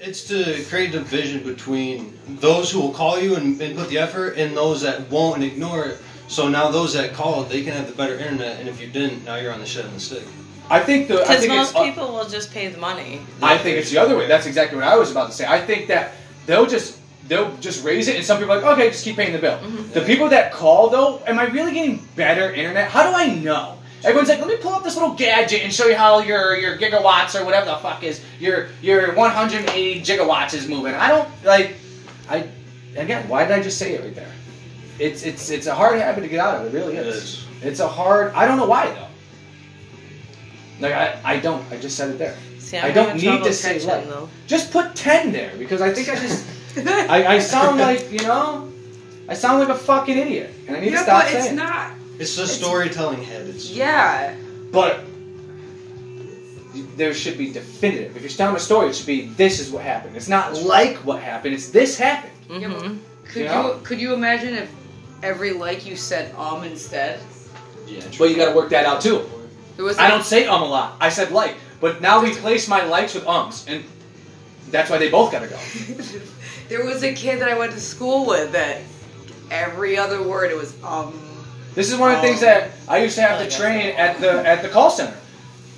it's 0.00 0.24
to 0.28 0.64
create 0.68 0.92
division 0.92 1.42
between 1.42 2.16
those 2.40 2.70
who 2.70 2.80
will 2.80 2.92
call 2.92 3.18
you 3.18 3.34
and, 3.34 3.60
and 3.60 3.76
put 3.76 3.88
the 3.88 3.98
effort 3.98 4.36
and 4.38 4.56
those 4.56 4.82
that 4.82 5.10
won't 5.10 5.36
and 5.36 5.44
ignore 5.44 5.86
it. 5.86 5.98
So 6.28 6.48
now 6.48 6.70
those 6.70 6.92
that 6.92 7.14
called, 7.14 7.48
they 7.48 7.62
can 7.62 7.72
have 7.72 7.86
the 7.86 7.94
better 7.94 8.14
internet, 8.14 8.60
and 8.60 8.68
if 8.68 8.80
you 8.80 8.86
didn't, 8.86 9.24
now 9.24 9.36
you're 9.36 9.52
on 9.52 9.60
the 9.60 9.66
shit 9.66 9.86
and 9.86 9.94
the 9.94 10.00
stick. 10.00 10.22
I 10.70 10.80
think 10.80 11.08
the 11.08 11.16
Because 11.16 11.48
most 11.48 11.70
it's, 11.70 11.76
uh, 11.76 11.84
people 11.84 12.12
will 12.12 12.28
just 12.28 12.52
pay 12.52 12.68
the 12.68 12.78
money. 12.78 13.22
I 13.42 13.56
think 13.56 13.78
it's 13.78 13.90
the 13.90 13.98
other 13.98 14.16
way. 14.16 14.28
That's 14.28 14.46
exactly 14.46 14.76
what 14.76 14.86
I 14.86 14.96
was 14.96 15.10
about 15.10 15.30
to 15.30 15.32
say. 15.34 15.46
I 15.46 15.60
think 15.60 15.88
that 15.88 16.12
they'll 16.46 16.66
just 16.66 17.00
they'll 17.26 17.56
just 17.56 17.82
raise 17.84 18.08
it, 18.08 18.16
and 18.16 18.24
some 18.24 18.38
people 18.38 18.52
are 18.52 18.60
like, 18.60 18.78
okay, 18.78 18.90
just 18.90 19.04
keep 19.04 19.16
paying 19.16 19.32
the 19.32 19.38
bill. 19.38 19.58
Mm-hmm. 19.58 19.92
The 19.92 20.02
people 20.02 20.28
that 20.28 20.52
call 20.52 20.90
though, 20.90 21.22
am 21.26 21.38
I 21.38 21.44
really 21.44 21.72
getting 21.72 22.06
better 22.14 22.52
internet? 22.52 22.90
How 22.90 23.10
do 23.10 23.16
I 23.16 23.34
know? 23.34 23.77
Everyone's 24.04 24.28
like, 24.28 24.38
let 24.38 24.48
me 24.48 24.56
pull 24.56 24.72
up 24.74 24.84
this 24.84 24.94
little 24.96 25.14
gadget 25.14 25.62
and 25.62 25.72
show 25.74 25.86
you 25.86 25.96
how 25.96 26.20
your 26.20 26.56
your 26.56 26.78
gigawatts 26.78 27.38
or 27.38 27.44
whatever 27.44 27.66
the 27.66 27.76
fuck 27.76 28.02
is 28.04 28.22
your 28.38 28.68
your 28.80 29.14
180 29.14 30.00
gigawatts 30.02 30.54
is 30.54 30.68
moving. 30.68 30.94
I 30.94 31.08
don't 31.08 31.28
like. 31.44 31.74
I 32.28 32.48
again, 32.96 33.28
why 33.28 33.44
did 33.44 33.52
I 33.58 33.62
just 33.62 33.76
say 33.78 33.94
it 33.94 34.02
right 34.02 34.14
there? 34.14 34.32
It's 35.00 35.24
it's 35.24 35.50
it's 35.50 35.66
a 35.66 35.74
hard 35.74 35.98
habit 35.98 36.20
to 36.22 36.28
get 36.28 36.38
out 36.40 36.64
of. 36.64 36.72
It 36.72 36.76
really 36.78 36.96
It 36.96 37.06
is. 37.06 37.16
is. 37.24 37.46
It's 37.62 37.80
a 37.80 37.88
hard. 37.88 38.32
I 38.34 38.46
don't 38.46 38.56
know 38.56 38.66
why 38.66 38.86
though. 38.92 39.06
Like 40.80 40.92
I, 40.92 41.20
I 41.24 41.38
don't. 41.40 41.64
I 41.72 41.76
just 41.78 41.96
said 41.96 42.10
it 42.10 42.18
there. 42.18 42.36
See, 42.58 42.76
I 42.78 42.88
I'm 42.88 42.94
don't 42.94 43.06
having 43.08 43.20
need 43.22 43.28
trouble 43.28 43.46
to 43.46 43.52
say 43.52 43.74
catching, 43.74 43.88
like. 43.88 44.04
though. 44.08 44.28
Just 44.46 44.70
put 44.72 44.94
ten 44.94 45.32
there 45.32 45.52
because 45.58 45.80
I 45.80 45.92
think 45.92 46.08
I 46.08 46.14
just 46.14 46.46
I, 46.86 47.26
I 47.34 47.38
sound 47.40 47.80
like 47.80 48.12
you 48.12 48.20
know 48.20 48.70
I 49.28 49.34
sound 49.34 49.58
like 49.60 49.70
a 49.70 49.74
fucking 49.78 50.16
idiot 50.16 50.54
and 50.68 50.76
I 50.76 50.80
need 50.80 50.86
to 50.86 50.92
yeah, 50.92 51.02
stop 51.02 51.22
but 51.24 51.30
saying. 51.32 51.44
it's 51.44 51.52
it. 51.52 51.56
not. 51.56 51.92
It's 52.18 52.36
the 52.36 52.46
storytelling 52.46 53.22
head. 53.22 53.46
It's 53.46 53.70
Yeah. 53.70 54.34
But 54.72 55.00
there 56.96 57.14
should 57.14 57.38
be 57.38 57.52
definitive. 57.52 58.16
If 58.16 58.22
you're 58.22 58.30
telling 58.30 58.56
a 58.56 58.60
story, 58.60 58.88
it 58.90 58.96
should 58.96 59.06
be 59.06 59.26
this 59.36 59.60
is 59.60 59.70
what 59.70 59.82
happened. 59.82 60.16
It's 60.16 60.28
not 60.28 60.54
like 60.62 60.96
what 60.98 61.20
happened. 61.22 61.54
It's 61.54 61.70
this 61.70 61.98
happened. 61.98 62.32
Yeah, 62.50 62.68
but 62.68 62.82
Mhm. 62.82 62.98
Could 63.32 63.42
Yeah. 63.42 63.66
you 63.66 63.80
could 63.82 64.00
you 64.00 64.14
imagine 64.14 64.54
if 64.54 64.68
every 65.22 65.52
like 65.52 65.86
you 65.86 65.96
said 65.96 66.34
um 66.36 66.64
instead? 66.64 67.20
yeah. 67.86 68.02
But 68.18 68.30
you 68.30 68.36
got 68.36 68.50
to 68.50 68.56
work 68.56 68.70
that 68.70 68.84
out 68.84 69.00
too. 69.00 69.28
There 69.76 69.84
was 69.84 69.98
I 69.98 70.08
don't 70.08 70.24
say 70.24 70.46
um 70.46 70.62
a 70.62 70.66
lot. 70.66 70.96
I 71.00 71.08
said 71.08 71.30
like. 71.32 71.54
But 71.80 72.00
now 72.00 72.20
we 72.22 72.30
replace 72.32 72.66
my 72.66 72.84
likes 72.84 73.14
with 73.14 73.24
ums, 73.26 73.64
and 73.68 73.84
that's 74.72 74.90
why 74.90 74.98
they 74.98 75.08
both 75.10 75.30
got 75.30 75.40
to 75.42 75.46
go. 75.46 75.56
there 76.68 76.84
was 76.84 77.04
a 77.04 77.14
kid 77.14 77.40
that 77.40 77.48
I 77.48 77.56
went 77.56 77.72
to 77.72 77.80
school 77.80 78.26
with 78.26 78.50
that 78.52 78.80
every 79.50 79.96
other 79.96 80.20
word 80.22 80.50
it 80.50 80.56
was 80.56 80.74
um. 80.82 81.12
This 81.78 81.92
is 81.92 81.96
one 81.96 82.10
of 82.10 82.20
the 82.20 82.26
things 82.26 82.42
Oh. 82.42 82.46
that 82.46 82.70
I 82.88 82.98
used 82.98 83.14
to 83.14 83.22
have 83.22 83.38
to 83.38 83.48
train 83.48 83.94
at 83.94 84.20
the 84.20 84.44
at 84.44 84.62
the 84.62 84.68
call 84.68 84.90
center. 84.90 85.16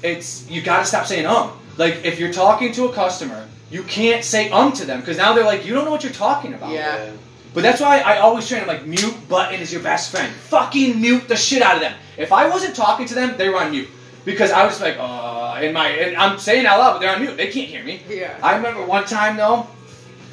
It's 0.03 0.49
you 0.49 0.63
got 0.63 0.79
to 0.79 0.87
stop 0.87 1.05
saying 1.05 1.27
um. 1.27 1.53
Like 1.77 2.07
if 2.07 2.19
you're 2.19 2.33
talking 2.33 2.73
to 2.73 2.87
a 2.87 2.93
customer, 2.93 3.47
you 3.71 3.83
can't 3.83 4.25
say 4.25 4.49
um 4.51 4.73
to 4.81 4.87
them 4.87 5.01
because 5.01 5.19
now 5.19 5.35
they're 5.35 5.45
like 5.45 5.67
you 5.67 5.75
don't 5.75 5.85
know 5.85 5.91
what 5.91 6.03
you're 6.03 6.21
talking 6.29 6.55
about. 6.55 6.71
Yeah. 6.71 7.13
But 7.53 7.65
that's 7.65 7.83
why 7.83 8.01
I 8.01 8.17
always 8.21 8.49
train. 8.49 8.63
I'm 8.63 8.67
like 8.67 8.87
mute 8.87 9.29
button 9.29 9.61
is 9.61 9.71
your 9.75 9.83
best 9.83 10.11
friend. 10.11 10.33
Fucking 10.57 10.99
mute 10.99 11.29
the 11.29 11.37
shit 11.37 11.61
out 11.61 11.75
of 11.75 11.83
them. 11.83 11.95
If 12.17 12.33
I 12.33 12.49
wasn't 12.49 12.75
talking 12.75 13.05
to 13.09 13.15
them, 13.15 13.37
they 13.37 13.51
were 13.51 13.59
on 13.59 13.71
mute 13.71 13.89
because 14.25 14.51
I 14.53 14.65
was 14.65 14.81
like 14.81 14.97
uh 14.99 15.61
in 15.63 15.75
my 15.75 15.89
and 15.89 16.17
I'm 16.17 16.39
saying 16.39 16.65
out 16.65 16.79
loud, 16.79 16.93
but 16.95 17.01
they're 17.01 17.15
on 17.15 17.21
mute. 17.21 17.37
They 17.37 17.49
can't 17.49 17.69
hear 17.69 17.85
me. 17.85 18.01
Yeah. 18.09 18.39
I 18.43 18.57
remember 18.57 18.87
one 18.87 19.05
time 19.05 19.37
though, 19.37 19.67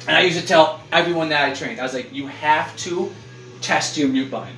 and 0.06 0.16
I 0.16 0.22
used 0.22 0.40
to 0.40 0.46
tell 0.46 0.80
everyone 0.92 1.28
that 1.28 1.44
I 1.44 1.52
trained, 1.52 1.78
I 1.78 1.82
was 1.82 1.92
like, 1.92 2.10
you 2.10 2.26
have 2.28 2.74
to 2.88 3.12
test 3.60 3.98
your 3.98 4.08
mute 4.08 4.30
button. 4.30 4.54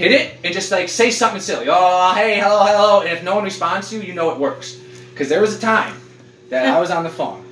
Hit 0.00 0.12
it 0.12 0.38
and 0.42 0.54
just 0.54 0.70
like 0.70 0.88
say 0.88 1.10
something 1.10 1.42
silly. 1.42 1.66
Oh, 1.68 2.14
hey, 2.14 2.40
hello, 2.40 2.64
hello. 2.64 3.00
And 3.02 3.10
if 3.10 3.22
no 3.22 3.34
one 3.34 3.44
responds 3.44 3.90
to 3.90 3.96
you, 3.96 4.02
you 4.02 4.14
know 4.14 4.30
it 4.30 4.38
works. 4.38 4.80
Because 5.10 5.28
there 5.28 5.42
was 5.42 5.54
a 5.54 5.60
time 5.60 5.94
that 6.48 6.64
I 6.64 6.80
was 6.80 6.90
on 6.90 7.04
the 7.04 7.10
phone. 7.10 7.44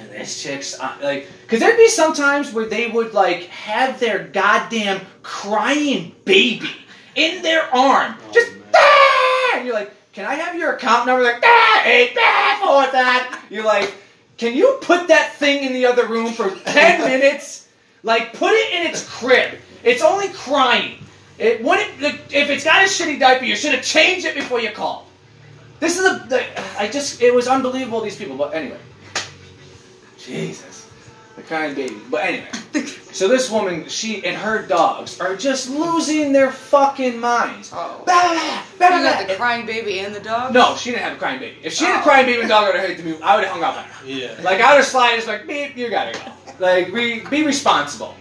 And 0.00 0.10
this 0.10 0.42
chick's 0.42 0.80
uh, 0.80 0.96
like, 1.00 1.28
because 1.42 1.60
there'd 1.60 1.76
be 1.76 1.86
some 1.86 2.12
times 2.12 2.52
where 2.52 2.66
they 2.66 2.88
would 2.88 3.14
like 3.14 3.44
have 3.44 4.00
their 4.00 4.18
goddamn 4.18 5.00
crying 5.22 6.12
baby 6.24 6.72
in 7.14 7.40
their 7.42 7.62
arm. 7.72 8.16
Oh, 8.20 8.32
just. 8.32 8.50
"Ah!" 8.74 9.52
and 9.54 9.64
you're 9.64 9.74
like, 9.76 9.92
can 10.12 10.24
I 10.24 10.34
have 10.34 10.56
your 10.56 10.72
account 10.74 11.06
number? 11.06 11.22
Like, 11.22 11.40
ah, 11.44 11.84
eight, 11.84 12.16
ah, 12.18 12.58
four, 12.60 12.90
that. 12.90 13.44
You're 13.48 13.64
like, 13.64 13.94
can 14.38 14.56
you 14.56 14.76
put 14.82 15.06
that 15.06 15.34
thing 15.34 15.62
in 15.62 15.72
the 15.72 15.86
other 15.86 16.08
room 16.08 16.32
for 16.32 16.50
10 16.50 17.00
minutes? 17.08 17.68
Like, 18.02 18.32
put 18.32 18.50
it 18.54 18.74
in 18.74 18.88
its 18.88 19.08
crib. 19.08 19.56
It's 19.84 20.02
only 20.02 20.30
crying. 20.30 20.96
It 21.40 21.62
wouldn't, 21.64 22.02
if 22.02 22.50
it's 22.50 22.64
got 22.64 22.82
a 22.84 22.86
shitty 22.88 23.18
diaper, 23.18 23.44
you 23.44 23.56
should 23.56 23.72
have 23.74 23.82
changed 23.82 24.26
it 24.26 24.34
before 24.34 24.60
you 24.60 24.70
called. 24.70 25.06
This 25.80 25.98
is 25.98 26.04
a, 26.04 26.26
the, 26.28 26.44
I 26.78 26.88
just, 26.88 27.22
it 27.22 27.34
was 27.34 27.48
unbelievable, 27.48 28.02
these 28.02 28.16
people. 28.16 28.36
But 28.36 28.52
anyway. 28.54 28.78
Jesus. 30.18 30.86
The 31.36 31.42
crying 31.42 31.74
baby. 31.74 31.96
But 32.10 32.24
anyway. 32.24 32.48
So 33.12 33.26
this 33.26 33.50
woman, 33.50 33.88
she 33.88 34.24
and 34.24 34.36
her 34.36 34.64
dogs 34.64 35.18
are 35.20 35.34
just 35.34 35.68
losing 35.68 36.32
their 36.32 36.52
fucking 36.52 37.18
minds. 37.18 37.72
Oh. 37.74 38.04
Bah, 38.06 38.22
bah, 38.22 38.62
bah, 38.78 38.88
bah, 38.88 38.96
You 38.98 39.02
got 39.02 39.26
the 39.26 39.34
crying 39.34 39.66
baby 39.66 39.98
and 39.98 40.14
the 40.14 40.20
dog. 40.20 40.54
No, 40.54 40.76
she 40.76 40.90
didn't 40.92 41.02
have 41.02 41.14
a 41.14 41.16
crying 41.16 41.40
baby. 41.40 41.56
If 41.64 41.72
she 41.72 41.84
had 41.86 41.96
a 41.96 41.98
Oh. 41.98 42.02
crying 42.04 42.26
baby 42.26 42.42
and 42.42 42.48
dog, 42.48 42.66
I 42.66 42.70
would 42.70 42.76
have 42.78 42.88
hit 42.88 42.98
the 42.98 43.02
mute. 43.02 43.18
I 43.20 43.34
would 43.34 43.44
have 43.44 43.52
hung 43.52 43.64
up 43.64 43.76
on 43.78 43.82
her. 43.84 44.06
Yeah. 44.06 44.36
Like 44.42 44.60
I 44.60 44.70
would 44.74 44.76
have 44.76 44.86
slid, 44.86 45.18
It's 45.18 45.26
like 45.26 45.44
beep, 45.48 45.76
you 45.76 45.90
gotta 45.90 46.12
go. 46.16 46.32
Like 46.60 46.94
be 46.94 47.18
be 47.28 47.42
responsible. 47.44 48.14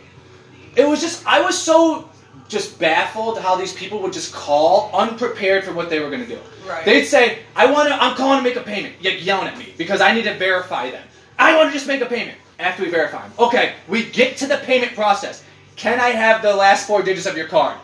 It 0.75 0.87
was 0.87 1.01
just 1.01 1.23
I 1.27 1.39
was 1.41 1.55
so 1.55 2.08
just 2.49 2.79
baffled 2.79 3.39
how 3.39 3.55
these 3.55 3.73
people 3.73 3.99
would 3.99 4.11
just 4.11 4.33
call 4.33 4.89
unprepared 4.93 5.63
for 5.63 5.71
what 5.71 5.89
they 5.89 5.99
were 5.99 6.09
gonna 6.09 6.25
do. 6.25 6.39
Right. 6.67 6.83
They'd 6.83 7.05
say, 7.05 7.39
"I 7.55 7.67
want 7.67 7.87
to. 7.89 8.03
I'm 8.03 8.15
calling 8.15 8.39
to 8.39 8.43
make 8.43 8.57
a 8.57 8.61
payment." 8.61 8.95
You're 8.99 9.13
yelling 9.13 9.47
at 9.47 9.57
me 9.57 9.73
because 9.77 10.01
I 10.01 10.11
need 10.13 10.23
to 10.23 10.33
verify 10.33 10.89
them. 10.91 11.03
I 11.37 11.55
want 11.55 11.69
to 11.69 11.73
just 11.73 11.87
make 11.87 12.01
a 12.01 12.05
payment 12.05 12.37
after 12.59 12.83
we 12.83 12.89
verify 12.89 13.21
them. 13.21 13.31
Okay, 13.39 13.73
we 13.87 14.03
get 14.03 14.35
to 14.37 14.47
the 14.47 14.57
payment 14.57 14.93
process. 14.95 15.43
Can 15.75 15.99
I 15.99 16.09
have 16.09 16.41
the 16.41 16.53
last 16.53 16.87
four 16.87 17.01
digits 17.03 17.25
of 17.25 17.37
your 17.37 17.47
card? 17.47 17.77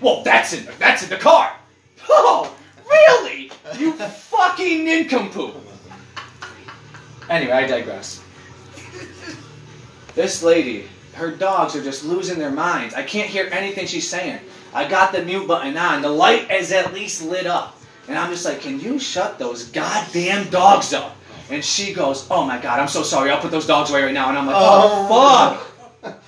Well, 0.00 0.22
that's 0.22 0.52
in 0.52 0.68
that's 0.78 1.02
in 1.02 1.08
the 1.08 1.16
card. 1.16 1.52
Oh, 2.08 2.54
really? 2.88 3.50
You 3.78 3.92
fucking 4.30 4.84
nincompoop. 4.84 5.54
Anyway, 7.28 7.52
I 7.52 7.66
digress. 7.66 8.22
This 10.14 10.42
lady, 10.42 10.88
her 11.20 11.30
dogs 11.30 11.76
are 11.76 11.82
just 11.82 12.04
losing 12.04 12.38
their 12.38 12.50
minds. 12.50 12.94
I 12.94 13.02
can't 13.02 13.28
hear 13.28 13.48
anything 13.52 13.86
she's 13.86 14.08
saying. 14.08 14.40
I 14.74 14.88
got 14.88 15.12
the 15.12 15.22
mute 15.22 15.46
button 15.46 15.76
on. 15.76 16.02
The 16.02 16.08
light 16.08 16.50
is 16.50 16.72
at 16.72 16.92
least 16.94 17.22
lit 17.22 17.46
up. 17.46 17.76
And 18.08 18.18
I'm 18.18 18.30
just 18.30 18.44
like, 18.44 18.60
can 18.60 18.80
you 18.80 18.98
shut 18.98 19.38
those 19.38 19.64
goddamn 19.66 20.48
dogs 20.50 20.92
up? 20.92 21.16
And 21.50 21.64
she 21.64 21.92
goes, 21.92 22.26
"Oh 22.30 22.44
my 22.44 22.58
god, 22.58 22.78
I'm 22.78 22.86
so 22.88 23.02
sorry. 23.02 23.30
I'll 23.30 23.40
put 23.40 23.50
those 23.50 23.66
dogs 23.66 23.90
away 23.90 24.04
right 24.04 24.14
now." 24.14 24.28
And 24.28 24.38
I'm 24.38 24.46
like, 24.46 24.54
Oh. 24.56 25.08
"Oh, 25.10 25.56
fuck." 26.02 26.18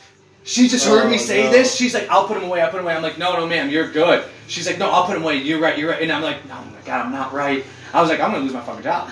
She 0.44 0.66
just 0.68 0.84
heard 0.84 1.06
Oh, 1.06 1.08
me 1.08 1.16
say 1.16 1.44
no. 1.44 1.50
this. 1.52 1.76
She's 1.76 1.94
like, 1.94 2.08
"I'll 2.10 2.26
put 2.26 2.34
them 2.34 2.42
away. 2.44 2.60
I'll 2.60 2.70
put 2.70 2.78
them 2.78 2.86
away." 2.86 2.94
I'm 2.96 3.02
like, 3.02 3.18
"No, 3.18 3.36
no, 3.36 3.46
ma'am, 3.46 3.70
you're 3.70 3.88
good." 3.88 4.24
She's 4.48 4.66
like, 4.66 4.78
"No, 4.78 4.90
I'll 4.90 5.04
put 5.04 5.12
them 5.14 5.22
away. 5.22 5.36
You're 5.36 5.60
right. 5.60 5.78
You're 5.78 5.90
right." 5.90 6.02
And 6.02 6.10
I'm 6.10 6.22
like, 6.22 6.38
"Oh 6.50 6.64
my 6.72 6.80
god, 6.84 7.06
I'm 7.06 7.12
not 7.12 7.32
right." 7.32 7.64
I 7.94 8.00
was 8.00 8.10
like, 8.10 8.18
"I'm 8.20 8.32
gonna 8.32 8.42
lose 8.42 8.52
my 8.52 8.60
fucking 8.62 8.82
job." 8.82 9.10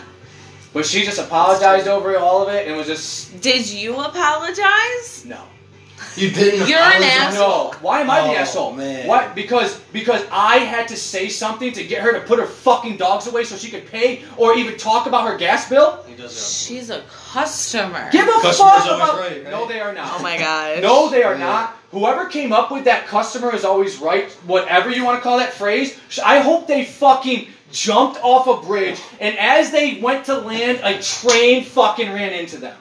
But 0.72 0.84
she 0.84 1.04
just 1.04 1.18
apologized 1.20 1.86
over 1.86 2.16
all 2.18 2.42
of 2.42 2.52
it 2.52 2.66
and 2.66 2.76
was 2.76 2.88
just 2.88 3.40
Did 3.40 3.68
you 3.70 4.00
apologize? 4.00 5.24
no. 5.24 5.40
You 6.16 6.30
didn't. 6.30 6.68
You're 6.68 6.78
an 6.78 7.02
apologize? 7.02 7.34
No. 7.34 7.72
Why 7.80 8.00
am 8.00 8.10
I 8.10 8.20
the 8.22 8.28
Oh, 8.28 8.34
asshole? 8.36 8.72
man. 8.72 9.06
What? 9.06 9.34
Because 9.34 9.78
because 9.92 10.22
I 10.32 10.58
had 10.58 10.88
to 10.88 10.96
say 10.96 11.28
something 11.28 11.72
to 11.72 11.84
get 11.84 12.02
her 12.02 12.12
to 12.12 12.20
put 12.20 12.38
her 12.38 12.46
fucking 12.46 12.96
dogs 12.96 13.26
away 13.26 13.44
so 13.44 13.56
she 13.56 13.70
could 13.70 13.86
pay 13.86 14.24
or 14.36 14.54
even 14.56 14.76
talk 14.76 15.06
about 15.06 15.26
her 15.28 15.36
gas 15.36 15.68
bill. 15.68 16.04
He 16.08 16.14
does 16.14 16.62
She's 16.66 16.90
a 16.90 17.02
customer. 17.32 18.10
Give 18.10 18.26
a 18.26 18.30
Customer's 18.40 18.56
fuck 18.84 18.86
about. 18.96 19.18
right, 19.18 19.42
right? 19.44 19.50
No, 19.50 19.66
they 19.66 19.80
are 19.80 19.92
not. 19.92 20.14
Oh 20.18 20.22
my 20.22 20.36
god. 20.38 20.82
No, 20.82 21.08
they 21.10 21.22
are 21.22 21.34
Yeah. 21.34 21.38
not. 21.46 21.76
Whoever 21.92 22.26
came 22.26 22.52
up 22.52 22.70
with 22.70 22.84
that 22.84 23.06
customer 23.08 23.54
is 23.54 23.64
always 23.64 23.98
right, 23.98 24.30
whatever 24.46 24.90
you 24.90 25.04
want 25.04 25.18
to 25.18 25.22
call 25.22 25.38
that 25.38 25.52
phrase, 25.54 25.98
I 26.24 26.38
hope 26.38 26.66
they 26.68 26.84
fucking 26.84 27.48
jumped 27.72 28.18
off 28.22 28.46
a 28.48 28.64
bridge 28.66 29.00
and 29.20 29.36
as 29.38 29.70
they 29.70 29.94
went 30.00 30.24
to 30.26 30.36
land, 30.38 30.80
a 30.82 31.00
train 31.02 31.64
fucking 31.64 32.12
ran 32.12 32.32
into 32.32 32.58
them. 32.58 32.76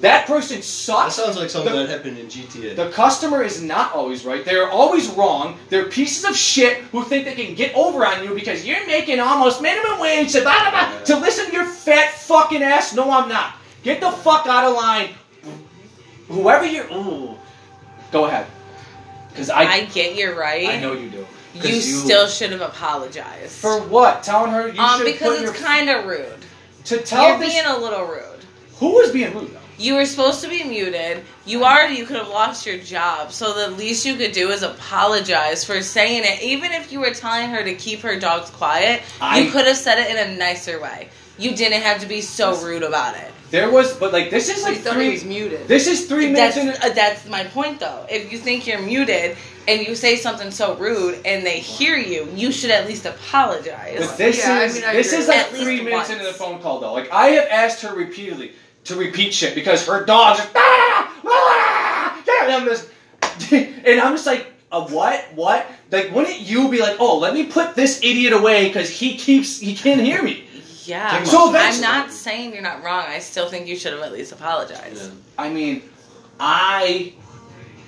That 0.00 0.26
person 0.26 0.60
sucks. 0.60 1.16
That 1.16 1.24
sounds 1.24 1.36
like 1.38 1.48
something 1.48 1.72
The- 1.72 1.86
that 1.86 1.88
happened 1.88 2.18
in 2.18 2.28
GTA. 2.28 2.74
The 2.76 2.90
customer 2.90 3.42
is 3.42 3.62
not 3.62 3.94
always 3.94 4.24
right. 4.26 4.44
They're 4.44 4.68
always 4.68 5.08
wrong. 5.08 5.56
They're 5.70 5.86
pieces 5.86 6.24
of 6.24 6.36
shit 6.36 6.78
who 6.92 7.02
think 7.02 7.24
they 7.24 7.34
can 7.34 7.54
get 7.54 7.74
over 7.74 8.04
on 8.06 8.22
you 8.22 8.34
because 8.34 8.66
you're 8.66 8.86
making 8.86 9.20
almost 9.20 9.62
minimum 9.62 9.98
wage 9.98 10.32
to, 10.32 10.42
blah, 10.42 10.70
blah, 10.70 10.70
blah, 10.70 10.98
to 11.04 11.16
listen 11.18 11.46
to 11.46 11.52
your 11.52 11.64
fat 11.64 12.12
fucking 12.12 12.62
ass. 12.62 12.94
No, 12.94 13.10
I'm 13.10 13.28
not. 13.28 13.54
Get 13.82 14.00
the 14.00 14.10
fuck 14.10 14.46
out 14.46 14.64
of 14.64 14.76
line. 14.76 15.10
Whoever 16.28 16.66
you're. 16.66 16.92
Ooh. 16.92 17.36
Go 18.12 18.26
ahead. 18.26 18.46
Because 19.30 19.48
I, 19.50 19.62
I 19.62 19.84
get 19.86 20.16
you're 20.16 20.34
right. 20.34 20.68
I 20.68 20.80
know 20.80 20.92
you 20.92 21.08
do. 21.10 21.26
You, 21.54 21.80
still 21.80 22.26
should 22.26 22.50
have 22.52 22.60
apologized. 22.60 23.52
For 23.52 23.80
what? 23.80 24.22
Telling 24.22 24.50
her 24.50 24.68
you 24.68 24.78
um, 24.80 24.98
should 24.98 25.06
because 25.06 25.38
put 25.38 25.48
it's 25.48 25.58
your, 25.58 25.68
kind 25.68 25.88
of 25.88 26.04
rude. 26.04 26.44
to 26.84 26.98
tell 26.98 27.28
You're 27.28 27.38
this. 27.38 27.52
being 27.54 27.64
a 27.64 27.78
little 27.78 28.04
rude. 28.04 28.40
who 28.78 28.92
was 28.94 29.10
being 29.10 29.32
rude 29.34 29.52
though? 29.54 29.60
You 29.78 29.94
were 29.94 30.06
supposed 30.06 30.42
to 30.42 30.48
be 30.48 30.64
muted. 30.64 31.22
You 31.44 31.64
already 31.64 31.96
you 31.96 32.06
could 32.06 32.16
have 32.16 32.28
lost 32.28 32.64
your 32.66 32.78
job. 32.78 33.30
So 33.32 33.52
the 33.52 33.76
least 33.76 34.06
you 34.06 34.16
could 34.16 34.32
do 34.32 34.50
is 34.50 34.62
apologize 34.62 35.64
for 35.64 35.82
saying 35.82 36.22
it. 36.24 36.42
Even 36.42 36.72
if 36.72 36.90
you 36.92 37.00
were 37.00 37.10
telling 37.10 37.50
her 37.50 37.62
to 37.62 37.74
keep 37.74 38.00
her 38.00 38.18
dogs 38.18 38.50
quiet, 38.50 39.02
I- 39.20 39.40
you 39.40 39.50
could 39.50 39.66
have 39.66 39.76
said 39.76 39.98
it 39.98 40.10
in 40.10 40.16
a 40.32 40.36
nicer 40.36 40.80
way. 40.80 41.08
You 41.38 41.54
didn't 41.54 41.82
have 41.82 42.00
to 42.00 42.06
be 42.06 42.22
so 42.22 42.56
rude 42.64 42.82
about 42.82 43.16
it. 43.16 43.30
There 43.50 43.70
was, 43.70 43.92
but 43.92 44.12
like 44.12 44.30
this 44.30 44.48
is 44.48 44.62
like 44.64 44.78
three. 44.78 45.10
was 45.12 45.24
muted. 45.24 45.68
This 45.68 45.86
is 45.86 46.06
three 46.06 46.30
minutes 46.32 46.56
That's 46.56 46.84
in. 46.84 46.90
uh, 46.90 46.94
that's 46.94 47.28
my 47.28 47.44
point 47.44 47.78
though. 47.78 48.04
If 48.10 48.32
you 48.32 48.38
think 48.38 48.66
you're 48.66 48.80
muted 48.80 49.36
and 49.68 49.86
you 49.86 49.94
say 49.94 50.16
something 50.16 50.50
so 50.50 50.74
rude 50.76 51.20
and 51.24 51.44
they 51.46 51.60
hear 51.60 51.96
you, 51.96 52.28
you 52.34 52.50
should 52.50 52.70
at 52.70 52.86
least 52.88 53.04
apologize. 53.06 53.98
But 53.98 54.16
this 54.18 54.38
Yeah, 54.38 54.54
I 54.54 54.62
is 54.64 54.74
mean, 54.74 54.84
I 54.84 54.92
this 54.94 55.08
agree. 55.12 55.18
is 55.22 55.28
like 55.28 55.38
At 55.38 55.48
three 55.50 55.76
minutes 55.82 55.92
once. 55.92 56.10
into 56.10 56.24
the 56.24 56.32
phone 56.32 56.60
call 56.60 56.80
though. 56.80 56.94
Like 56.94 57.12
I 57.12 57.28
have 57.32 57.46
asked 57.50 57.82
her 57.82 57.94
repeatedly 57.94 58.52
to 58.86 58.96
repeat 58.96 59.34
shit 59.34 59.54
because 59.54 59.86
her 59.86 60.04
dog's 60.04 60.38
just 60.38 60.50
ah, 60.54 61.20
ah, 61.24 62.22
yeah, 62.26 62.44
and 62.44 62.52
I'm 62.52 62.64
just 62.64 62.88
and 63.52 64.00
I'm 64.00 64.14
just 64.14 64.26
like 64.26 64.46
a 64.72 64.82
what 64.82 65.24
what 65.34 65.66
like 65.90 66.12
wouldn't 66.12 66.40
you 66.40 66.68
be 66.68 66.80
like 66.80 66.96
oh 66.98 67.18
let 67.18 67.34
me 67.34 67.46
put 67.46 67.74
this 67.74 68.00
idiot 68.02 68.32
away 68.32 68.66
because 68.66 68.90
he 68.90 69.16
keeps 69.16 69.60
he 69.60 69.74
can't 69.74 70.00
hear 70.00 70.22
me. 70.22 70.44
Yeah. 70.84 71.18
Take 71.18 71.26
So 71.26 71.52
I'm 71.54 71.80
not 71.80 72.12
saying 72.12 72.52
you're 72.52 72.62
not 72.62 72.84
wrong. 72.84 73.04
I 73.08 73.18
still 73.18 73.48
think 73.48 73.66
you 73.66 73.76
should 73.76 73.92
have 73.92 74.02
at 74.02 74.12
least 74.12 74.30
apologized. 74.30 75.02
Yeah. 75.02 75.10
I 75.36 75.50
mean, 75.50 75.82
I 76.38 77.12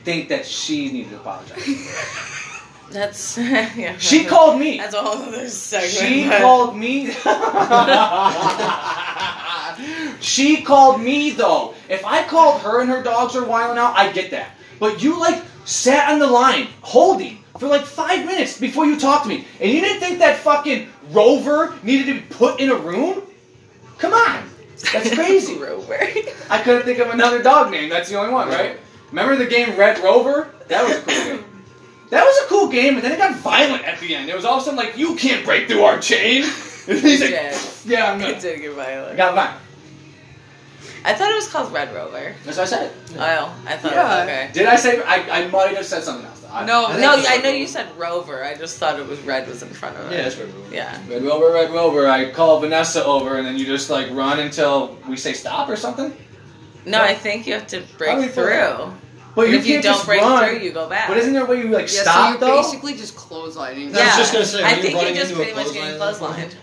think 0.04 0.28
that 0.30 0.46
she 0.46 0.90
needed 0.90 1.10
to 1.10 1.16
apologize. 1.16 1.64
That's 2.90 3.36
yeah. 3.76 3.96
She 3.98 4.24
called 4.24 4.58
me. 4.58 4.78
That's 4.78 4.94
a 4.94 5.02
whole 5.02 5.22
other 5.22 5.48
segment. 5.48 5.92
She 5.92 6.28
but- 6.28 6.40
called 6.40 6.76
me. 6.76 7.12
she 10.20 10.62
called 10.62 11.00
me 11.00 11.30
though. 11.30 11.74
If 11.88 12.04
I 12.04 12.24
called 12.24 12.62
her 12.62 12.80
and 12.80 12.90
her 12.90 13.02
dogs 13.02 13.36
are 13.36 13.44
wilding 13.44 13.78
out, 13.78 13.96
I 13.96 14.12
get 14.12 14.30
that. 14.30 14.52
But 14.78 15.02
you 15.02 15.18
like 15.20 15.42
sat 15.64 16.10
on 16.10 16.18
the 16.18 16.26
line 16.26 16.68
holding 16.80 17.44
for 17.58 17.68
like 17.68 17.84
five 17.84 18.24
minutes 18.24 18.58
before 18.58 18.86
you 18.86 18.98
talked 18.98 19.24
to 19.24 19.28
me, 19.28 19.44
and 19.60 19.70
you 19.70 19.80
didn't 19.80 20.00
think 20.00 20.18
that 20.20 20.38
fucking 20.38 20.88
Rover 21.10 21.74
needed 21.82 22.06
to 22.06 22.14
be 22.14 22.20
put 22.20 22.60
in 22.60 22.70
a 22.70 22.76
room? 22.76 23.22
Come 23.98 24.14
on, 24.14 24.44
that's 24.92 25.12
crazy. 25.14 25.54
Rover. 25.58 25.98
I 26.50 26.62
couldn't 26.62 26.84
think 26.84 27.00
of 27.00 27.10
another 27.10 27.42
dog 27.42 27.70
name. 27.72 27.90
That's 27.90 28.08
the 28.08 28.16
only 28.16 28.32
one, 28.32 28.48
right? 28.48 28.78
Remember 29.10 29.36
the 29.36 29.46
game 29.46 29.76
Red 29.76 29.98
Rover? 30.02 30.50
That 30.68 30.84
was 30.84 30.98
a 30.98 31.02
cool 31.02 31.36
game. 31.36 31.44
That 32.10 32.24
was 32.24 32.36
a 32.44 32.46
cool 32.48 32.68
game, 32.68 32.94
and 32.94 33.02
then 33.04 33.12
it 33.12 33.18
got 33.18 33.36
violent 33.36 33.84
at 33.84 34.00
the 34.00 34.14
end. 34.14 34.28
It 34.30 34.34
was 34.36 34.44
all 34.44 34.56
of 34.56 34.62
a 34.62 34.64
sudden 34.64 34.78
like, 34.78 34.96
"You 34.96 35.14
can't 35.16 35.44
break 35.44 35.68
through 35.68 35.82
our 35.84 35.98
chain." 35.98 36.44
And 36.88 36.98
he's 37.00 37.20
like, 37.20 37.30
Yeah. 37.32 37.58
"Yeah, 37.84 38.12
I'm 38.12 38.18
It 38.18 38.24
gonna." 38.24 38.40
did 38.40 38.60
get 38.62 38.72
violent. 38.72 39.14
got 39.18 39.34
violent. 39.34 39.60
I 41.04 41.12
thought 41.14 41.30
it 41.30 41.34
was 41.34 41.46
called 41.48 41.70
Red 41.72 41.94
Rover. 41.94 42.34
That's 42.46 42.56
what 42.56 42.66
I 42.66 42.70
said. 42.70 42.92
Oh, 43.18 43.54
I 43.66 43.76
thought 43.76 43.92
Yeah. 43.92 44.22
okay. 44.22 44.50
Did 44.54 44.66
I 44.66 44.76
say? 44.76 45.02
I, 45.02 45.42
I 45.44 45.48
might 45.48 45.76
have 45.76 45.84
said 45.84 46.02
something 46.02 46.24
else. 46.26 46.44
I- 46.50 46.64
No, 46.64 46.86
I 46.86 46.98
No, 46.98 47.12
I 47.12 47.36
know 47.38 47.44
Rover. 47.44 47.56
you 47.56 47.66
said 47.66 47.86
Rover. 47.98 48.42
I 48.42 48.54
just 48.54 48.78
thought 48.78 48.98
it 48.98 49.06
was 49.06 49.20
red 49.20 49.46
was 49.46 49.62
in 49.62 49.68
front 49.68 49.96
of 49.98 50.10
it. 50.10 50.16
Yeah, 50.16 50.22
that's 50.22 50.36
right. 50.36 50.50
bro. 50.50 50.62
Yeah. 50.72 50.98
Red 51.10 51.22
Rover, 51.24 51.52
Red 51.52 51.70
Rover. 51.72 52.08
I 52.08 52.30
call 52.30 52.58
Vanessa 52.60 53.04
over, 53.04 53.36
and 53.36 53.46
then 53.46 53.58
you 53.58 53.66
just 53.66 53.90
like 53.90 54.10
run 54.12 54.40
until 54.40 54.96
we 55.06 55.16
say 55.18 55.34
stop 55.34 55.68
or 55.68 55.76
something. 55.76 56.16
No, 56.86 57.02
I 57.02 57.14
think 57.14 57.46
you 57.46 57.52
have 57.52 57.66
to 57.68 57.82
break 57.98 58.30
through. 58.32 58.92
About 59.38 59.42
But 59.42 59.44
And 59.46 59.52
you 59.54 59.58
if 59.60 59.66
you 59.66 59.72
can't 59.74 59.84
don't 59.84 59.94
just 59.94 60.06
break 60.06 60.20
run. 60.22 60.48
through, 60.48 60.58
you 60.58 60.70
go 60.72 60.88
back. 60.88 61.08
But 61.08 61.16
isn't 61.18 61.32
there 61.32 61.44
a 61.44 61.46
way 61.46 61.58
you 61.58 61.68
like 61.68 61.82
Yeah, 61.92 62.02
stop 62.02 62.14
so 62.14 62.30
you're 62.30 62.38
though? 62.38 62.62
basically 62.62 62.94
just 62.94 63.16
clotheslining. 63.16 63.88
I 63.88 63.90
them. 63.90 64.06
was 64.06 64.16
just 64.16 64.32
gonna 64.32 64.44
say, 64.44 64.62
I 64.62 64.72
when 64.72 64.82
think 64.82 64.94
you're 64.94 65.02
you're 65.04 65.14
just 65.14 65.30
into 65.30 65.42
a 65.42 65.44
pretty 65.44 65.56
much 65.64 65.72
getting 65.72 66.00
clotheslined. 66.00 66.54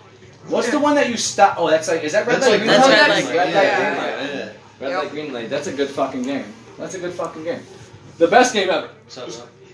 What's 0.47 0.69
the 0.69 0.79
one 0.79 0.95
that 0.95 1.09
you 1.09 1.17
stop? 1.17 1.55
Oh, 1.57 1.69
that's 1.69 1.87
like 1.87 2.03
is 2.03 2.11
that 2.11 2.27
red 2.27 2.35
That's 2.41 2.45
light? 2.47 2.51
like 2.51 2.59
green 2.59 2.71
That's 2.71 2.87
light? 2.87 2.91
red 2.93 2.99
Red 3.01 3.09
light, 3.09 3.25
green 3.25 3.37
light, 3.37 3.45
light. 3.45 3.53
green 3.53 3.63
Yeah. 3.63 3.97
light. 3.97 4.35
Yeah. 4.35 4.51
Red 4.79 4.89
Yep. 4.89 4.99
light, 5.03 5.11
green 5.11 5.33
light. 5.33 5.49
That's 5.49 5.67
a 5.67 5.71
good 5.73 5.89
fucking 5.89 6.21
game. 6.23 6.45
That's 6.77 6.93
a 6.95 6.99
good 6.99 7.13
fucking 7.13 7.43
game. 7.43 7.61
The 8.17 8.27
best 8.27 8.53
game 8.53 8.69
ever. 8.69 8.89
So, 9.07 9.27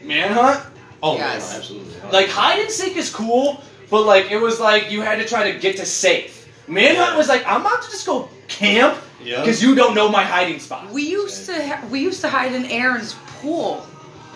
Manhunt. 0.04 0.60
oh, 1.04 1.16
Yes. 1.18 1.48
man, 1.50 1.58
absolutely. 1.58 1.94
Like 2.12 2.30
hide 2.30 2.60
and 2.60 2.70
seek 2.72 2.96
is 2.98 3.10
cool, 3.10 3.62
but 3.90 4.02
like 4.04 4.32
it 4.32 4.38
was 4.40 4.60
like 4.60 4.92
you 4.92 5.02
had 5.02 5.18
to 5.20 5.26
try 5.28 5.52
to 5.52 5.60
get 5.60 5.78
to 5.78 5.86
safe. 5.86 6.48
Manhunt 6.68 7.18
was 7.18 7.28
like 7.28 7.44
I'm 7.48 7.62
about 7.62 7.82
to 7.84 7.90
just 7.92 8.06
go 8.06 8.30
camp 8.48 8.98
yeah. 9.24 9.40
because 9.42 9.62
you 9.62 9.76
don't 9.76 9.94
know 9.96 10.10
my 10.10 10.24
hiding 10.24 10.60
spot. 10.60 10.90
We 10.92 11.04
used 11.04 11.46
to 11.48 11.54
ha- 11.68 11.86
we 11.90 12.00
used 12.00 12.22
to 12.22 12.30
hide 12.30 12.54
in 12.54 12.66
Aaron's 12.66 13.16
pool. 13.42 13.86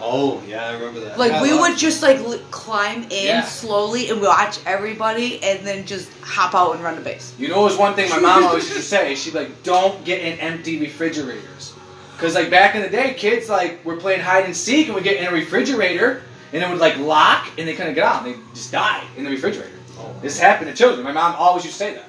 Oh, 0.02 0.44
yeah, 0.46 0.68
I 0.68 0.74
remember 0.74 1.00
that. 1.02 1.18
Like 1.18 1.32
I 1.32 1.42
we 1.42 1.52
love- 1.52 1.62
would 1.62 1.78
just 1.78 2.02
like 2.02 2.20
li- 2.20 2.42
climb 2.52 3.04
in 3.04 3.26
Yeah. 3.28 3.44
slowly 3.46 4.10
and 4.10 4.22
watch 4.22 4.60
everybody, 4.66 5.42
and 5.42 5.66
then 5.66 5.86
just 5.86 6.10
hop 6.22 6.54
out 6.54 6.74
and 6.76 6.84
run 6.84 6.96
to 6.96 7.02
base. 7.02 7.34
You 7.40 7.48
know, 7.48 7.62
it 7.62 7.64
was 7.64 7.78
one 7.78 7.94
thing 7.96 8.10
my 8.10 8.20
mom 8.20 8.44
always 8.44 8.66
used 8.66 8.76
to 8.76 8.82
say. 8.96 9.16
She'd 9.16 9.34
like, 9.34 9.64
"Don't 9.64 10.04
get 10.04 10.20
in 10.22 10.38
empty 10.40 10.80
refrigerators," 10.82 11.74
because 12.18 12.36
like 12.36 12.50
back 12.50 12.76
in 12.76 12.82
the 12.82 12.90
day, 12.90 13.14
kids 13.14 13.48
like 13.50 13.84
were 13.86 13.96
playing 13.96 14.20
hide 14.22 14.44
and 14.46 14.56
seek 14.56 14.88
and 14.88 14.96
would 14.96 15.04
get 15.06 15.18
in 15.18 15.28
a 15.28 15.32
refrigerator 15.32 16.24
and 16.54 16.62
it 16.62 16.70
would 16.70 16.80
like 16.80 16.98
lock 16.98 17.48
and 17.58 17.66
they 17.68 17.74
couldn't 17.74 17.94
get 17.96 18.04
out. 18.04 18.26
And 18.26 18.36
they 18.36 18.40
just 18.54 18.72
died 18.74 19.04
in 19.18 19.24
the 19.24 19.30
refrigerator. 19.30 19.72
Oh. 19.98 20.14
This 20.22 20.38
happened 20.38 20.70
to 20.70 20.76
children. 20.76 21.04
My 21.06 21.14
mom 21.14 21.36
always 21.38 21.64
used 21.64 21.78
to 21.78 21.84
say 21.86 21.94
that. 21.94 22.06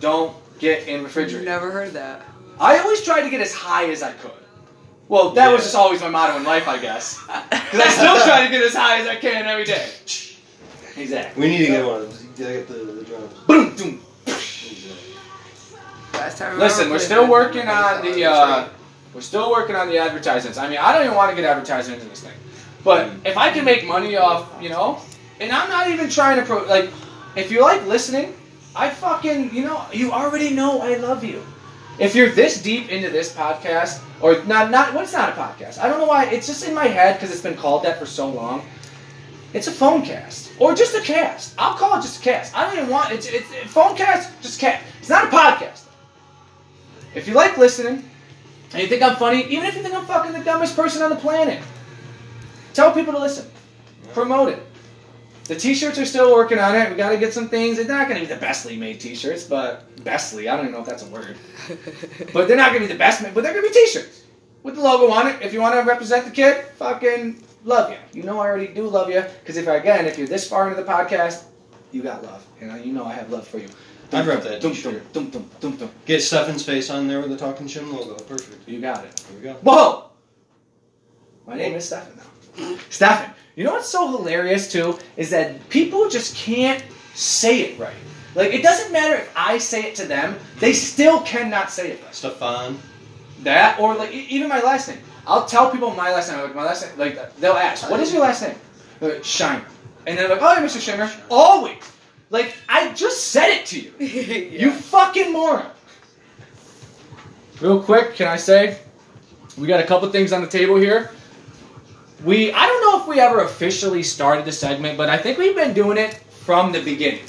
Don't 0.00 0.34
get 0.58 0.88
in 0.88 1.02
refrigerators. 1.02 1.44
Never 1.44 1.70
heard 1.70 1.92
that. 1.92 2.22
I 2.58 2.78
always 2.78 3.02
tried 3.02 3.22
to 3.22 3.30
get 3.30 3.40
as 3.40 3.52
high 3.52 3.90
as 3.90 4.02
I 4.02 4.12
could. 4.12 4.30
Well, 5.08 5.30
that 5.30 5.52
was 5.52 5.62
just 5.62 5.74
always 5.74 6.00
my 6.00 6.08
motto 6.08 6.36
in 6.36 6.44
life, 6.44 6.66
I 6.66 6.78
guess. 6.78 7.20
Because 7.50 7.80
I 7.80 7.88
still 7.88 8.20
try 8.24 8.44
to 8.44 8.50
get 8.50 8.62
as 8.62 8.74
high 8.74 9.00
as 9.00 9.08
I 9.08 9.16
can 9.16 9.46
every 9.46 9.64
day. 9.64 9.88
Exactly. 10.96 11.42
We 11.42 11.48
need 11.50 11.58
to 11.58 11.66
get 11.66 11.86
one 11.86 12.02
of 12.02 12.10
those. 12.10 12.22
You 12.22 12.30
gotta 12.38 12.52
get 12.52 12.68
the, 12.68 12.74
the 12.74 13.04
drums. 13.04 13.32
Boom, 13.46 13.76
boom. 13.76 14.00
Last 16.12 16.38
time 16.38 16.58
Listen, 16.58 16.90
we're 16.90 17.00
still 17.00 17.28
working 17.28 17.66
on 17.66 18.02
the 18.02 18.24
uh, 18.24 18.68
we're 19.12 19.20
still 19.20 19.50
working 19.50 19.74
on 19.74 19.88
the 19.88 19.98
advertisements. 19.98 20.56
I 20.56 20.68
mean, 20.68 20.78
I 20.78 20.92
don't 20.92 21.04
even 21.04 21.16
want 21.16 21.30
to 21.30 21.36
get 21.36 21.44
advertisements 21.44 22.04
in 22.04 22.08
this 22.10 22.20
thing, 22.20 22.32
but 22.84 23.10
if 23.24 23.36
I 23.36 23.50
can 23.50 23.64
make 23.64 23.84
money 23.84 24.16
off, 24.16 24.56
you 24.60 24.68
know, 24.68 25.00
and 25.40 25.50
I'm 25.50 25.68
not 25.68 25.88
even 25.88 26.08
trying 26.08 26.38
to 26.38 26.46
pro 26.46 26.64
like, 26.64 26.90
if 27.34 27.50
you 27.50 27.60
like 27.60 27.84
listening, 27.86 28.34
I 28.76 28.90
fucking 28.90 29.54
you 29.54 29.64
know 29.64 29.86
you 29.92 30.12
already 30.12 30.50
know 30.50 30.80
I 30.80 30.96
love 30.96 31.24
you. 31.24 31.42
If 31.98 32.14
you're 32.14 32.30
this 32.30 32.60
deep 32.60 32.90
into 32.90 33.08
this 33.08 33.32
podcast, 33.32 34.02
or 34.20 34.42
not, 34.44 34.70
not 34.70 34.94
what's 34.94 35.12
not 35.12 35.28
a 35.28 35.32
podcast? 35.32 35.78
I 35.78 35.88
don't 35.88 35.98
know 35.98 36.06
why. 36.06 36.24
It's 36.26 36.46
just 36.46 36.66
in 36.66 36.74
my 36.74 36.86
head 36.86 37.14
because 37.14 37.30
it's 37.30 37.42
been 37.42 37.56
called 37.56 37.84
that 37.84 37.98
for 37.98 38.06
so 38.06 38.28
long. 38.28 38.66
It's 39.52 39.68
a 39.68 39.72
phone 39.72 40.02
cast 40.02 40.50
or 40.58 40.74
just 40.74 40.96
a 40.96 41.00
cast. 41.00 41.54
I'll 41.56 41.76
call 41.76 41.96
it 41.98 42.02
just 42.02 42.20
a 42.20 42.22
cast. 42.24 42.56
I 42.56 42.66
don't 42.66 42.76
even 42.76 42.90
want 42.90 43.12
it's 43.12 43.26
it's 43.26 43.46
it's 43.52 43.72
phone 43.72 43.96
cast, 43.96 44.30
just 44.42 44.58
cast. 44.58 44.82
It's 44.98 45.08
not 45.08 45.26
a 45.26 45.28
podcast. 45.28 45.84
If 47.14 47.28
you 47.28 47.34
like 47.34 47.56
listening 47.56 48.08
and 48.72 48.82
you 48.82 48.88
think 48.88 49.02
I'm 49.02 49.14
funny, 49.14 49.44
even 49.44 49.64
if 49.64 49.76
you 49.76 49.82
think 49.82 49.94
I'm 49.94 50.04
fucking 50.04 50.32
the 50.32 50.42
dumbest 50.42 50.74
person 50.74 51.02
on 51.02 51.10
the 51.10 51.16
planet, 51.16 51.62
tell 52.72 52.90
people 52.90 53.12
to 53.12 53.20
listen. 53.20 53.48
Promote 54.12 54.48
it. 54.48 54.66
The 55.44 55.54
t-shirts 55.54 55.98
are 55.98 56.06
still 56.06 56.32
working 56.32 56.58
on 56.58 56.74
it. 56.74 56.90
We 56.90 56.96
got 56.96 57.10
to 57.10 57.18
get 57.18 57.34
some 57.34 57.48
things. 57.48 57.76
They're 57.76 57.86
not 57.86 58.08
going 58.08 58.18
to 58.20 58.26
be 58.26 58.32
the 58.32 58.40
bestly 58.40 58.78
made 58.78 58.98
t-shirts, 58.98 59.44
but 59.44 59.84
bestly, 60.02 60.48
I 60.48 60.56
don't 60.56 60.66
even 60.66 60.72
know 60.72 60.80
if 60.80 60.86
that's 60.86 61.02
a 61.02 61.08
word. 61.08 61.36
But 62.32 62.48
they're 62.48 62.56
not 62.56 62.70
going 62.70 62.82
to 62.82 62.88
be 62.88 62.92
the 62.92 62.98
best 62.98 63.22
made, 63.22 63.34
but 63.34 63.42
they're 63.42 63.52
going 63.52 63.64
to 63.64 63.70
be 63.70 63.74
t-shirts 63.74 64.24
with 64.62 64.76
the 64.76 64.82
logo 64.82 65.12
on 65.12 65.28
it. 65.28 65.40
If 65.42 65.52
you 65.52 65.60
want 65.60 65.74
to 65.74 65.82
represent 65.82 66.24
the 66.24 66.30
kid, 66.30 66.64
fucking 66.76 67.44
love 67.64 67.90
you. 67.90 67.98
You 68.12 68.22
know 68.22 68.40
I 68.40 68.46
already 68.46 68.68
do 68.68 68.88
love 68.88 69.10
you 69.10 69.22
because 69.40 69.56
if 69.56 69.66
again, 69.68 70.06
if 70.06 70.18
you're 70.18 70.26
this 70.26 70.48
far 70.48 70.68
into 70.68 70.82
the 70.82 70.88
podcast, 70.88 71.44
you 71.92 72.02
got 72.02 72.24
love. 72.24 72.44
You 72.60 72.66
know, 72.66 72.76
you 72.76 72.92
know 72.92 73.04
I 73.04 73.12
have 73.12 73.30
love 73.30 73.46
for 73.46 73.58
you. 73.58 73.68
I'd 74.12 74.26
rep 74.26 74.42
that 74.44 74.62
t-shirt. 74.62 75.12
dum, 75.12 75.30
dum, 75.30 75.48
dum, 75.60 75.76
dum. 75.76 75.90
Get 76.06 76.22
Stefan's 76.22 76.64
face 76.64 76.90
on 76.90 77.08
there 77.08 77.20
with 77.20 77.30
the 77.30 77.36
Talking 77.36 77.66
Shim 77.66 77.92
logo. 77.92 78.14
Perfect. 78.24 78.68
You 78.68 78.80
got 78.80 79.04
it. 79.04 79.16
There 79.16 79.36
we 79.36 79.42
go. 79.42 79.54
Whoa! 79.54 80.10
My 81.46 81.56
name 81.56 81.74
is 81.74 81.84
Stefan 81.84 82.16
now. 82.16 82.76
Stefan. 82.90 83.34
You 83.56 83.64
know 83.64 83.72
what's 83.72 83.88
so 83.88 84.08
hilarious 84.16 84.70
too 84.70 84.98
is 85.16 85.30
that 85.30 85.68
people 85.68 86.08
just 86.08 86.34
can't 86.36 86.82
say 87.14 87.60
it 87.60 87.78
right. 87.78 87.94
Like 88.34 88.52
it 88.52 88.62
doesn't 88.62 88.92
matter 88.92 89.14
if 89.14 89.32
I 89.36 89.58
say 89.58 89.84
it 89.84 89.94
to 89.96 90.06
them, 90.06 90.36
they 90.58 90.72
still 90.72 91.20
cannot 91.20 91.70
say 91.70 91.92
it 91.92 92.02
right. 92.02 92.14
Stefan. 92.14 92.78
That 93.42 93.78
or 93.78 93.94
like 93.94 94.12
even 94.12 94.48
my 94.48 94.60
last 94.60 94.88
name. 94.88 94.98
I'll 95.26 95.46
tell 95.46 95.70
people 95.70 95.90
my 95.90 96.12
last 96.12 96.30
name. 96.30 96.40
Like 96.40 96.54
my 96.54 96.64
last 96.64 96.86
name. 96.86 96.98
Like 96.98 97.36
they'll 97.36 97.52
ask, 97.52 97.88
"What 97.90 98.00
is 98.00 98.12
your 98.12 98.22
last 98.22 98.42
name?" 98.42 98.56
They're 99.00 99.14
like, 99.14 99.24
Shiner. 99.24 99.64
And 100.06 100.18
they're 100.18 100.28
like, 100.28 100.40
"Oh, 100.40 100.52
you're 100.52 100.68
Mr. 100.68 100.80
Shiner." 100.80 101.10
Always. 101.30 101.76
Like 102.30 102.56
I 102.68 102.92
just 102.92 103.28
said 103.28 103.50
it 103.50 103.66
to 103.66 103.80
you. 103.80 103.92
You 104.58 104.72
fucking 104.72 105.32
moron. 105.32 105.70
Real 107.60 107.82
quick, 107.82 108.14
can 108.14 108.26
I 108.26 108.36
say 108.36 108.78
we 109.56 109.66
got 109.66 109.80
a 109.80 109.86
couple 109.86 110.08
things 110.10 110.32
on 110.32 110.40
the 110.40 110.48
table 110.48 110.76
here. 110.76 111.10
We 112.24 112.52
I 112.52 112.66
don't 112.66 112.80
know 112.80 113.02
if 113.02 113.06
we 113.06 113.20
ever 113.20 113.40
officially 113.40 114.02
started 114.02 114.46
the 114.46 114.52
segment, 114.52 114.96
but 114.96 115.10
I 115.10 115.18
think 115.18 115.36
we've 115.36 115.54
been 115.54 115.74
doing 115.74 115.98
it 115.98 116.14
from 116.14 116.72
the 116.72 116.82
beginning. 116.82 117.24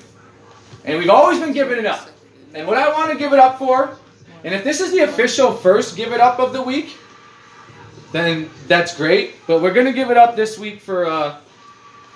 And 0.85 0.97
we've 0.97 1.09
always 1.09 1.39
been 1.39 1.51
giving 1.51 1.77
it 1.77 1.85
up. 1.85 2.09
And 2.53 2.65
what 2.65 2.77
I 2.77 2.89
want 2.93 3.11
to 3.11 3.17
give 3.17 3.33
it 3.33 3.39
up 3.39 3.57
for, 3.57 3.97
and 4.45 4.55
if 4.55 4.63
this 4.63 4.79
is 4.79 4.91
the 4.91 4.99
official 4.99 5.51
first 5.51 5.97
give 5.97 6.13
it 6.13 6.21
up 6.21 6.39
of 6.39 6.53
the 6.53 6.61
week, 6.61 6.95
then 8.13 8.49
that's 8.67 8.95
great. 8.95 9.35
But 9.47 9.61
we're 9.61 9.73
gonna 9.73 9.91
give 9.91 10.11
it 10.11 10.17
up 10.17 10.37
this 10.37 10.57
week 10.57 10.79
for 10.79 11.05
uh, 11.05 11.37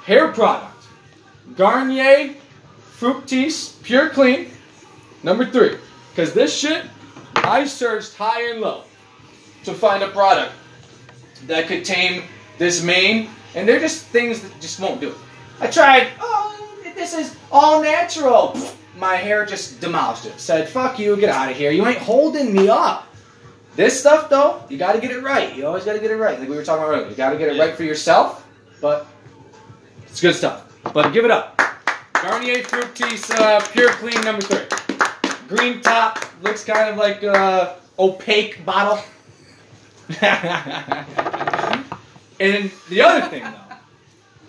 hair 0.05 0.31
product. 0.31 0.85
Garnier 1.57 2.35
Fructis 2.97 3.81
Pure 3.83 4.09
Clean, 4.09 4.49
number 5.23 5.45
three. 5.45 5.75
Because 6.11 6.33
this 6.33 6.57
shit, 6.57 6.85
I 7.35 7.65
searched 7.65 8.15
high 8.15 8.51
and 8.51 8.61
low 8.61 8.83
to 9.65 9.73
find 9.73 10.01
a 10.01 10.09
product 10.09 10.53
that 11.47 11.67
could 11.67 11.83
tame 11.83 12.23
this 12.59 12.83
mane, 12.83 13.29
and 13.55 13.67
they're 13.67 13.79
just 13.79 14.05
things 14.05 14.41
that 14.41 14.61
just 14.61 14.79
won't 14.79 15.01
do 15.01 15.09
it. 15.09 15.15
I 15.59 15.67
tried, 15.67 16.09
oh, 16.19 16.77
this 16.95 17.13
is 17.15 17.35
all 17.51 17.81
natural. 17.81 18.55
My 18.95 19.15
hair 19.15 19.45
just 19.45 19.81
demolished 19.81 20.25
it. 20.27 20.39
Said, 20.39 20.69
fuck 20.69 20.99
you, 20.99 21.15
get 21.17 21.29
out 21.29 21.49
of 21.49 21.57
here. 21.57 21.71
You 21.71 21.87
ain't 21.87 21.97
holding 21.97 22.53
me 22.53 22.69
up. 22.69 23.07
This 23.75 23.99
stuff, 23.99 24.29
though, 24.29 24.61
you 24.69 24.77
gotta 24.77 24.99
get 24.99 25.09
it 25.11 25.23
right. 25.23 25.55
You 25.55 25.65
always 25.65 25.85
gotta 25.85 25.99
get 25.99 26.11
it 26.11 26.17
right. 26.17 26.37
Like 26.39 26.49
we 26.49 26.55
were 26.55 26.63
talking 26.63 26.83
about 26.83 26.93
earlier. 26.95 27.09
You 27.09 27.15
gotta 27.15 27.37
get 27.37 27.47
it 27.49 27.55
Yeah. 27.55 27.63
right 27.63 27.75
for 27.75 27.83
yourself, 27.83 28.45
but 28.81 29.07
it's 30.05 30.19
good 30.19 30.35
stuff. 30.35 30.65
But 30.93 31.11
give 31.13 31.23
it 31.23 31.31
up. 31.31 31.55
Garnier 32.13 32.57
Fructis 32.63 33.31
uh, 33.39 33.65
Pure 33.71 33.91
Clean 33.93 34.21
number 34.21 34.41
three. 34.41 34.65
Green 35.47 35.81
top, 35.81 36.19
looks 36.43 36.65
kind 36.65 36.89
of 36.89 36.97
like 36.97 37.23
a 37.23 37.77
opaque 37.97 38.65
bottle. 38.65 39.01
and 42.39 42.71
the 42.89 43.01
other 43.01 43.27
thing, 43.27 43.43
though, 43.43 43.75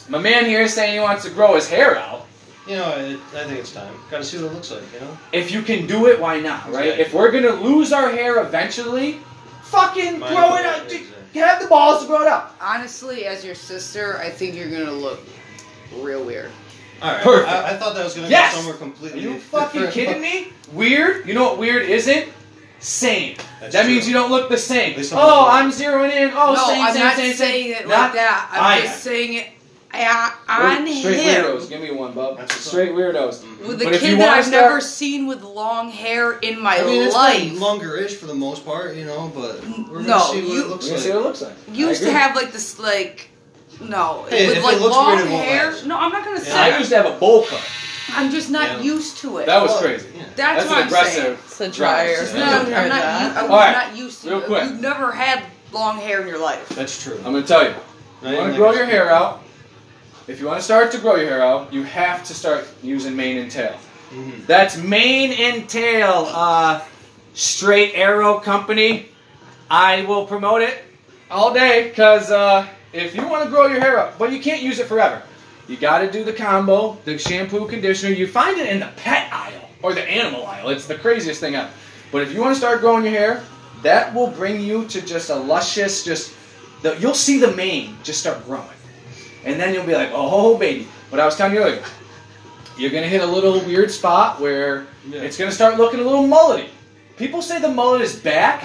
my 0.08 0.18
man 0.18 0.44
here 0.44 0.62
is 0.62 0.74
saying 0.74 0.94
he 0.94 1.00
wants 1.00 1.24
to 1.24 1.30
grow 1.30 1.54
his 1.54 1.68
hair 1.68 1.96
out. 1.98 2.26
You 2.66 2.76
know, 2.76 2.90
it, 2.96 3.18
I 3.34 3.44
think 3.44 3.58
it's 3.58 3.72
time. 3.72 3.92
Got 4.10 4.18
to 4.18 4.24
see 4.24 4.36
what 4.38 4.52
it 4.52 4.54
looks 4.54 4.70
like. 4.70 4.82
You 4.94 5.00
know. 5.00 5.18
If 5.32 5.50
you 5.50 5.62
can 5.62 5.86
do 5.86 6.06
it, 6.06 6.20
why 6.20 6.40
not, 6.40 6.70
right? 6.70 6.86
Exactly. 6.86 7.04
If 7.04 7.14
we're 7.14 7.30
gonna 7.32 7.60
lose 7.60 7.92
our 7.92 8.10
hair 8.10 8.42
eventually, 8.42 9.18
fucking 9.62 10.18
Might 10.18 10.28
grow 10.28 10.38
it 10.56 10.64
well, 10.64 10.80
out. 10.80 10.84
Exactly. 10.84 11.40
Have 11.40 11.62
the 11.62 11.68
balls 11.68 12.02
to 12.02 12.06
grow 12.08 12.22
it 12.22 12.28
out. 12.28 12.54
Honestly, 12.60 13.24
as 13.26 13.44
your 13.44 13.54
sister, 13.54 14.18
I 14.18 14.30
think 14.30 14.54
you're 14.56 14.70
gonna 14.70 14.92
look 14.92 15.20
real 15.98 16.24
weird. 16.24 16.50
All 17.02 17.12
right. 17.12 17.22
Perfect. 17.22 17.48
I, 17.48 17.70
I 17.70 17.76
thought 17.76 17.94
that 17.94 18.04
was 18.04 18.14
gonna 18.14 18.28
Yes! 18.28 18.52
go 18.52 18.60
somewhere 18.60 18.76
completely. 18.76 19.20
Are 19.26 19.30
you 19.30 19.38
fucking 19.38 19.80
different. 19.80 19.94
kidding 19.94 20.22
me? 20.22 20.48
Weird? 20.72 21.26
You 21.26 21.34
know 21.34 21.44
what 21.44 21.58
weird 21.58 21.84
isn't? 21.88 22.28
Same. 22.80 23.36
That's 23.60 23.72
that 23.74 23.82
true. 23.84 23.92
means 23.92 24.08
you 24.08 24.14
don't 24.14 24.30
look 24.30 24.48
the 24.48 24.56
same. 24.58 24.96
Oh, 25.12 25.46
I'm 25.48 25.66
I'm 25.66 25.70
zeroing 25.72 26.10
in. 26.12 26.30
Oh, 26.34 26.54
no, 26.54 26.66
same, 26.68 26.82
I'm 26.82 26.92
same, 26.94 27.02
not 27.02 27.16
same, 27.16 27.34
saying 27.34 27.74
same. 27.74 27.82
it 27.84 27.88
Not- 27.88 27.98
like 28.00 28.12
that. 28.14 28.48
I'm 28.52 28.64
I 28.64 28.80
just 28.80 28.94
am. 28.94 29.00
saying 29.12 29.32
it 29.34 29.46
uh, 29.92 30.30
on 30.48 30.86
Straight 30.86 31.16
him. 31.20 31.44
weirdos. 31.44 31.68
Give 31.68 31.80
me 31.82 31.90
one, 31.90 32.12
bub. 32.12 32.38
That's 32.38 32.52
what's 32.54 32.66
up. 32.68 32.72
Straight 32.72 32.92
weirdos. 32.92 33.40
Mhm. 33.40 33.66
With 33.66 33.82
a 33.82 33.84
But 33.84 34.00
kid 34.00 34.18
that 34.20 34.28
I've 34.30 34.44
start- 34.46 34.64
never 34.64 34.80
seen 34.80 35.26
with 35.26 35.42
long 35.42 35.90
hair 35.90 36.32
in 36.38 36.58
my 36.60 36.78
I 36.78 36.84
mean, 36.84 37.10
life. 37.10 37.52
longer-ish 37.60 38.14
for 38.14 38.26
the 38.26 38.34
most 38.34 38.64
part, 38.64 38.94
you 38.96 39.04
know, 39.04 39.30
but 39.34 39.62
we're 39.90 39.96
gonna 40.02 40.08
No, 40.08 40.18
see 40.32 40.40
what 40.42 40.50
you- 40.52 40.62
it 40.64 40.68
looks 40.68 40.88
like. 40.88 41.00
see 41.00 41.08
what 41.10 41.18
it 41.18 41.22
looks 41.22 41.42
like. 41.42 41.52
You 41.72 41.88
used 41.88 42.02
to 42.02 42.12
have 42.12 42.34
like 42.36 42.52
this 42.52 42.78
like 42.78 43.28
no 43.80 44.24
Hey, 44.30 44.46
with 44.46 44.56
if 44.58 44.62
it 44.62 44.66
like 44.66 44.80
looks 44.80 44.94
long 44.96 45.16
weird, 45.16 45.26
it 45.26 45.30
won't 45.32 45.44
hair. 45.44 45.70
last. 45.72 45.86
No, 45.86 45.96
I'm 45.98 46.12
not 46.12 46.24
gonna 46.24 46.38
Yeah. 46.38 46.44
say. 46.44 46.58
I 46.74 46.78
used 46.78 46.90
to 46.90 46.96
have 46.96 47.06
a 47.06 47.18
bowl 47.18 47.42
cut. 47.44 47.60
I'm 48.14 48.30
just 48.30 48.50
not 48.50 48.68
Yeah. 48.78 48.80
used 48.80 49.18
to 49.18 49.38
it. 49.38 49.46
That 49.46 49.62
was 49.62 49.70
Well, 49.72 49.80
crazy. 49.82 50.06
yeah. 50.16 50.22
That's, 50.36 50.64
That's 50.64 50.68
what 50.68 50.76
an 50.78 50.82
I'm 50.82 50.88
aggressive. 50.88 51.22
saying. 51.22 51.38
It's 51.44 51.60
a 51.60 51.68
dryer. 51.70 52.16
Drive. 52.16 52.28
I've 52.28 52.34
No, 52.34 52.40
Yeah. 52.40 52.50
never 52.50 52.74
I'm 52.80 52.88
not, 52.88 53.00
that. 53.02 53.36
I'm 53.44 53.50
Alright, 53.50 53.72
not 53.72 53.96
used 53.96 54.22
to 54.22 54.28
real 54.30 54.38
it. 54.40 54.46
quick. 54.46 54.62
You've 54.64 54.80
never 54.80 55.12
had 55.12 55.42
long 55.72 55.98
hair 55.98 56.20
in 56.22 56.28
your 56.28 56.38
life. 56.38 56.68
That's 56.70 57.02
true. 57.02 57.16
I'm 57.24 57.32
gonna 57.32 57.42
tell 57.42 57.64
you. 57.64 57.74
Not 58.22 58.32
You 58.32 58.38
want 58.38 58.50
to 58.52 58.56
grow 58.56 58.72
your 58.72 58.84
hair 58.86 59.10
out? 59.10 59.42
If 60.28 60.40
you 60.40 60.46
want 60.46 60.58
to 60.58 60.64
start 60.64 60.92
to 60.92 60.98
grow 60.98 61.16
your 61.16 61.28
hair 61.28 61.42
out, 61.42 61.72
you 61.72 61.82
have 61.84 62.22
to 62.24 62.34
start 62.34 62.66
using 62.82 63.16
mane 63.16 63.38
and 63.38 63.50
tail. 63.50 63.74
Mhm. 64.14 64.46
That's 64.46 64.76
mane 64.76 65.32
and 65.32 65.68
tail. 65.68 66.28
Uh, 66.32 66.80
straight 67.34 67.92
arrow 67.94 68.38
company. 68.38 69.08
I 69.70 70.02
will 70.02 70.26
promote 70.26 70.62
it 70.62 70.84
all 71.30 71.52
day 71.54 71.88
because 71.88 72.30
uh, 72.30 72.66
if 72.92 73.14
you 73.14 73.26
want 73.26 73.44
to 73.44 73.50
grow 73.50 73.66
your 73.68 73.80
hair 73.80 73.98
up, 73.98 74.18
but 74.18 74.32
you 74.32 74.40
can't 74.40 74.62
use 74.62 74.78
it 74.80 74.86
forever. 74.86 75.22
You 75.70 75.76
got 75.76 76.00
to 76.00 76.10
do 76.10 76.24
the 76.24 76.32
combo, 76.32 76.98
the 77.04 77.16
shampoo, 77.16 77.68
conditioner. 77.68 78.12
You 78.12 78.26
find 78.26 78.58
it 78.58 78.68
in 78.68 78.80
the 78.80 78.90
pet 78.96 79.32
aisle 79.32 79.68
or 79.82 79.94
the 79.94 80.02
animal 80.02 80.44
aisle. 80.44 80.70
It's 80.70 80.88
the 80.88 80.96
craziest 80.96 81.38
thing 81.38 81.54
ever. 81.54 81.70
But 82.10 82.22
if 82.22 82.34
you 82.34 82.40
want 82.40 82.54
to 82.54 82.58
start 82.58 82.80
growing 82.80 83.04
your 83.04 83.12
hair, 83.12 83.44
that 83.84 84.12
will 84.12 84.26
bring 84.26 84.60
you 84.60 84.84
to 84.88 85.00
just 85.00 85.30
a 85.30 85.36
luscious, 85.36 86.04
just 86.04 86.34
the, 86.82 86.98
you'll 86.98 87.14
see 87.14 87.38
the 87.38 87.52
mane 87.54 87.96
just 88.02 88.18
start 88.18 88.44
growing, 88.46 88.66
and 89.44 89.60
then 89.60 89.72
you'll 89.72 89.86
be 89.86 89.94
like, 89.94 90.10
oh 90.12 90.58
baby. 90.58 90.88
What 91.10 91.20
I 91.20 91.24
was 91.24 91.36
telling 91.36 91.54
you 91.54 91.60
earlier, 91.60 91.84
you're 92.76 92.90
gonna 92.90 93.06
hit 93.06 93.20
a 93.20 93.26
little 93.26 93.60
weird 93.60 93.92
spot 93.92 94.40
where 94.40 94.88
Yeah. 95.08 95.20
it's 95.22 95.36
gonna 95.38 95.52
start 95.52 95.76
looking 95.78 96.00
a 96.00 96.02
little 96.02 96.26
mullety. 96.26 96.66
People 97.16 97.42
say 97.42 97.60
the 97.60 97.68
mullet 97.70 98.00
is 98.00 98.16
back. 98.16 98.64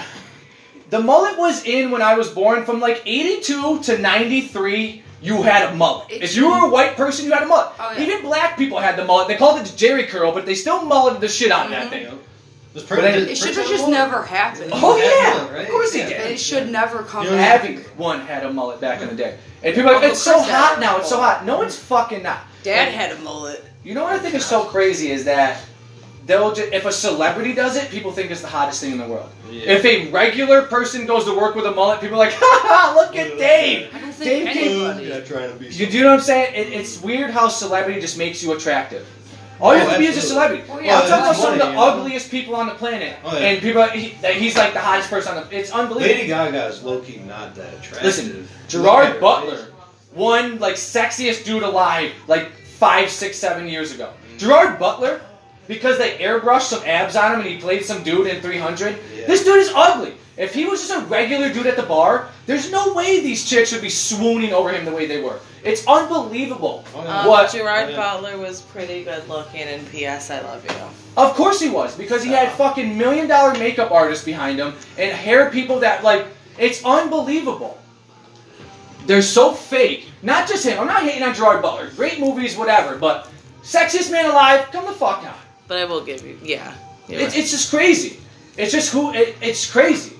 The 0.90 0.98
mullet 1.00 1.38
was 1.38 1.64
in 1.64 1.92
when 1.92 2.02
I 2.02 2.14
was 2.18 2.28
born. 2.30 2.64
From 2.64 2.80
like 2.80 3.02
82 3.06 3.82
to 3.84 3.98
93, 3.98 5.02
you 5.22 5.42
had 5.42 5.70
a 5.72 5.74
mullet. 5.74 6.10
It 6.10 6.22
if 6.22 6.36
you 6.36 6.50
were 6.50 6.66
a 6.66 6.68
white 6.70 6.96
person, 6.96 7.24
you 7.26 7.32
had 7.32 7.42
a 7.42 7.46
mullet. 7.46 7.68
Oh, 7.78 7.92
yeah. 7.92 8.02
Even 8.04 8.22
black 8.22 8.56
people 8.58 8.78
had 8.78 8.96
the 8.96 9.04
mullet. 9.04 9.28
They 9.28 9.36
called 9.36 9.60
it 9.60 9.64
the 9.66 9.76
Jheri 9.76 10.06
curl, 10.08 10.32
but 10.32 10.46
they 10.46 10.54
still 10.54 10.84
mulleted 10.84 11.20
the 11.20 11.28
shit 11.28 11.50
out 11.50 11.66
of 11.66 11.70
that 11.72 11.86
Mhm. 11.86 11.90
thing. 11.90 12.02
Yep. 12.02 12.12
Does 12.74 12.82
But 12.82 12.88
Prince- 12.88 13.02
then- 13.04 13.18
did 13.20 13.28
It 13.30 13.36
should 13.38 13.46
have 13.48 13.56
have 13.56 13.66
just 13.68 13.82
mullet? 13.88 13.98
never 13.98 14.22
happened. 14.24 14.70
Oh 14.74 14.96
Had 14.96 15.04
yeah, 15.04 15.30
mullet, 15.38 15.52
right? 15.52 15.62
of 15.62 15.70
course 15.70 15.92
he 15.94 16.00
Yeah. 16.00 16.08
did. 16.08 16.30
It 16.32 16.38
should 16.40 16.70
never 16.70 17.02
come 17.04 17.24
You 17.24 17.30
know, 17.30 17.36
back. 17.38 17.64
Everyone 17.64 18.20
had 18.26 18.44
a 18.44 18.52
mullet 18.52 18.80
back 18.80 19.00
in 19.00 19.08
the 19.08 19.14
day, 19.14 19.34
and 19.62 19.74
people 19.74 19.90
are 19.90 19.94
like, 19.94 20.04
it's 20.10 20.20
so 20.22 20.38
hot 20.40 20.78
now. 20.80 20.98
It's 20.98 21.08
so 21.08 21.18
hot. 21.18 21.46
No, 21.46 21.62
it's 21.62 21.76
fucking 21.76 22.22
not. 22.22 22.40
Dad 22.62 22.88
had 22.88 23.12
a 23.12 23.16
mullet. 23.20 23.64
You 23.82 23.94
know 23.94 24.02
what 24.04 24.12
I 24.12 24.18
think 24.18 24.34
is 24.34 24.44
so 24.44 24.64
crazy 24.64 25.10
is 25.10 25.24
that 25.24 25.58
they'll 26.26 26.52
just, 26.54 26.72
if 26.72 26.84
a 26.84 26.92
celebrity 26.92 27.54
does 27.54 27.76
it, 27.76 27.90
people 27.90 28.12
think 28.12 28.30
it's 28.30 28.40
the 28.42 28.48
hottest 28.48 28.80
thing 28.82 28.92
in 28.92 28.98
the 28.98 29.06
world. 29.08 29.30
Yeah. 29.50 29.72
If 29.74 29.84
a 29.84 30.10
regular 30.10 30.62
person 30.62 31.06
goes 31.06 31.24
to 31.24 31.36
work 31.36 31.54
with 31.54 31.64
a 31.66 31.70
mullet, 31.72 32.00
people 32.00 32.16
are 32.16 32.26
like, 32.26 32.32
ha 32.36 32.60
ha, 32.64 32.94
look 32.96 33.16
at 33.16 33.38
Dave. 33.38 33.94
I 33.94 34.00
don't 34.00 34.12
think 34.12 34.44
Dave 34.44 34.54
came- 34.54 34.72
anybody. 34.82 35.06
Yeah, 35.06 35.20
trying 35.20 35.52
to 35.52 35.58
be. 35.58 35.66
You 35.68 35.86
do 35.86 36.00
know 36.02 36.08
what 36.08 36.14
I'm 36.14 36.20
saying? 36.20 36.54
It, 36.54 36.72
it's 36.72 37.00
weird 37.00 37.30
how 37.30 37.48
celebrity 37.48 38.00
just 38.00 38.18
makes 38.18 38.42
you 38.42 38.52
attractive. 38.52 39.06
All 39.58 39.74
you 39.74 39.80
Oh, 39.80 39.84
have 39.86 39.92
to 39.94 39.98
be 40.00 40.06
is 40.06 40.18
a 40.18 40.20
celebrity. 40.20 40.64
Oh, 40.68 40.78
yeah, 40.80 40.98
I'm 41.00 41.08
talking 41.08 41.24
about 41.24 41.36
some 41.36 41.52
of 41.54 41.58
the 41.60 41.64
you 41.68 41.72
know? 41.72 41.82
ugliest 42.00 42.30
people 42.30 42.54
on 42.56 42.66
the 42.66 42.74
planet, 42.74 43.16
Oh, 43.24 43.38
yeah. 43.38 43.46
and 43.46 43.62
people 43.62 43.84
he, 43.84 44.10
that 44.20 44.34
he's 44.34 44.54
like 44.54 44.74
the 44.74 44.80
hottest 44.80 45.08
person 45.08 45.34
on 45.38 45.48
the. 45.48 45.56
It's 45.58 45.70
unbelievable. 45.72 46.14
Lady 46.14 46.26
Gaga 46.26 46.66
is 46.66 46.82
low 46.82 47.00
key 47.00 47.16
not 47.20 47.54
that 47.54 47.72
attractive. 47.72 48.02
Listen, 48.02 48.26
Look 48.26 48.44
at 48.64 48.68
Gerard 48.68 49.06
her 49.14 49.20
Butler, 49.20 49.56
face. 49.56 49.66
one 50.12 50.58
like 50.58 50.74
sexiest 50.74 51.44
dude 51.46 51.62
alive, 51.62 52.12
like 52.28 52.50
five, 52.52 53.08
six, 53.10 53.38
seven 53.38 53.66
years 53.66 53.94
ago. 53.94 54.12
Gerard 54.36 54.78
Butler, 54.78 55.22
because 55.68 55.98
they 55.98 56.16
airbrushed 56.18 56.68
some 56.68 56.82
abs 56.84 57.16
on 57.16 57.34
him 57.34 57.40
and 57.40 57.48
he 57.48 57.58
played 57.58 57.84
some 57.84 58.02
dude 58.02 58.26
in 58.26 58.40
300. 58.40 58.98
Yeah. 59.14 59.26
This 59.26 59.44
dude 59.44 59.58
is 59.58 59.70
ugly. 59.74 60.14
If 60.36 60.52
he 60.52 60.66
was 60.66 60.86
just 60.86 61.02
a 61.02 61.06
regular 61.06 61.50
dude 61.52 61.66
at 61.66 61.76
the 61.76 61.82
bar, 61.82 62.28
there's 62.44 62.70
no 62.70 62.92
way 62.92 63.20
these 63.20 63.48
chicks 63.48 63.72
would 63.72 63.80
be 63.80 63.88
swooning 63.88 64.52
over 64.52 64.70
him 64.70 64.84
the 64.84 64.92
way 64.92 65.06
they 65.06 65.22
were. 65.22 65.40
It's 65.64 65.86
unbelievable. 65.86 66.84
Oh, 66.94 67.02
yeah. 67.02 67.20
Um, 67.22 67.26
What? 67.26 67.50
Gerard 67.50 67.86
Oh, 67.88 67.90
yeah. 67.92 67.96
Butler 67.96 68.38
was 68.38 68.60
pretty 68.60 69.02
good 69.02 69.26
looking 69.28 69.62
in 69.62 69.84
P.S. 69.86 70.30
I 70.30 70.42
Love 70.42 70.62
You. 70.64 70.76
Of 71.16 71.34
course 71.34 71.58
he 71.58 71.70
was, 71.70 71.96
because 71.96 72.22
he 72.22 72.30
had 72.30 72.52
fucking 72.52 72.96
million 72.98 73.26
dollar 73.26 73.58
makeup 73.58 73.90
artists 73.90 74.24
behind 74.24 74.58
him 74.58 74.74
and 74.98 75.10
hair 75.10 75.50
people 75.50 75.80
that 75.80 76.04
like 76.04 76.26
it's 76.58 76.84
unbelievable. 76.84 77.78
they're 79.06 79.22
so 79.22 79.52
fake. 79.52 80.10
Not 80.22 80.46
just 80.48 80.66
him. 80.66 80.78
I'm 80.78 80.86
not 80.86 81.02
hating 81.02 81.22
on 81.22 81.34
Gerard 81.34 81.62
Butler. 81.62 81.90
Great 81.96 82.20
movies, 82.20 82.56
whatever. 82.56 82.96
But 82.98 83.30
sexiest 83.62 84.10
man 84.12 84.26
alive. 84.30 84.68
Come 84.70 84.84
the 84.84 84.92
fuck 84.92 85.22
on. 85.24 85.34
But 85.68 85.78
I 85.78 85.84
will 85.84 86.04
give 86.04 86.24
you, 86.24 86.38
yeah. 86.42 86.74
you're 87.08 87.20
It's, 87.20 87.34
right. 87.34 87.42
it's 87.42 87.50
just 87.50 87.70
crazy. 87.70 88.18
It's 88.56 88.72
just 88.72 88.92
who. 88.92 89.12
It, 89.12 89.36
it's 89.40 89.70
crazy. 89.70 90.14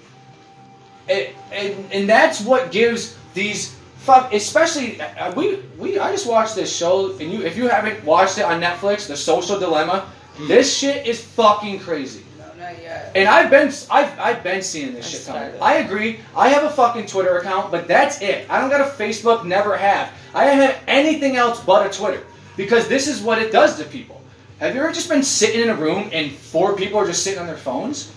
It, 1.09 1.35
and 1.53 1.93
and 1.93 2.09
that's 2.09 2.41
what 2.41 2.73
gives 2.73 3.17
these 3.33 3.75
fuck. 3.99 4.33
Especially 4.35 5.01
uh, 5.01 5.33
we 5.35 5.57
we. 5.79 5.99
I 5.99 6.11
just 6.11 6.27
watched 6.27 6.55
this 6.55 6.75
show, 6.75 7.13
and 7.13 7.33
you 7.33 7.43
if 7.43 7.57
you 7.57 7.69
haven't 7.69 8.05
watched 8.05 8.39
it 8.39 8.45
on 8.45 8.61
Netflix, 8.61 9.07
The 9.07 9.17
Social 9.17 9.59
Dilemma. 9.59 10.11
This 10.47 10.77
shit 10.77 11.07
is 11.07 11.25
fucking 11.25 11.81
crazy. 11.81 12.23
No, 12.39 12.45
not 12.63 12.79
yet. 12.83 13.13
And 13.15 13.27
I've 13.27 13.49
been 13.49 13.73
I've, 13.91 14.19
I've 14.19 14.43
been 14.43 14.61
seeing 14.61 14.93
this 14.93 15.07
I 15.07 15.09
shit 15.09 15.27
coming. 15.27 15.63
I 15.63 15.75
agree. 15.77 16.21
I 16.37 16.51
have 16.51 16.65
a 16.65 16.71
fucking 16.71 17.07
Twitter 17.07 17.39
account, 17.39 17.71
but 17.71 17.89
that's 17.89 18.21
it. 18.21 18.45
I 18.51 18.61
don't 18.61 18.69
got 18.69 18.83
a 18.83 18.85
Facebook, 18.85 19.47
never 19.47 19.79
have. 19.79 20.13
I 20.35 20.45
don't 20.45 20.59
have 20.59 20.79
anything 20.87 21.37
else 21.37 21.65
but 21.65 21.87
a 21.87 21.99
Twitter. 21.99 22.23
Because 22.55 22.87
this 22.87 23.09
is 23.09 23.23
what 23.23 23.41
it 23.41 23.51
does 23.51 23.79
to 23.79 23.85
people. 23.85 24.16
Have 24.59 24.75
you 24.75 24.81
ever 24.81 24.93
just 24.93 25.09
been 25.09 25.23
sitting 25.23 25.61
in 25.61 25.69
a 25.69 25.75
room 25.75 26.09
and 26.13 26.33
four 26.33 26.77
people 26.77 26.99
are 26.99 27.07
just 27.07 27.23
sitting 27.23 27.39
on 27.39 27.47
their 27.47 27.57
phones? 27.57 28.13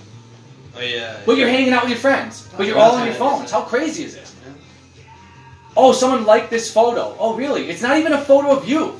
Oh 0.75 0.79
yeah. 0.79 1.19
But 1.25 1.37
you're 1.37 1.49
hanging 1.49 1.73
out 1.73 1.83
with 1.83 1.91
your 1.91 1.99
friends. 1.99 2.47
But 2.55 2.65
you're 2.67 2.77
all 2.77 2.91
on 2.91 3.07
your 3.07 3.07
what 3.07 3.07
it 3.09 3.11
is. 3.11 3.17
phones. 3.17 3.51
How 3.51 3.61
crazy 3.61 4.03
is 4.05 4.15
this? 4.15 4.35
Oh, 5.75 5.91
someone 5.91 6.25
liked 6.25 6.49
this 6.49 6.73
photo. 6.73 7.15
Oh, 7.19 7.35
really? 7.35 7.69
It's 7.69 7.81
not 7.81 7.97
even 7.97 8.13
a 8.13 8.21
photo 8.21 8.51
of 8.51 8.67
you. 8.67 8.99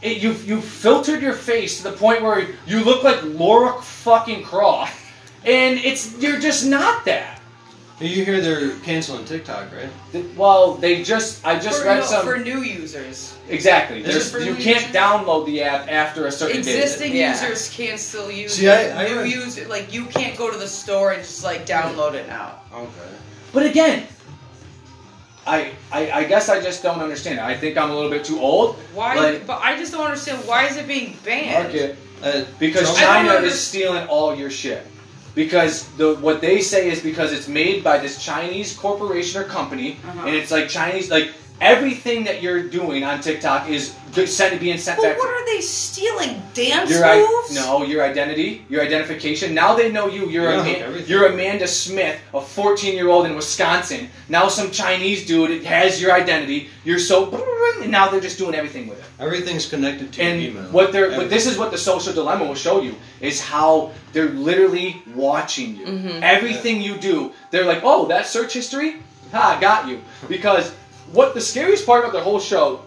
It, 0.00 0.18
you've, 0.18 0.46
you've 0.46 0.64
filtered 0.64 1.22
your 1.22 1.32
face 1.32 1.78
to 1.78 1.84
the 1.90 1.96
point 1.96 2.22
where 2.22 2.48
you 2.66 2.84
look 2.84 3.02
like 3.02 3.22
Laura 3.22 3.80
fucking 3.82 4.44
Croft. 4.44 4.98
And 5.44 5.78
it's 5.78 6.16
you're 6.18 6.40
just 6.40 6.66
not 6.66 7.04
that. 7.04 7.33
You 8.00 8.24
hear 8.24 8.40
they're 8.40 8.70
canceling 8.80 9.24
TikTok, 9.24 9.72
right? 9.72 9.88
Th- 10.10 10.26
Well, 10.36 10.74
they 10.74 11.04
just 11.04 11.46
I 11.46 11.58
just 11.60 11.80
for, 11.80 11.86
read 11.86 12.00
no, 12.00 12.06
some 12.06 12.26
for 12.26 12.38
new 12.38 12.58
users. 12.62 13.36
exactly. 13.48 14.00
Is 14.00 14.06
There's, 14.06 14.30
for 14.32 14.40
you 14.40 14.54
new 14.54 14.56
can't 14.56 14.86
users? 14.86 14.96
download 14.96 15.46
the 15.46 15.62
app 15.62 15.88
after 15.88 16.26
a 16.26 16.32
certain 16.32 16.58
Existing 16.58 17.12
date. 17.12 17.18
Yeah. 17.18 17.30
users 17.40 17.72
can 17.72 17.96
still 17.96 18.32
use 18.32 18.54
See, 18.54 18.66
it. 18.66 18.70
I- 18.96 19.04
I 19.04 19.08
new 19.08 19.20
read- 19.20 19.32
user 19.32 19.68
like 19.68 19.92
you 19.94 20.06
can't 20.06 20.36
go 20.36 20.50
to 20.50 20.58
the 20.58 20.66
store 20.66 21.12
and 21.12 21.22
just 21.22 21.44
like 21.44 21.66
download 21.66 22.14
it 22.14 22.26
now. 22.26 22.58
Okay. 22.74 22.90
But 23.52 23.66
again, 23.66 24.08
I, 25.46 25.70
I 25.92 26.10
I 26.10 26.24
guess 26.24 26.48
I 26.48 26.60
just 26.60 26.82
don't 26.82 27.00
understand 27.00 27.38
it. 27.38 27.42
I 27.44 27.56
think 27.56 27.76
I'm 27.78 27.90
a 27.90 27.94
little 27.94 28.10
bit 28.10 28.24
too 28.24 28.40
old. 28.40 28.74
Why? 28.92 29.14
Like- 29.14 29.46
but 29.46 29.60
I 29.62 29.76
just 29.76 29.92
don't 29.92 30.04
understand 30.04 30.38
why 30.48 30.66
is 30.66 30.76
it 30.76 30.88
being 30.88 31.16
banned? 31.24 31.62
Market. 31.64 31.96
Uh, 32.24 32.42
Because 32.58 32.82
Trump- 32.82 32.98
I 32.98 33.02
don't 33.02 33.14
China 33.26 33.34
under- 33.36 33.46
is 33.48 33.60
stealing 33.60 34.06
all 34.08 34.34
your 34.34 34.50
shit. 34.50 34.84
Because 35.34 35.88
the 35.96 36.14
what 36.16 36.40
they 36.40 36.60
say 36.60 36.88
is 36.90 37.02
because 37.02 37.32
it's 37.32 37.48
made 37.48 37.82
by 37.82 37.98
this 37.98 38.22
Chinese 38.22 38.76
corporation 38.76 39.40
or 39.42 39.44
company, 39.44 39.96
Uh-huh. 40.06 40.26
and 40.26 40.36
it's 40.36 40.50
like 40.50 40.68
Chinese 40.68 41.10
like 41.10 41.32
everything 41.60 42.24
that 42.24 42.42
you're 42.42 42.62
doing 42.68 43.04
on 43.04 43.20
TikTok 43.20 43.68
is 43.68 43.94
g- 44.12 44.26
sent 44.26 44.60
being 44.60 44.76
sent 44.78 44.98
But 44.98 45.04
back. 45.04 45.18
what 45.18 45.26
to 45.26 45.32
are 45.32 45.46
they 45.46 45.60
stealing? 45.60 46.42
Dance 46.52 46.90
your 46.90 47.04
i- 47.04 47.16
moves? 47.18 47.54
no, 47.54 47.84
your 47.84 48.02
identity, 48.02 48.64
your 48.68 48.82
identification. 48.82 49.54
Now 49.54 49.74
they 49.74 49.90
know 49.90 50.08
you. 50.08 50.28
You're 50.28 50.50
Yeah, 50.52 50.60
Ama- 50.64 50.98
you're 51.06 51.26
Amanda 51.26 51.66
Smith, 51.66 52.16
a 52.32 52.40
14 52.40 52.94
year 52.94 53.08
old 53.08 53.26
in 53.26 53.34
Wisconsin. 53.36 54.10
Now 54.28 54.48
some 54.48 54.70
Chinese 54.70 55.26
dude 55.26 55.64
has 55.64 56.00
your 56.02 56.12
identity. 56.12 56.68
You're 56.84 56.98
so, 56.98 57.30
and 57.80 57.90
now 57.98 58.08
they're 58.08 58.20
just 58.20 58.38
doing 58.38 58.54
everything 58.54 58.86
with 58.88 58.98
it. 58.98 59.04
Everything's 59.20 59.66
connected 59.66 60.12
to 60.12 60.22
your 60.22 60.30
And 60.32 60.42
email. 60.42 60.62
what 60.64 60.92
they're, 60.92 61.10
but 61.10 61.30
this 61.30 61.46
is 61.46 61.56
what 61.56 61.70
the 61.70 61.78
social 61.78 62.12
dilemma 62.12 62.44
will 62.44 62.54
show 62.56 62.82
you 62.82 62.94
is 63.20 63.40
how 63.40 63.92
they're 64.12 64.28
literally 64.30 65.02
watching 65.14 65.76
you. 65.76 65.86
Mhm. 65.86 66.22
Everything 66.22 66.82
you 66.82 66.96
do, 66.96 67.32
they're 67.50 67.64
like, 67.64 67.80
oh, 67.84 68.06
that 68.06 68.26
search 68.26 68.52
history, 68.54 68.96
ha, 69.32 69.56
got 69.60 69.88
you. 69.88 70.00
Because 70.28 70.72
what 71.12 71.34
the 71.34 71.40
scariest 71.40 71.86
part 71.86 72.00
about 72.04 72.12
the 72.12 72.20
whole 72.20 72.40
show 72.40 72.82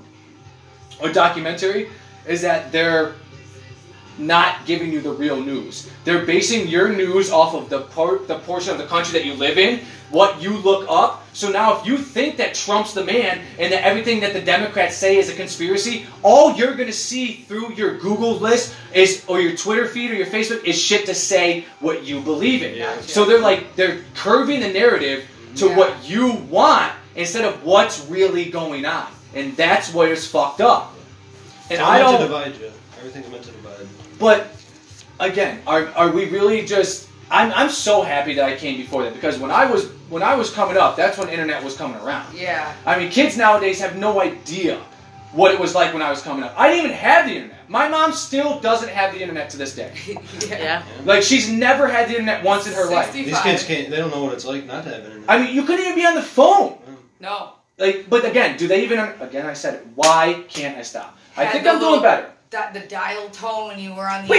or 1.01 1.11
documentary 1.11 1.89
is 2.27 2.41
that 2.41 2.71
they're 2.71 3.13
not 4.17 4.65
giving 4.65 4.91
you 4.91 4.99
the 4.99 5.11
real 5.11 5.39
news. 5.39 5.89
They're 6.03 6.25
basing 6.25 6.67
your 6.67 6.89
news 6.89 7.31
off 7.31 7.53
of 7.53 7.69
the 7.69 7.81
part, 7.81 8.27
the 8.27 8.39
portion 8.39 8.71
of 8.71 8.79
the 8.79 8.87
country 8.87 9.13
that 9.19 9.25
you 9.25 9.35
live 9.35 9.59
in, 9.59 9.81
what 10.09 10.41
you 10.41 10.57
look 10.57 10.87
up. 10.89 11.23
So 11.33 11.51
now, 11.51 11.79
if 11.79 11.85
you 11.85 11.97
think 11.99 12.37
that 12.37 12.55
Trump's 12.55 12.93
the 12.93 13.03
man 13.03 13.41
and 13.59 13.71
that 13.71 13.83
everything 13.83 14.21
that 14.21 14.33
the 14.33 14.41
Democrats 14.41 14.95
say 14.95 15.17
is 15.17 15.29
a 15.29 15.35
conspiracy, 15.35 16.07
all 16.23 16.55
you're 16.55 16.73
gonna 16.73 16.91
see 16.93 17.33
through 17.33 17.73
your 17.73 17.99
Google 17.99 18.37
list 18.37 18.73
is, 18.91 19.23
or 19.27 19.39
your 19.39 19.55
Twitter 19.55 19.85
feed 19.87 20.09
or 20.09 20.15
your 20.15 20.25
Facebook 20.25 20.63
is 20.63 20.81
shit 20.81 21.05
to 21.05 21.13
say 21.13 21.65
what 21.79 22.03
you 22.03 22.19
believe 22.21 22.63
in. 22.63 22.75
Yeah. 22.75 22.99
So 23.01 23.25
they're 23.25 23.39
like 23.41 23.75
they're 23.75 24.01
curving 24.15 24.61
the 24.61 24.69
narrative 24.69 25.29
to 25.57 25.67
Yeah. 25.67 25.77
what 25.77 26.09
you 26.09 26.31
want 26.31 26.91
instead 27.17 27.43
of 27.43 27.63
what's 27.65 28.07
really 28.07 28.45
going 28.49 28.85
on, 28.85 29.07
and 29.35 29.55
that's 29.57 29.93
where 29.93 30.11
it's 30.13 30.25
fucked 30.25 30.61
up. 30.61 30.93
And 31.69 31.73
It's 31.73 31.81
I 31.81 31.97
meant 31.99 32.11
don't. 32.11 32.21
to 32.21 32.27
divide 32.27 32.55
you. 32.61 32.71
Everything's 32.99 33.29
meant 33.29 33.43
to 33.43 33.51
divide. 33.51 33.87
But 34.17 34.47
again, 35.19 35.59
are, 35.67 35.87
are 35.89 36.11
we 36.11 36.29
really 36.29 36.65
just? 36.65 37.09
I'm, 37.29 37.51
I'm 37.51 37.69
so 37.69 38.01
happy 38.03 38.35
that 38.35 38.45
I 38.45 38.55
came 38.55 38.77
before 38.77 39.03
that 39.03 39.13
because 39.13 39.37
when 39.37 39.51
I 39.51 39.69
was 39.69 39.89
when 40.09 40.23
I 40.23 40.35
was 40.35 40.49
coming 40.49 40.77
up, 40.77 40.95
that's 40.95 41.17
when 41.17 41.27
internet 41.27 41.61
was 41.61 41.75
coming 41.75 41.99
around. 41.99 42.33
Yeah. 42.33 42.73
I 42.85 42.97
mean, 42.97 43.11
kids 43.11 43.35
nowadays 43.35 43.81
have 43.81 43.97
no 43.97 44.21
idea 44.21 44.79
what 45.33 45.53
it 45.53 45.59
was 45.59 45.75
like 45.75 45.91
when 45.91 46.01
I 46.01 46.09
was 46.09 46.21
coming 46.21 46.43
up. 46.43 46.53
I 46.57 46.69
didn't 46.69 46.85
even 46.85 46.97
have 46.97 47.25
the 47.27 47.35
internet. 47.35 47.69
My 47.69 47.89
mom 47.89 48.13
still 48.13 48.61
doesn't 48.61 48.87
have 48.87 49.13
the 49.13 49.21
internet 49.21 49.49
to 49.49 49.57
this 49.57 49.75
day. 49.75 49.91
yeah. 50.47 50.83
Like 51.03 51.21
she's 51.21 51.49
never 51.51 51.85
had 51.89 52.07
the 52.07 52.13
internet 52.13 52.45
once 52.45 52.65
in 52.65 52.71
her 52.73 52.89
life. 52.89 53.11
These 53.11 53.37
kids 53.41 53.63
can't. 53.65 53.89
They 53.89 53.97
don't 53.97 54.09
know 54.09 54.23
what 54.23 54.33
it's 54.33 54.45
like 54.45 54.65
not 54.65 54.85
to 54.85 54.89
have 54.91 55.03
internet. 55.03 55.29
I 55.29 55.37
mean, 55.43 55.53
you 55.53 55.63
couldn't 55.63 55.81
even 55.83 55.95
be 55.95 56.05
on 56.05 56.15
the 56.15 56.21
phone. 56.23 56.77
No. 57.19 57.53
Like, 57.77 58.09
but 58.09 58.25
again, 58.25 58.57
do 58.57 58.67
they 58.67 58.83
even? 58.83 58.99
Again, 59.19 59.45
I 59.45 59.53
said 59.53 59.75
it. 59.75 59.87
Why 59.95 60.43
can't 60.49 60.77
I 60.77 60.81
stop? 60.81 61.17
I 61.35 61.45
think 61.47 61.67
I'm 61.67 61.79
doing 61.79 62.01
better. 62.01 62.31
That 62.49 62.73
the 62.73 62.79
dial 62.81 63.29
tone 63.29 63.67
when 63.67 63.79
you 63.79 63.93
were 63.93 64.07
on 64.07 64.25
the 64.25 64.33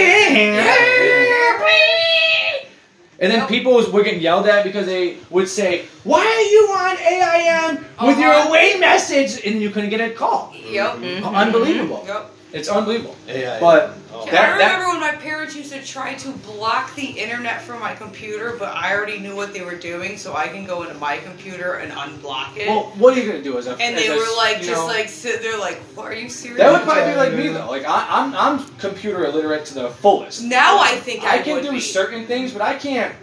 And 3.21 3.29
then 3.31 3.39
Yep. 3.39 3.49
people 3.49 3.73
was 3.73 3.89
were 3.89 4.01
getting 4.01 4.21
yelled 4.21 4.47
at 4.47 4.63
because 4.63 4.85
they 4.85 5.17
would 5.29 5.49
say, 5.49 5.85
"Why 6.05 6.23
are 6.23 6.47
you 6.55 6.63
on 6.71 6.97
AIM 6.97 7.85
with 8.07 8.17
your 8.17 8.31
Uh-huh. 8.33 8.47
away 8.49 8.75
message?" 8.79 9.45
And 9.45 9.61
you 9.61 9.69
couldn't 9.71 9.89
get 9.89 9.99
a 9.99 10.09
call. 10.11 10.53
Yep. 10.55 10.95
Mhm. 10.95 11.35
Unbelievable. 11.35 12.03
Yep. 12.07 12.31
It's 12.51 12.67
unbelievable. 12.67 13.15
Yeah, 13.27 13.59
But 13.59 13.93
Oh. 14.11 14.25
that- 14.25 14.33
I 14.49 14.51
remember 14.53 14.87
when 14.87 14.99
my 14.99 15.11
parents 15.11 15.55
used 15.55 15.71
to 15.71 15.85
try 15.85 16.15
to 16.15 16.29
block 16.31 16.95
the 16.95 17.05
internet 17.05 17.61
from 17.61 17.79
my 17.79 17.93
computer, 17.93 18.55
but 18.57 18.75
I 18.75 18.95
already 18.95 19.19
knew 19.19 19.35
what 19.35 19.53
they 19.53 19.61
were 19.61 19.75
doing, 19.75 20.17
so 20.17 20.35
I 20.35 20.47
can 20.47 20.65
go 20.65 20.81
into 20.81 20.95
my 20.95 21.17
computer 21.17 21.73
and 21.73 21.91
unblock 21.91 22.57
it. 22.57 22.67
Well, 22.67 22.91
what 22.97 23.15
are 23.15 23.19
you 23.21 23.27
gonna 23.31 23.43
do 23.43 23.59
as 23.59 23.67
a? 23.67 23.73
and 23.79 23.95
as 23.95 24.01
they 24.01 24.07
a- 24.07 24.15
were 24.15 24.25
like, 24.35 24.57
just 24.61 24.71
know, 24.71 24.87
like 24.87 25.09
sit 25.09 25.43
there, 25.43 25.59
like, 25.59 25.79
"What 25.93 26.07
are 26.07 26.15
you 26.15 26.27
serious?" 26.27 26.57
That 26.59 26.71
would 26.71 26.81
probably 26.81 27.11
be 27.11 27.17
like 27.17 27.33
me 27.33 27.47
though. 27.49 27.67
Like 27.69 27.85
I, 27.87 28.07
I'm, 28.09 28.35
I'm 28.35 28.65
computer 28.79 29.25
illiterate 29.25 29.65
to 29.67 29.75
the 29.75 29.89
fullest. 29.89 30.41
Now 30.41 30.79
I 30.79 30.95
think 30.95 31.23
I, 31.23 31.35
I 31.35 31.39
can 31.43 31.53
would 31.53 31.63
do 31.63 31.71
be. 31.71 31.79
certain 31.79 32.25
things, 32.25 32.51
but 32.51 32.63
I 32.63 32.73
can't. 32.75 33.13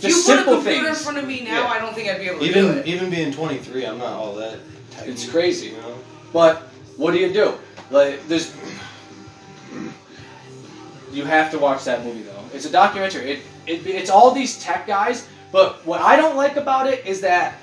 If 0.00 0.04
you 0.10 0.22
put 0.24 0.38
a 0.38 0.44
computer 0.44 0.84
things. 0.84 0.98
in 0.98 1.04
front 1.04 1.18
of 1.18 1.26
me 1.26 1.40
now, 1.40 1.62
Yeah. 1.64 1.68
I 1.70 1.78
don't 1.80 1.92
think 1.94 2.08
I'd 2.08 2.18
be 2.20 2.26
able 2.28 2.38
to 2.38 2.44
do 2.44 2.50
even 2.50 2.78
it. 2.78 2.86
even 2.86 3.10
being 3.10 3.32
23, 3.32 3.84
I'm 3.84 3.98
not 3.98 4.12
all 4.12 4.34
that. 4.36 4.58
techy, 4.96 5.10
It's 5.10 5.28
crazy. 5.28 5.68
You 5.68 5.72
know. 5.78 5.94
But 6.32 6.68
what 6.96 7.12
do 7.12 7.18
you 7.18 7.32
do? 7.32 7.54
Like 7.90 8.26
there's 8.28 8.54
you 11.12 11.24
have 11.24 11.50
to 11.52 11.58
watch 11.58 11.84
that 11.84 12.04
movie 12.04 12.22
though. 12.22 12.44
It's 12.52 12.66
a 12.66 12.70
documentary. 12.70 13.30
It, 13.30 13.38
it 13.66 13.86
it's 13.86 14.10
all 14.10 14.32
these 14.32 14.58
tech 14.58 14.86
guys, 14.86 15.26
but 15.52 15.84
what 15.86 16.00
I 16.00 16.16
don't 16.16 16.36
like 16.36 16.56
about 16.56 16.86
it 16.86 17.06
is 17.06 17.20
that 17.22 17.58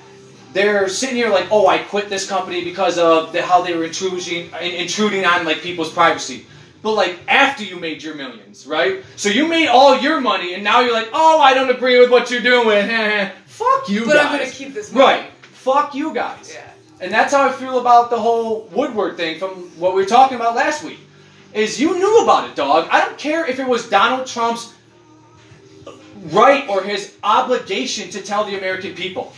they're 0.52 0.88
sitting 0.88 1.16
here 1.16 1.30
like, 1.30 1.48
"Oh, 1.50 1.66
I 1.66 1.78
quit 1.78 2.08
this 2.08 2.28
company 2.28 2.64
because 2.64 2.98
of 2.98 3.32
the, 3.32 3.42
how 3.42 3.62
they 3.62 3.74
were 3.76 3.84
intruding 3.84 4.50
intruding 4.60 5.24
on 5.24 5.44
like 5.44 5.60
people's 5.60 5.92
privacy." 5.92 6.46
But 6.82 6.92
like 6.92 7.18
after 7.28 7.64
you 7.64 7.78
made 7.78 8.02
your 8.02 8.14
millions, 8.14 8.66
right? 8.66 9.04
So 9.16 9.28
you 9.28 9.48
made 9.48 9.68
all 9.68 9.98
your 9.98 10.20
money, 10.20 10.54
and 10.54 10.62
now 10.62 10.80
you're 10.80 10.92
like, 10.92 11.08
"Oh, 11.12 11.40
I 11.40 11.54
don't 11.54 11.70
agree 11.70 11.98
with 11.98 12.10
what 12.10 12.30
you're 12.30 12.42
doing." 12.42 12.88
Fuck 13.46 13.88
you 13.88 14.04
but 14.04 14.14
guys. 14.14 14.16
But 14.16 14.26
I'm 14.26 14.38
gonna 14.38 14.50
keep 14.50 14.74
this 14.74 14.92
money. 14.92 15.04
right. 15.04 15.30
Fuck 15.42 15.94
you 15.94 16.12
guys. 16.12 16.52
Yeah. 16.52 16.70
And 17.04 17.12
that's 17.12 17.34
how 17.34 17.46
I 17.46 17.52
feel 17.52 17.80
about 17.80 18.08
the 18.08 18.18
whole 18.18 18.66
Woodward 18.72 19.18
thing 19.18 19.38
from 19.38 19.68
what 19.78 19.94
we 19.94 20.00
were 20.00 20.08
talking 20.08 20.36
about 20.36 20.54
last 20.54 20.82
week. 20.82 20.98
Is 21.52 21.78
you 21.78 21.98
knew 21.98 22.22
about 22.22 22.48
it, 22.48 22.56
dog. 22.56 22.88
I 22.90 23.04
don't 23.04 23.18
care 23.18 23.46
if 23.46 23.58
it 23.58 23.68
was 23.68 23.90
Donald 23.90 24.26
Trump's 24.26 24.72
right 26.32 26.66
or 26.66 26.82
his 26.82 27.14
obligation 27.22 28.08
to 28.08 28.22
tell 28.22 28.46
the 28.46 28.56
American 28.56 28.94
people. 28.94 29.34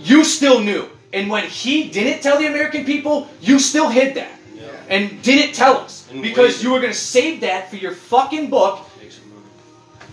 You 0.00 0.24
still 0.24 0.58
knew. 0.58 0.88
And 1.12 1.30
when 1.30 1.44
he 1.44 1.88
didn't 1.88 2.20
tell 2.20 2.36
the 2.36 2.48
American 2.48 2.84
people, 2.84 3.28
you 3.40 3.60
still 3.60 3.88
hid 3.88 4.16
that. 4.16 4.36
Yeah. 4.56 4.66
And 4.88 5.22
didn't 5.22 5.54
tell 5.54 5.76
us. 5.76 6.08
And 6.10 6.20
Because 6.20 6.64
you 6.64 6.72
were 6.72 6.80
going 6.80 6.92
to 6.92 6.98
save 6.98 7.42
that 7.42 7.70
for 7.70 7.76
your 7.76 7.92
fucking 7.92 8.50
book. 8.50 8.84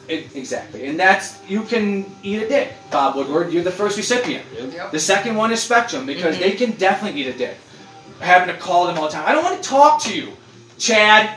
Make 0.08 0.18
some 0.18 0.18
money. 0.18 0.28
It- 0.34 0.36
exactly. 0.38 0.88
And 0.88 1.00
that's, 1.00 1.38
you 1.48 1.62
can 1.64 2.06
eat 2.24 2.42
a 2.44 2.48
dick, 2.48 2.74
Bob 2.92 3.16
Woodward. 3.16 3.52
You're 3.52 3.64
the 3.64 3.72
first 3.72 3.98
recipient. 3.98 4.46
Yep. 4.54 4.92
The 4.92 5.00
second 5.00 5.36
one 5.36 5.52
is 5.52 5.62
Spectrum 5.62 6.06
because 6.06 6.36
Mhm. 6.36 6.40
they 6.40 6.52
can 6.52 6.72
definitely 6.72 7.22
eat 7.22 7.28
a 7.28 7.34
dick. 7.34 7.58
Having 8.20 8.56
to 8.56 8.62
call 8.62 8.88
them 8.88 8.98
all 8.98 9.06
the 9.08 9.12
time. 9.12 9.26
I 9.28 9.34
don't 9.34 9.44
want 9.44 9.62
to 9.62 9.70
talk 9.70 10.02
to 10.04 10.16
you, 10.16 10.30
Chad. 10.78 11.30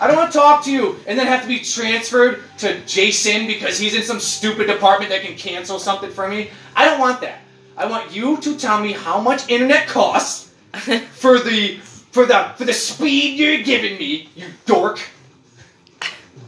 I 0.00 0.08
don't 0.08 0.16
want 0.16 0.32
to 0.32 0.38
talk 0.38 0.64
to 0.64 0.72
you 0.72 0.98
and 1.06 1.16
then 1.16 1.28
have 1.28 1.42
to 1.42 1.48
be 1.48 1.60
transferred 1.60 2.42
to 2.58 2.80
Jason 2.80 3.46
because 3.46 3.78
he's 3.78 3.94
in 3.94 4.02
some 4.02 4.18
stupid 4.18 4.66
department 4.66 5.10
that 5.12 5.22
can 5.22 5.36
cancel 5.36 5.78
something 5.78 6.10
for 6.10 6.26
me. 6.28 6.50
I 6.74 6.84
don't 6.84 6.98
want 6.98 7.20
that. 7.20 7.38
I 7.76 7.86
want 7.86 8.12
you 8.12 8.36
to 8.38 8.56
tell 8.56 8.80
me 8.80 8.92
how 8.92 9.20
much 9.20 9.48
internet 9.48 9.86
costs 9.86 10.50
for 11.12 11.38
the 11.38 11.78
for 12.10 12.26
the 12.26 12.50
for 12.56 12.64
the 12.64 12.72
speed 12.72 13.38
you're 13.38 13.62
giving 13.62 13.96
me, 13.98 14.28
you 14.34 14.46
dork. 14.66 14.98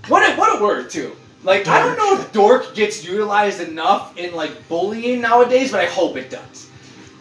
What 0.08 0.28
a 0.28 0.34
what 0.36 0.58
a 0.58 0.62
word 0.62 0.90
too. 0.90 1.14
Like 1.46 1.66
I 1.68 1.78
don't 1.78 1.96
know 1.96 2.20
if 2.20 2.32
dork 2.32 2.74
gets 2.74 3.04
utilized 3.04 3.60
enough 3.60 4.16
in 4.18 4.34
like 4.34 4.68
bullying 4.68 5.20
nowadays, 5.20 5.70
but 5.70 5.80
I 5.80 5.86
hope 5.86 6.16
it 6.16 6.28
does. 6.28 6.68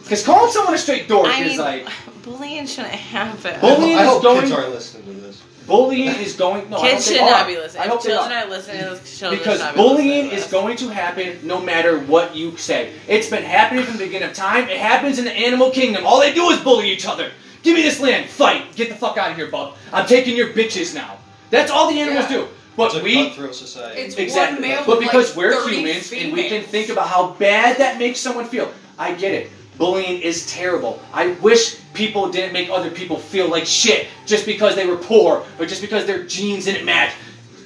Because 0.02 0.24
calling 0.24 0.50
someone 0.52 0.74
a 0.74 0.78
straight 0.78 1.08
dork 1.08 1.26
I 1.28 1.42
is 1.42 1.50
mean, 1.50 1.58
like 1.60 1.86
bullying 2.22 2.66
shouldn't 2.66 2.94
happen. 2.94 3.60
Bullying 3.60 3.96
I 3.98 4.02
is 4.02 4.08
hope 4.08 4.22
going- 4.22 4.40
kids 4.42 4.52
aren't 4.52 4.70
listening 4.70 5.14
to 5.14 5.20
this. 5.20 5.42
bullying 5.66 6.08
is 6.20 6.34
going. 6.34 6.68
No, 6.70 6.80
Kids 6.80 7.06
they 7.08 7.14
should 7.14 7.22
are. 7.22 7.30
not 7.30 7.46
be 7.46 7.56
listening. 7.56 7.82
I 7.84 7.86
hope 7.86 7.98
If 7.98 8.02
they 8.04 8.10
children 8.10 8.32
are. 8.38 8.44
are 8.44 8.48
listening 8.50 8.78
to 8.82 8.90
this, 8.90 9.18
children 9.18 9.38
Because 9.38 9.58
should 9.58 9.64
not 9.64 9.74
be 9.74 9.80
bullying 9.80 10.08
listening 10.08 10.32
is 10.32 10.42
this. 10.42 10.50
going 10.52 10.76
to 10.78 10.88
happen 10.88 11.38
no 11.44 11.60
matter 11.60 11.98
what 12.00 12.34
you 12.34 12.56
say. 12.56 12.92
It's 13.08 13.28
been 13.30 13.44
happening 13.44 13.84
from 13.84 13.96
the 13.96 14.04
beginning 14.06 14.28
of 14.28 14.34
time. 14.34 14.68
It 14.68 14.76
happens 14.78 15.18
in 15.20 15.24
the 15.24 15.32
animal 15.32 15.70
kingdom. 15.70 16.04
All 16.06 16.18
they 16.20 16.34
do 16.34 16.50
is 16.50 16.58
bully 16.60 16.90
each 16.90 17.06
other. 17.06 17.30
Give 17.62 17.74
me 17.76 17.82
this 17.82 18.00
land. 18.00 18.28
Fight. 18.28 18.74
Get 18.76 18.88
the 18.90 18.94
fuck 18.96 19.16
out 19.18 19.30
of 19.32 19.36
here, 19.36 19.48
bub. 19.48 19.74
I'm 19.92 20.06
taking 20.06 20.36
your 20.36 20.48
bitches 20.50 20.94
now. 20.94 21.18
That's 21.50 21.70
all 21.70 21.90
the 21.90 22.00
animals 22.00 22.26
Yeah. 22.30 22.36
do. 22.38 22.48
But 22.76 22.86
It's 22.86 22.94
a 22.96 23.02
we 23.02 23.14
cutthroat 23.28 23.54
society. 23.54 24.00
It's 24.02 24.16
exactly. 24.16 24.60
one 24.60 24.68
male 24.68 24.82
but 24.86 24.98
with, 24.98 25.08
because 25.08 25.28
like, 25.30 25.36
we're 25.46 25.62
30 25.64 25.76
humans 25.76 26.12
and 26.12 26.32
we 26.32 26.42
can 26.42 26.48
females. 26.50 26.66
think 26.70 26.88
about 26.90 27.08
how 27.08 27.30
bad 27.32 27.78
that 27.78 27.98
makes 27.98 28.20
someone 28.20 28.44
feel. 28.46 28.70
I 28.98 29.14
get 29.14 29.32
it. 29.32 29.50
Bullying 29.78 30.20
is 30.20 30.46
terrible. 30.50 31.02
I 31.12 31.32
wish 31.42 31.78
people 31.94 32.30
didn't 32.30 32.52
make 32.52 32.70
other 32.70 32.90
people 32.90 33.18
feel 33.18 33.48
like 33.50 33.66
shit 33.66 34.08
just 34.26 34.46
because 34.46 34.74
they 34.74 34.86
were 34.86 34.96
poor 34.96 35.44
or 35.58 35.66
just 35.66 35.80
because 35.82 36.06
their 36.06 36.24
genes 36.24 36.64
didn't 36.66 36.84
match. 36.84 37.12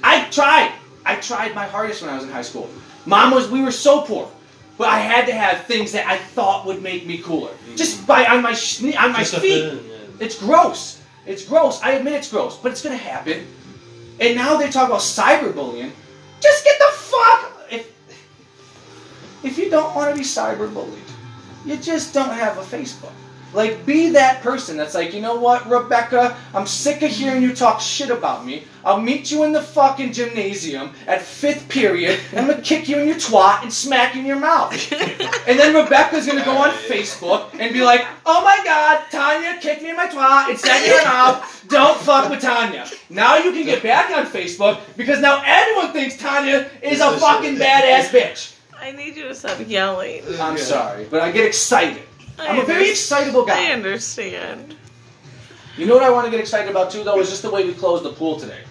I 0.03 0.25
tried. 0.29 0.73
I 1.05 1.15
tried 1.15 1.55
my 1.55 1.65
hardest 1.65 2.01
when 2.01 2.09
I 2.09 2.15
was 2.15 2.23
in 2.23 2.29
high 2.29 2.41
school. 2.41 2.69
Mom 3.05 3.31
was. 3.33 3.49
We 3.49 3.61
were 3.63 3.71
so 3.71 4.01
poor, 4.01 4.29
but 4.77 4.87
I 4.89 4.99
had 4.99 5.25
to 5.27 5.33
have 5.33 5.65
things 5.65 5.91
that 5.93 6.05
I 6.05 6.17
thought 6.17 6.65
would 6.65 6.81
make 6.81 7.05
me 7.07 7.17
cooler. 7.19 7.51
Mm-hmm. 7.51 7.75
Just 7.75 8.05
by 8.05 8.25
on 8.25 8.41
my 8.43 8.51
schne- 8.51 8.97
on 8.99 9.11
my 9.13 9.19
Just 9.19 9.33
to 9.35 9.39
feet. 9.39 9.71
fit 9.71 9.83
yeah. 9.85 9.95
It's 10.25 10.37
gross. 10.37 11.01
It's 11.25 11.45
gross. 11.45 11.81
I 11.81 11.91
admit 11.93 12.13
it's 12.13 12.29
gross, 12.29 12.57
but 12.57 12.71
it's 12.73 12.81
gonna 12.81 12.97
happen. 12.97 13.47
And 14.19 14.35
now 14.35 14.57
they 14.57 14.69
talk 14.69 14.87
about 14.87 15.01
cyberbullying. 15.01 15.91
Just 16.41 16.63
get 16.63 16.77
the 16.79 16.97
fuck. 16.97 17.67
If 17.71 17.91
if 19.43 19.57
you 19.57 19.69
don't 19.69 19.95
want 19.95 20.11
to 20.11 20.15
be 20.15 20.25
cyberbullied, 20.25 21.09
you 21.65 21.77
just 21.77 22.13
don't 22.13 22.33
have 22.33 22.57
a 22.57 22.61
Facebook. 22.61 23.13
Like, 23.53 23.85
be 23.85 24.09
that 24.11 24.41
person 24.41 24.77
that's 24.77 24.95
like, 24.95 25.13
you 25.13 25.21
know 25.21 25.35
what, 25.35 25.69
Rebecca, 25.69 26.37
I'm 26.53 26.65
sick 26.65 27.01
of 27.01 27.11
hearing 27.11 27.41
you 27.41 27.53
talk 27.53 27.81
shit 27.81 28.09
about 28.09 28.45
me. 28.45 28.63
I'll 28.85 28.99
meet 29.01 29.29
you 29.29 29.43
in 29.43 29.51
the 29.51 29.61
fucking 29.61 30.13
gymnasium 30.13 30.91
at 31.05 31.21
fifth 31.21 31.67
period, 31.69 32.19
and 32.31 32.39
I'm 32.39 32.47
gonna 32.47 32.61
kick 32.61 32.87
you 32.89 32.97
in 32.97 33.07
your 33.07 33.17
twat 33.17 33.61
and 33.61 33.71
smack 33.71 34.15
you 34.15 34.21
in 34.21 34.25
your 34.27 34.39
mouth. 34.39 34.71
And 35.47 35.59
then 35.59 35.73
Rebecca's 35.75 36.27
gonna 36.27 36.45
go 36.45 36.55
on 36.55 36.69
Facebook 36.69 37.49
and 37.59 37.73
be 37.73 37.81
like, 37.83 38.05
oh 38.25 38.43
my 38.43 38.61
god, 38.63 39.03
Tanya 39.11 39.57
kicked 39.59 39.81
me 39.81 39.89
in 39.89 39.95
my 39.97 40.07
twat 40.07 40.49
and 40.49 40.57
smacked 40.57 40.83
me 40.83 40.91
in 40.91 40.97
my 40.99 41.03
mouth. 41.03 41.65
Don't 41.67 41.99
fuck 41.99 42.29
with 42.29 42.41
Tanya. 42.41 42.87
Now 43.09 43.37
you 43.37 43.51
can 43.51 43.65
get 43.65 43.81
back 43.83 44.11
on 44.15 44.25
Facebook 44.27 44.79
because 44.95 45.19
now 45.19 45.41
everyone 45.45 45.93
thinks 45.93 46.15
Tanya 46.17 46.69
is 46.81 47.01
a 47.01 47.17
fucking 47.17 47.55
badass 47.55 48.09
bitch. 48.09 48.55
I 48.79 48.91
need 48.91 49.15
you 49.15 49.27
to 49.27 49.35
stop 49.35 49.57
yelling. 49.67 50.23
I'm 50.39 50.57
Yeah. 50.57 50.63
sorry, 50.63 51.05
but 51.09 51.21
I 51.21 51.31
get 51.31 51.45
excited. 51.45 52.03
I 52.41 52.47
I'm 52.47 52.59
a 52.59 52.65
very 52.65 52.89
excitable 52.89 53.45
guy. 53.45 53.69
I 53.69 53.71
understand. 53.73 54.75
You 55.77 55.85
know 55.85 55.95
what 55.95 56.03
I 56.03 56.09
want 56.09 56.25
to 56.25 56.31
get 56.31 56.39
excited 56.39 56.69
about 56.69 56.91
too, 56.91 57.03
though, 57.03 57.19
is 57.19 57.29
just 57.29 57.41
the 57.43 57.49
way 57.49 57.65
we 57.65 57.73
closed 57.73 58.03
the 58.03 58.11
pool 58.11 58.39
today. 58.39 58.61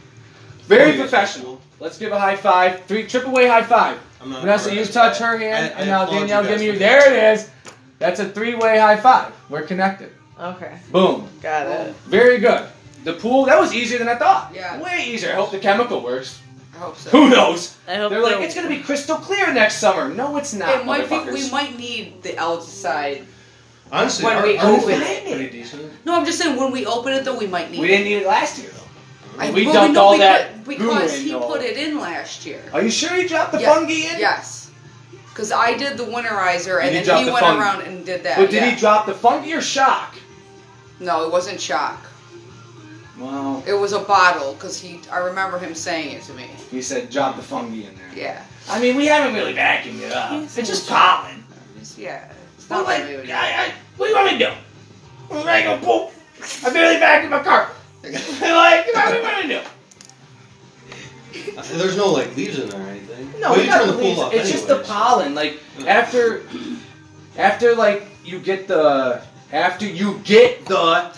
Very 0.66 0.97
professional. 0.97 1.61
Let's 1.81 1.99
give 1.99 2.12
a 2.12 2.18
high 2.18 2.37
five. 2.37 2.85
Three 2.85 3.07
triple 3.07 3.33
way 3.33 3.49
high 3.49 3.62
five. 3.62 3.99
I'm 4.21 4.31
not 4.31 4.41
Vanessa, 4.43 4.68
you 4.71 4.81
impressed. 4.83 4.93
touch 4.93 5.18
her 5.18 5.39
hand, 5.39 5.73
I- 5.75 5.79
I 5.79 5.81
and 5.81 5.89
now 5.89 6.05
Danielle, 6.07 6.45
give 6.45 6.59
me 6.61 6.66
your. 6.66 6.77
There 6.77 7.11
it 7.12 7.35
is. 7.39 7.51
That's 7.99 8.21
a 8.21 8.29
three 8.29 8.55
way 8.55 8.79
high 8.79 8.97
five. 8.97 9.33
We're 9.49 9.62
connected. 9.62 10.11
Okay, 10.39 10.79
Boom. 10.93 11.29
got 11.43 11.66
it. 11.66 11.95
Very 12.07 12.39
good. 12.39 12.66
The 13.05 13.14
pool 13.14 13.47
that 13.47 13.59
was 13.59 13.73
easier 13.75 13.99
than 13.99 14.09
I 14.09 14.16
thought. 14.16 14.53
Yeah. 14.55 14.81
Way 14.81 15.07
easier. 15.09 15.31
I 15.33 15.35
hope 15.35 15.51
the 15.51 15.59
chemical 15.59 16.03
works. 16.03 16.39
I 16.75 16.79
hope 16.79 16.97
so. 16.99 17.11
Who 17.11 17.31
knows? 17.31 17.77
I 17.89 17.97
hope 17.97 18.11
They're 18.11 18.23
like, 18.23 18.37
the- 18.39 18.43
it's 18.45 18.55
gonna 18.55 18.68
be 18.68 18.81
crystal 18.81 19.16
clear 19.16 19.53
next 19.53 19.77
summer. 19.79 20.09
No, 20.09 20.37
it's 20.37 20.53
not. 20.53 20.81
It 20.81 20.87
might 20.87 21.09
be. 21.09 21.18
We 21.33 21.51
might 21.51 21.77
need 21.79 22.23
the 22.23 22.39
outside. 22.39 23.27
Honestly, 23.93 24.24
when 24.24 24.36
our, 24.36 24.43
we 24.47 24.57
our 24.59 24.72
open 24.72 25.03
it. 25.03 25.24
pretty 25.24 25.51
decent. 25.51 25.91
No, 26.05 26.14
I'm 26.18 26.24
just 26.24 26.38
saying 26.38 26.57
when 26.57 26.70
we 26.72 26.86
open 26.86 27.12
it 27.12 27.24
though, 27.24 27.36
we 27.38 27.47
might 27.47 27.70
need. 27.70 27.80
We 27.80 27.88
didn't 27.88 28.05
need 28.05 28.16
it 28.18 28.26
last 28.26 28.61
year 28.61 28.70
though. 28.72 28.80
I, 29.38 29.51
we 29.51 29.64
well, 29.64 29.74
dumped 29.74 29.95
know 29.95 30.03
all 30.03 30.12
because, 30.12 30.43
that 30.43 30.64
because 30.66 31.18
he 31.18 31.30
though. 31.30 31.41
put 31.47 31.62
it 31.62 31.76
in 31.76 31.99
last 31.99 32.45
year. 32.47 32.62
Are 32.72 32.82
you 32.82 32.91
sure 32.91 33.16
you 33.16 33.28
dropped 33.28 33.53
the 33.53 33.61
Yeah. 33.61 33.74
fungi 33.74 33.93
in? 33.93 34.18
Yes. 34.20 34.70
Because 35.30 35.51
I 35.53 35.76
did 35.76 35.97
the 35.97 36.05
winterizer 36.05 36.82
and 36.82 36.95
he 36.95 37.03
then 37.03 37.18
he 37.18 37.24
the 37.24 37.32
went 37.32 37.45
fungi? 37.45 37.62
around 37.62 37.82
and 37.82 38.05
did 38.05 38.22
that. 38.24 38.36
But 38.36 38.51
did 38.51 38.57
yeah. 38.62 38.70
he 38.70 38.76
drop 38.78 39.07
the 39.07 39.14
fungi 39.14 39.53
or 39.53 39.61
shock? 39.62 40.16
No, 40.99 41.24
it 41.24 41.32
wasn't 41.32 41.61
shock. 41.61 42.05
Well, 43.18 43.62
It 43.66 43.74
was 43.74 43.93
a 43.93 44.01
bottle 44.01 44.55
because 44.55 44.80
he. 44.80 45.01
I 45.12 45.18
remember 45.18 45.59
him 45.59 45.74
saying 45.74 46.16
it 46.16 46.22
to 46.24 46.32
me. 46.34 46.49
he 46.70 46.80
said 46.82 47.11
drop 47.11 47.36
the 47.36 47.43
fungi 47.43 47.86
in 47.88 47.95
there. 47.97 48.11
Yeah. 48.14 48.45
I 48.68 48.80
mean, 48.80 48.97
we 48.97 49.07
haven't 49.07 49.34
really 49.34 49.55
vacuumed 49.55 50.01
it 50.01 50.12
up. 50.12 50.32
He 50.32 50.38
It's 50.45 50.55
just 50.68 50.88
pollen. 50.88 51.45
Yeah. 51.97 52.30
Well, 52.71 52.81
not 52.81 52.89
like. 52.89 53.03
I, 53.29 53.66
I, 53.66 53.73
what 53.97 54.07
do 54.07 54.11
you 54.11 54.16
want 54.16 54.33
me 54.33 54.39
to 54.39 54.47
do? 54.47 54.53
I'm 55.35 55.47
ready 55.47 55.68
to 55.68 55.85
go 55.85 56.09
poop. 56.09 56.64
I 56.64 56.73
barely 56.73 57.01
vacuumed 57.01 57.31
my 57.31 57.43
car. 57.43 57.71
like, 58.03 58.87
what 58.95 59.11
do 59.11 59.16
you 59.16 59.23
want 59.23 59.49
me 59.49 59.55
to 59.55 59.61
do? 59.61 59.68
There's 61.75 61.97
no 61.97 62.09
like 62.09 62.35
leaves 62.37 62.59
in 62.59 62.68
there 62.68 62.81
or 62.81 62.89
anything. 62.89 63.41
No, 63.41 63.51
But 63.51 63.59
we 63.59 63.64
you 63.64 63.71
turn 63.71 63.87
the 63.87 63.93
the 63.93 64.03
pool 64.03 64.21
off 64.21 64.33
It's 64.33 64.51
just 64.51 64.68
the 64.68 64.81
pollen. 64.81 65.35
Like 65.35 65.61
after, 65.87 66.43
after 67.37 67.75
like 67.75 68.07
you 68.25 68.39
get 68.39 68.66
the 68.66 69.23
after 69.53 69.87
you 69.87 70.18
get 70.25 70.64
the 70.66 71.11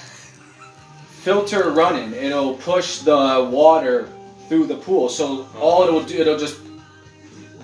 filter 1.22 1.70
running, 1.70 2.12
it'll 2.14 2.54
push 2.56 2.98
the 2.98 3.48
water 3.50 4.08
through 4.48 4.66
the 4.66 4.76
pool. 4.76 5.08
So 5.08 5.48
all 5.58 5.84
it'll 5.84 6.02
do, 6.02 6.18
it'll 6.18 6.38
just 6.38 6.60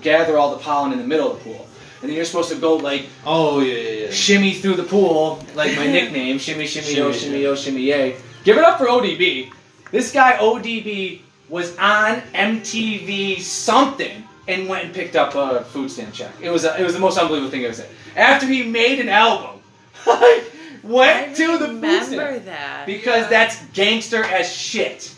gather 0.01 0.37
all 0.37 0.51
the 0.51 0.63
pollen 0.63 0.91
in 0.91 0.97
the 0.97 1.07
middle 1.07 1.31
of 1.31 1.43
the 1.43 1.51
pool, 1.51 1.67
and 2.01 2.09
then 2.09 2.15
you're 2.15 2.25
supposed 2.25 2.49
to 2.49 2.55
go 2.55 2.75
like 2.77 3.07
Oh 3.25 3.59
yeah, 3.61 3.73
yeah, 3.75 3.89
yeah. 4.05 4.11
shimmy 4.11 4.53
through 4.53 4.75
the 4.75 4.83
pool, 4.83 5.43
like 5.55 5.75
my 5.75 5.87
nickname, 5.91 6.37
shimmy, 6.39 6.65
shimmy, 6.67 6.95
yo, 6.95 7.11
Shimmy, 7.11 7.19
shimmy, 7.19 7.41
yo, 7.43 7.55
shimmy, 7.55 7.81
yay. 7.81 8.15
Give 8.43 8.57
it 8.57 8.63
up 8.63 8.77
for 8.77 8.85
ODB. 8.87 9.51
This 9.91 10.11
guy, 10.11 10.37
ODB, 10.37 11.21
was 11.49 11.75
on 11.77 12.21
MTV 12.33 13.41
something 13.41 14.23
and 14.47 14.67
went 14.69 14.85
and 14.85 14.93
picked 14.93 15.15
up 15.15 15.35
a 15.35 15.63
food 15.65 15.89
stamp 15.91 16.13
check. 16.13 16.31
It 16.41 16.49
was 16.49 16.63
a, 16.63 16.79
it 16.79 16.83
was 16.83 16.93
the 16.93 16.99
most 16.99 17.17
unbelievable 17.17 17.51
thing 17.51 17.65
I've 17.65 17.75
said. 17.75 17.89
After 18.15 18.45
he 18.47 18.63
made 18.63 18.99
an 18.99 19.09
album, 19.09 19.61
like, 20.05 20.43
went 20.83 21.29
I 21.31 21.33
to 21.33 21.57
the 21.57 21.67
food 21.67 21.75
remember 21.75 22.05
stamp 22.05 22.45
that. 22.45 22.85
because 22.85 23.23
Yeah. 23.23 23.29
that's 23.29 23.63
gangster 23.73 24.23
as 24.23 24.51
shit. 24.51 25.13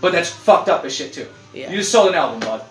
But 0.00 0.12
that's 0.12 0.30
fucked 0.30 0.68
up 0.68 0.84
as 0.84 0.94
shit 0.94 1.12
too. 1.12 1.28
Yeah. 1.52 1.70
You 1.70 1.76
just 1.78 1.92
sold 1.92 2.08
an 2.08 2.14
album, 2.14 2.40
bud. 2.40 2.62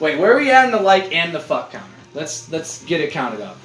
Wait, 0.00 0.18
where 0.18 0.32
are 0.34 0.38
we 0.40 0.50
at 0.50 0.64
in 0.64 0.72
the 0.72 0.80
like 0.80 1.12
and 1.14 1.32
the 1.32 1.38
fuck 1.40 1.70
counter? 1.72 1.86
Let's 2.14 2.50
let's 2.50 2.84
get 2.84 3.00
it 3.00 3.10
counted 3.10 3.40
up. 3.40 3.56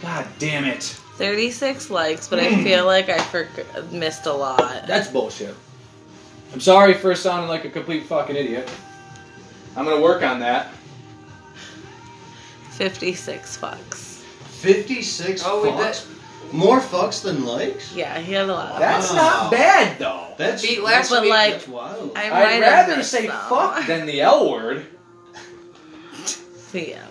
God 0.00 0.26
damn 0.38 0.64
it. 0.64 0.82
36 0.82 1.88
likes, 1.90 2.28
but 2.28 2.38
I 2.38 2.54
hmm. 2.54 2.62
feel 2.62 2.84
like 2.84 3.08
I 3.08 3.18
for- 3.18 3.48
missed 3.90 4.26
a 4.26 4.32
lot. 4.32 4.86
That's 4.86 5.08
bullshit. 5.08 5.54
I'm 6.52 6.60
sorry 6.60 6.94
for 6.94 7.14
sounding 7.14 7.48
like 7.48 7.64
a 7.64 7.70
complete 7.70 8.04
fucking 8.06 8.36
idiot. 8.36 8.70
I'm 9.76 9.84
gonna 9.84 10.00
work 10.00 10.22
on 10.22 10.40
that. 10.40 10.70
56 12.72 13.56
fucks. 13.58 14.20
Fifty-six 14.60 15.42
Oh, 15.44 15.62
we 15.62 15.68
fucks. 15.70 16.06
More 16.52 16.80
fucks 16.80 17.22
than 17.22 17.44
likes. 17.44 17.94
Yeah, 17.94 18.18
he 18.18 18.32
had 18.32 18.48
a 18.48 18.52
lot. 18.52 18.78
That's 18.78 19.10
Wow. 19.10 19.16
not 19.16 19.50
bad 19.50 19.98
though. 19.98 20.28
That's 20.36 20.62
Beat 20.62 20.82
last 20.82 21.10
But 21.10 21.22
week. 21.22 21.30
like- 21.30 21.52
That's 21.54 21.68
wild. 21.68 22.12
I 22.16 22.24
I'd 22.30 22.52
have 22.52 22.60
rather 22.62 22.96
missed 22.96 23.10
say 23.10 23.26
some. 23.26 23.36
fuck 23.48 23.86
than 23.86 24.06
the 24.06 24.20
L 24.20 24.50
word. 24.50 24.86
The 26.72 26.94
L 26.94 27.05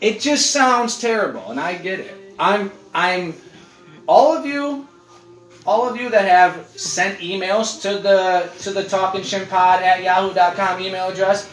It 0.00 0.20
just 0.20 0.50
sounds 0.52 0.98
terrible, 1.00 1.50
and 1.50 1.60
I 1.60 1.74
get 1.76 2.00
it. 2.00 2.34
I'm 2.38 2.72
I'm 2.94 3.34
all 4.06 4.36
of 4.36 4.46
you 4.46 4.86
all 5.66 5.88
of 5.88 6.00
you 6.00 6.08
that 6.10 6.26
have 6.26 6.66
sent 6.70 7.18
emails 7.18 7.80
to 7.82 7.98
the 7.98 8.50
to 8.62 8.70
the 8.72 8.84
talking 8.84 9.22
pod 9.46 9.82
at 9.82 10.02
yahoo.com 10.02 10.80
email 10.80 11.08
address, 11.08 11.48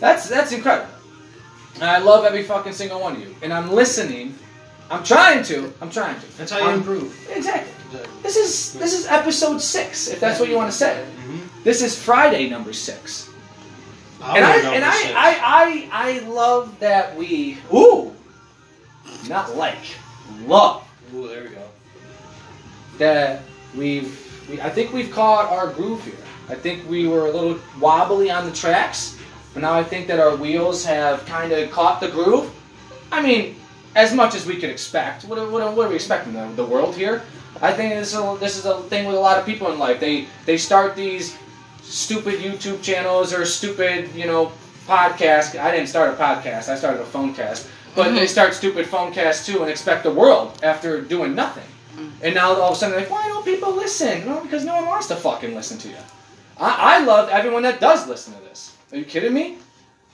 that's 0.00 0.28
that's 0.28 0.52
incredible. 0.52 0.92
And 1.76 1.84
I 1.84 1.98
love 1.98 2.24
every 2.24 2.42
fucking 2.42 2.72
single 2.72 3.00
one 3.00 3.16
of 3.16 3.20
you. 3.20 3.34
And 3.42 3.52
I'm 3.52 3.70
listening. 3.70 4.34
I'm 4.90 5.04
trying 5.04 5.42
to. 5.44 5.72
I'm 5.80 5.90
trying 5.90 6.18
to. 6.20 6.38
That's 6.38 6.50
how 6.52 6.58
you 6.58 6.64
I'm- 6.64 6.78
improve. 6.78 7.14
Exactly. 7.30 7.72
Exactly. 7.86 8.10
This 8.22 8.36
is 8.36 8.72
this 8.74 8.92
is 8.98 9.06
episode 9.06 9.58
six, 9.60 10.08
if 10.08 10.18
that's 10.18 10.40
what 10.40 10.48
you 10.48 10.56
want 10.56 10.70
to 10.72 10.76
say. 10.76 11.04
Mhm. 11.28 11.40
This 11.64 11.82
is 11.82 11.96
Friday 12.00 12.48
number 12.50 12.72
six. 12.72 13.28
Power 14.26 14.36
and 14.36 14.44
I 14.44 14.74
and 14.74 14.84
I. 14.84 14.90
I, 14.90 15.88
I 15.92 16.10
I 16.10 16.18
love 16.28 16.78
that 16.80 17.16
we 17.16 17.58
ooh 17.72 18.12
not 19.28 19.56
like 19.56 19.78
love 20.46 20.82
Ooh, 21.14 21.28
there 21.28 21.44
we 21.44 21.50
go. 21.50 21.68
that 22.98 23.42
we've 23.76 24.48
we, 24.50 24.60
I 24.60 24.70
think 24.70 24.92
we've 24.92 25.10
caught 25.10 25.50
our 25.50 25.72
groove 25.72 26.04
here. 26.04 26.14
I 26.48 26.54
think 26.54 26.88
we 26.88 27.08
were 27.08 27.26
a 27.26 27.30
little 27.30 27.58
wobbly 27.80 28.30
on 28.30 28.46
the 28.46 28.52
tracks, 28.52 29.18
but 29.54 29.60
now 29.60 29.74
I 29.74 29.82
think 29.82 30.06
that 30.08 30.20
our 30.20 30.36
wheels 30.36 30.84
have 30.84 31.24
kind 31.26 31.52
of 31.52 31.70
caught 31.70 32.00
the 32.00 32.08
groove. 32.08 32.52
I 33.10 33.22
mean, 33.22 33.56
as 33.94 34.12
much 34.14 34.34
as 34.34 34.46
we 34.46 34.56
could 34.56 34.70
expect. 34.70 35.24
What, 35.24 35.38
what, 35.50 35.76
what 35.76 35.86
are 35.86 35.88
we 35.88 35.96
expecting? 35.96 36.32
The, 36.32 36.48
the 36.54 36.64
world 36.64 36.94
here? 36.94 37.22
I 37.60 37.72
think 37.72 37.94
this 37.94 38.12
is 38.12 38.18
a, 38.18 38.36
this 38.38 38.56
is 38.58 38.66
a 38.66 38.82
thing 38.82 39.06
with 39.06 39.16
a 39.16 39.20
lot 39.20 39.38
of 39.38 39.46
people 39.46 39.72
in 39.72 39.78
life. 39.78 39.98
They 39.98 40.26
they 40.44 40.58
start 40.58 40.94
these 40.94 41.36
stupid 41.88 42.40
YouTube 42.40 42.82
channels 42.82 43.32
or 43.32 43.44
stupid 43.46 44.14
you 44.14 44.26
know 44.26 44.52
podcast. 44.86 45.58
I 45.58 45.70
didn't 45.70 45.88
start 45.88 46.10
a 46.14 46.16
podcast. 46.16 46.68
I 46.68 46.76
started 46.76 47.00
a 47.00 47.06
phone 47.06 47.34
cast. 47.34 47.68
But 47.94 48.14
they 48.14 48.26
Mhm. 48.26 48.28
start 48.28 48.54
stupid 48.54 48.86
phone 48.86 49.12
casts 49.12 49.46
too 49.46 49.62
and 49.62 49.70
expect 49.70 50.02
the 50.02 50.10
world 50.10 50.52
after 50.62 51.00
doing 51.00 51.34
nothing. 51.34 51.64
And 52.22 52.34
now 52.34 52.52
all 52.52 52.70
of 52.70 52.76
a 52.76 52.78
sudden 52.78 52.92
they're 52.92 53.00
like, 53.00 53.10
why 53.10 53.26
don't 53.26 53.44
people 53.44 53.72
listen? 53.74 54.26
Well, 54.28 54.40
because 54.42 54.64
no 54.64 54.74
one 54.74 54.86
wants 54.86 55.06
to 55.08 55.16
fucking 55.16 55.54
listen 55.54 55.78
to 55.78 55.88
you. 55.88 55.96
I, 56.60 56.98
I 56.98 57.04
love 57.04 57.30
everyone 57.30 57.62
that 57.62 57.80
does 57.80 58.06
listen 58.06 58.34
to 58.34 58.40
this. 58.40 58.72
Are 58.92 58.98
you 58.98 59.04
kidding 59.06 59.32
me? 59.32 59.56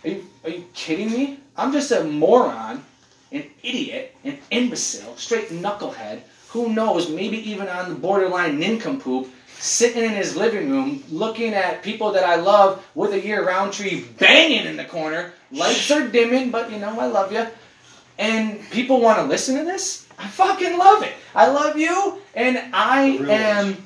Are 0.04 0.10
you, 0.10 0.24
are 0.44 0.50
you 0.50 0.64
kidding 0.74 1.10
me? 1.10 1.40
I'm 1.56 1.72
just 1.72 1.90
a 1.90 2.04
moron, 2.04 2.84
an 3.32 3.44
idiot, 3.64 4.14
an 4.24 4.38
imbecile, 4.52 5.16
straight 5.16 5.50
knucklehead, 5.50 6.20
who 6.50 6.72
knows, 6.72 7.08
maybe 7.08 7.38
even 7.50 7.68
on 7.68 7.88
the 7.88 7.94
borderline 7.96 8.60
nincompoop, 8.60 9.28
sitting 9.62 10.02
in 10.02 10.10
his 10.10 10.34
living 10.34 10.68
room 10.68 11.04
looking 11.08 11.54
at 11.54 11.84
people 11.84 12.10
that 12.10 12.24
I 12.24 12.34
love 12.34 12.84
with 12.96 13.12
a 13.12 13.24
year 13.24 13.46
round 13.46 13.72
tree 13.72 14.04
banging 14.18 14.66
in 14.66 14.76
the 14.76 14.84
corner. 14.84 15.32
Lights 15.52 15.88
are 15.92 16.08
dimming, 16.08 16.50
but 16.50 16.72
you 16.72 16.78
know, 16.78 16.98
I 16.98 17.06
love 17.06 17.32
you. 17.32 17.46
And 18.18 18.68
people 18.70 19.00
want 19.00 19.18
to 19.18 19.24
listen 19.24 19.56
to 19.56 19.64
this? 19.64 20.08
I 20.18 20.26
fucking 20.26 20.76
love 20.76 21.04
it. 21.04 21.12
I 21.34 21.46
love 21.46 21.78
you, 21.78 22.18
and 22.34 22.60
I 22.74 23.02
am 23.28 23.76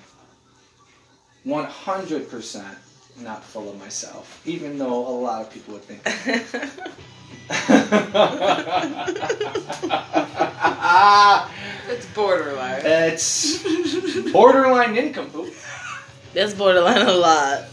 100% 1.46 2.76
not 3.20 3.44
full 3.44 3.68
of 3.68 3.78
myself, 3.78 4.42
even 4.46 4.78
though 4.78 5.06
a 5.06 5.16
lot 5.20 5.42
of 5.42 5.52
people 5.52 5.74
would 5.74 5.84
think. 5.84 6.02
It's 11.88 12.06
borderline. 12.06 12.82
it's 12.84 13.62
borderline 14.32 14.96
income, 14.96 15.26
nincompoop. 15.26 15.54
That's 16.34 16.52
borderline 16.54 17.06
a 17.06 17.12
lot. 17.12 17.64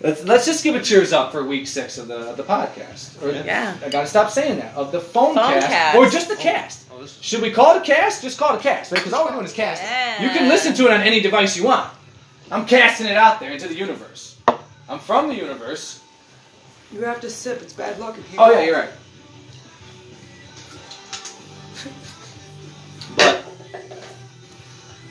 let's 0.00 0.24
let's 0.24 0.46
just 0.46 0.64
give 0.64 0.74
a 0.74 0.80
cheers 0.82 1.12
up 1.12 1.30
for 1.32 1.44
week 1.44 1.66
six 1.66 1.98
of 1.98 2.08
the 2.08 2.32
the 2.32 2.42
podcast. 2.42 3.22
Or, 3.22 3.30
Yeah. 3.44 3.76
I 3.84 3.88
gotta 3.88 4.06
stop 4.06 4.30
saying 4.30 4.58
that 4.58 4.74
of 4.74 4.90
the 4.92 5.00
phone, 5.00 5.34
Phone 5.34 5.52
cast, 5.52 5.66
cast. 5.68 5.96
or 5.98 6.08
just 6.08 6.28
the 6.28 6.36
cast. 6.36 6.86
Oh, 6.92 7.00
this 7.00 7.16
is 7.16 7.22
Should 7.22 7.42
we 7.42 7.50
call 7.50 7.76
it 7.76 7.82
a 7.82 7.84
cast? 7.84 8.22
Just 8.22 8.38
call 8.38 8.54
it 8.54 8.60
a 8.60 8.62
cast, 8.62 8.92
right? 8.92 8.98
Because 8.98 9.12
all 9.12 9.24
we're 9.26 9.32
doing 9.32 9.44
is 9.44 9.52
casting. 9.52 9.88
You 10.26 10.30
can 10.32 10.48
listen 10.48 10.74
to 10.74 10.86
it 10.86 10.90
on 10.92 11.02
any 11.02 11.20
device 11.20 11.56
you 11.56 11.64
want. 11.64 11.90
I'm 12.50 12.66
casting 12.66 13.06
it 13.06 13.16
out 13.16 13.40
there 13.40 13.52
into 13.52 13.68
the 13.68 13.74
universe. 13.76 14.38
I'm 14.88 14.98
from 14.98 15.28
the 15.28 15.34
universe. 15.34 16.00
You 16.92 17.00
have 17.02 17.20
to 17.22 17.30
sip. 17.30 17.62
It's 17.62 17.72
bad 17.72 17.98
luck 17.98 18.18
if 18.18 18.32
you. 18.32 18.38
Oh 18.38 18.50
yeah, 18.50 18.62
you're 18.62 18.76
right. 18.76 18.90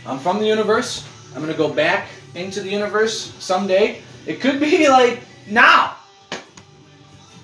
I'm 0.05 0.19
from 0.19 0.39
the 0.39 0.45
universe. 0.45 1.07
I'm 1.35 1.41
gonna 1.41 1.53
go 1.53 1.71
back 1.71 2.09
into 2.35 2.61
the 2.61 2.69
universe 2.69 3.33
someday. 3.39 4.01
It 4.25 4.41
could 4.41 4.59
be 4.59 4.87
like 4.87 5.21
now. 5.47 5.95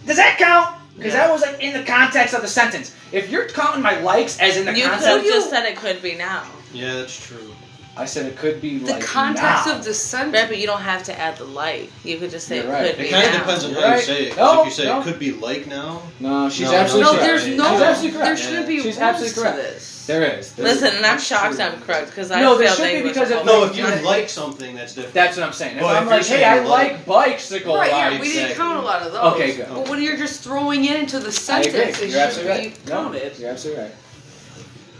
Does 0.05 0.18
that 0.18 0.38
count? 0.38 0.76
Because 0.95 1.14
that 1.14 1.32
was 1.32 1.41
like 1.41 1.62
in 1.62 1.74
the 1.74 1.84
context 1.84 2.34
of 2.34 2.41
the 2.41 2.47
sentence. 2.47 2.95
If 3.12 3.30
you're 3.30 3.47
counting 3.47 3.84
my 3.84 3.99
likes 3.99 4.39
as 4.39 4.58
in 4.58 4.66
the 4.66 4.74
You 4.74 4.84
could 4.84 4.91
context, 4.91 5.08
have 5.10 5.24
just 5.24 5.49
said 5.49 5.66
it 5.66 5.78
could 5.78 6.01
be 6.01 6.16
now. 6.16 6.43
Yeah, 6.74 6.95
that's 6.95 7.28
true. 7.28 7.53
I 7.98 8.06
said 8.06 8.26
it 8.28 8.38
could 8.38 8.62
be 8.62 8.78
The 8.78 8.93
like 8.93 9.04
context 9.04 9.66
now. 9.66 9.76
of 9.78 9.84
the 9.84 9.93
sentence. 9.93 10.34
Right, 10.36 10.48
but 10.48 10.58
you 10.60 10.68
don't 10.68 10.82
have 10.82 11.04
to 11.06 11.20
add 11.20 11.38
the 11.38 11.45
light. 11.45 11.91
You 12.04 12.18
could 12.18 12.30
just 12.30 12.48
say 12.48 12.58
You're 12.58 12.66
it 12.66 12.70
right. 12.70 12.91
could 12.95 13.00
It 13.00 13.04
be 13.06 13.10
kind 13.10 13.26
of 13.28 13.34
depends 13.41 13.64
on 13.66 13.72
You're 13.72 13.82
how 13.82 13.88
right. 13.89 13.98
you 14.00 14.04
say 14.06 14.24
it. 14.28 14.38
No, 14.38 14.60
if 14.62 14.66
you 14.68 14.72
say 14.72 14.86
no. 14.86 15.00
it 15.00 15.04
could 15.04 15.20
be 15.20 15.32
like 15.34 15.66
now, 15.68 16.02
No, 16.20 16.50
she's 16.50 16.70
No, 16.70 16.76
absolutely 16.76 17.04
no, 17.04 17.10
correct. 17.18 17.26
there's 17.28 17.43
She's 17.43 17.58
no. 17.58 17.84
absolutely 17.84 18.12
correct. 18.20 18.26
There 18.28 18.38
shouldn't 18.38 18.68
be 18.68 18.76
She's 18.78 18.86
rules 18.86 18.98
absolutely 19.00 19.43
to 19.52 19.58
this. 19.58 20.06
There 20.08 20.24
is. 20.39 20.54
There's- 20.54 20.82
Listen, 20.82 20.95
and 20.98 21.06
I'm 21.06 21.20
shocked 21.20 21.56
true. 21.56 21.64
I'm 21.66 21.82
correct 21.82 22.08
because 22.12 22.32
I 22.32 22.39
No, 22.41 22.58
there 22.58 22.70
should 22.74 23.04
be 23.04 23.10
because 23.10 23.28
the 23.30 23.39
if- 23.41 23.45
whole 23.48 23.62
no, 23.62 23.66
if 23.66 23.76
you 23.76 23.84
Yeah. 23.86 24.00
like 24.06 24.30
something, 24.30 24.76
that's 24.76 24.93
different. 24.93 25.14
That's 25.16 25.36
what 25.36 25.45
I'm 25.48 25.54
saying. 25.54 25.78
If 25.78 25.82
Well, 25.84 25.95
I'm 25.98 26.04
if 26.04 26.10
like, 26.10 26.30
you're 26.30 26.38
hey, 26.38 26.45
I 26.45 26.56
saying 26.58 26.68
like 26.70 26.91
like- 26.93 27.06
bicycle 27.06 27.76
Right, 27.76 27.89
yeah, 27.91 28.22
we 28.22 28.32
didn't 28.32 28.56
count 28.56 28.78
a 28.80 28.82
lot 28.84 29.02
of 29.02 29.12
those. 29.12 29.34
Okay, 29.34 29.56
good. 29.58 29.68
But 29.70 29.89
when 29.89 30.02
you're 30.02 30.16
just 30.18 30.41
throwing 30.43 30.86
it 30.86 30.95
into 30.98 31.20
the 31.20 31.32
sentence, 31.32 31.74
it 31.76 32.00
You're 32.00 32.10
should 32.12 32.16
absolutely 32.20 32.54
be 32.62 32.68
right. 32.68 32.88
No, 32.88 32.93
counted. 33.04 33.38
you're 33.39 33.50
absolutely 33.50 33.84
right. 33.84 33.93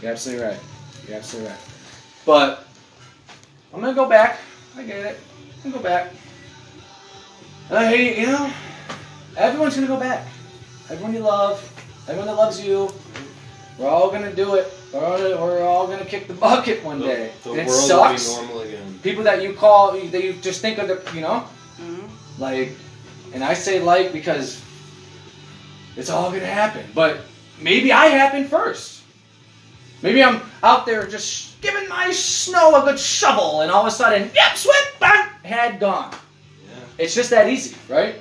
You're 0.02 0.12
absolutely 0.12 0.44
right. 0.44 0.58
You're 1.08 1.16
absolutely 1.16 1.50
right. 1.52 1.60
But 2.26 2.67
I'm 3.72 3.80
gonna 3.80 3.94
go 3.94 4.08
back. 4.08 4.38
I 4.76 4.82
get 4.82 5.04
it. 5.04 5.20
I'm 5.64 5.70
gonna 5.70 5.82
go 5.82 5.88
back. 5.88 6.12
Uh, 7.70 7.80
hey, 7.88 8.20
you 8.20 8.26
know, 8.26 8.50
everyone's 9.36 9.74
gonna 9.74 9.86
go 9.86 9.98
back. 9.98 10.26
Everyone 10.90 11.12
you 11.12 11.20
love, 11.20 11.60
everyone 12.08 12.26
that 12.26 12.36
loves 12.36 12.64
you, 12.64 12.90
we're 13.78 13.88
all 13.88 14.10
gonna 14.10 14.34
do 14.34 14.54
it. 14.54 14.72
We're 14.92 15.04
all, 15.04 15.18
we're 15.18 15.62
all 15.64 15.86
gonna 15.86 16.04
kick 16.06 16.28
the 16.28 16.34
bucket 16.48 16.82
one 16.82 17.00
The, 17.00 17.06
day. 17.06 17.32
the 17.44 17.50
and 17.50 17.60
it 17.60 17.66
world 17.66 17.80
sucks. 17.80 18.28
will 18.28 18.36
be 18.40 18.46
normal 18.46 18.60
again. 18.62 18.98
People 19.02 19.22
that 19.24 19.42
you 19.42 19.52
call, 19.52 19.92
that 19.92 20.24
you 20.24 20.32
just 20.34 20.62
think 20.62 20.78
of 20.78 20.88
the, 20.88 21.02
you 21.14 21.20
know, 21.20 21.44
Mhm. 21.80 22.08
like, 22.38 22.72
and 23.34 23.44
I 23.44 23.52
say 23.54 23.80
like 23.80 24.12
because 24.12 24.62
it's 25.96 26.08
all 26.08 26.30
gonna 26.30 26.46
happen. 26.46 26.86
But 26.94 27.18
maybe 27.60 27.92
I 27.92 28.06
happen 28.06 28.48
first. 28.48 29.02
Maybe 30.00 30.22
I'm 30.22 30.40
out 30.62 30.86
there 30.86 31.06
just 31.06 31.47
giving 31.60 31.88
my 31.88 32.10
snow 32.12 32.80
a 32.80 32.84
good 32.84 32.98
shovel, 32.98 33.62
and 33.62 33.70
all 33.70 33.82
of 33.82 33.86
a 33.86 33.90
sudden, 33.90 34.30
yep, 34.34 34.56
sweat, 34.56 34.92
bang, 35.00 35.28
head 35.42 35.80
gone. 35.80 36.12
Yeah. 36.12 36.74
It's 36.98 37.14
just 37.14 37.30
that 37.30 37.48
easy, 37.48 37.76
right? 37.88 38.16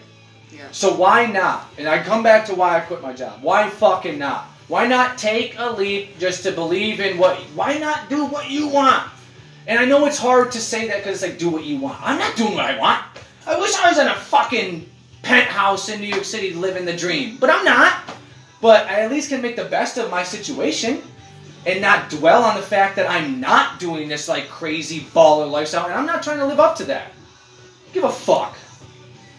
Yeah. 0.51 0.67
So 0.71 0.95
why 0.95 1.25
not? 1.25 1.67
And 1.77 1.87
I 1.87 2.01
come 2.01 2.23
back 2.23 2.45
to 2.47 2.55
why 2.55 2.77
I 2.77 2.79
quit 2.81 3.01
my 3.01 3.13
job. 3.13 3.41
Why 3.41 3.69
fucking 3.69 4.17
not? 4.17 4.45
Why 4.67 4.85
not 4.85 5.17
take 5.17 5.55
a 5.57 5.71
leap 5.71 6.19
just 6.19 6.43
to 6.43 6.51
believe 6.51 6.99
in 6.99 7.17
what? 7.17 7.37
Why 7.55 7.77
not 7.77 8.09
do 8.09 8.25
what 8.25 8.49
you 8.49 8.67
want? 8.67 9.09
And 9.65 9.79
I 9.79 9.85
know 9.85 10.05
it's 10.05 10.17
hard 10.17 10.51
to 10.53 10.59
say 10.59 10.87
that 10.87 10.97
because 10.97 11.21
it's 11.21 11.31
like 11.31 11.39
do 11.39 11.49
what 11.49 11.63
you 11.63 11.77
want. 11.79 12.01
I'm 12.01 12.17
not 12.17 12.35
doing 12.35 12.55
what 12.55 12.65
I 12.65 12.79
want. 12.79 13.03
I 13.45 13.57
wish 13.59 13.75
I 13.75 13.89
was 13.89 13.97
in 13.97 14.07
a 14.07 14.15
fucking 14.15 14.89
penthouse 15.23 15.89
in 15.89 16.01
New 16.01 16.07
York 16.07 16.25
City 16.25 16.53
living 16.53 16.85
the 16.85 16.95
dream, 16.95 17.37
but 17.39 17.49
I'm 17.49 17.63
not. 17.63 18.01
But 18.61 18.87
I 18.87 19.01
at 19.01 19.11
least 19.11 19.29
can 19.29 19.41
make 19.41 19.55
the 19.55 19.65
best 19.65 19.97
of 19.97 20.09
my 20.09 20.23
situation 20.23 21.01
and 21.67 21.81
not 21.81 22.09
dwell 22.09 22.43
on 22.43 22.55
the 22.55 22.61
fact 22.61 22.95
that 22.95 23.09
I'm 23.09 23.41
not 23.41 23.77
doing 23.77 24.07
this 24.07 24.29
like 24.29 24.47
crazy 24.47 25.01
baller 25.01 25.51
lifestyle, 25.51 25.85
and 25.85 25.93
I'm 25.93 26.05
not 26.05 26.23
trying 26.23 26.39
to 26.39 26.45
live 26.45 26.61
up 26.61 26.77
to 26.77 26.85
that. 26.85 27.11
Give 27.91 28.05
a 28.05 28.11
fuck. 28.11 28.57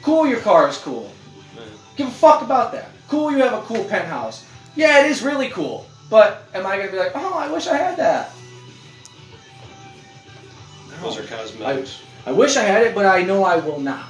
Cool, 0.02 0.26
your 0.26 0.40
car 0.40 0.68
is 0.68 0.76
cool. 0.76 1.10
Man. 1.56 1.64
Give 1.96 2.06
a 2.06 2.10
fuck 2.10 2.42
about 2.42 2.72
that. 2.72 2.90
Cool, 3.08 3.32
you 3.32 3.38
have 3.38 3.54
a 3.54 3.62
cool 3.62 3.82
penthouse. 3.84 4.44
Yeah, 4.76 5.04
it 5.06 5.10
is 5.10 5.22
really 5.22 5.48
cool. 5.48 5.86
But 6.10 6.46
am 6.52 6.66
I 6.66 6.76
gonna 6.76 6.92
be 6.92 6.98
like, 6.98 7.12
oh, 7.14 7.38
I 7.38 7.50
wish 7.50 7.66
I 7.66 7.78
had 7.78 7.96
that? 7.96 8.30
Those 11.00 11.18
are 11.18 11.22
cosmetics. 11.22 12.02
I 12.26 12.32
wish 12.32 12.58
I 12.58 12.62
had 12.62 12.82
it, 12.82 12.94
but 12.94 13.06
I 13.06 13.22
know 13.22 13.42
I 13.42 13.56
will 13.56 13.80
not. 13.80 14.06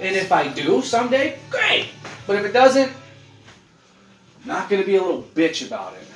And 0.00 0.14
if 0.14 0.30
I 0.30 0.46
do 0.46 0.82
someday, 0.82 1.40
great. 1.50 1.88
But 2.28 2.36
if 2.36 2.44
it 2.44 2.52
doesn't, 2.52 2.92
I'm 4.42 4.48
not 4.48 4.70
gonna 4.70 4.84
be 4.84 4.94
a 4.96 5.02
little 5.02 5.24
bitch 5.34 5.66
about 5.66 5.94
it. 5.94 6.06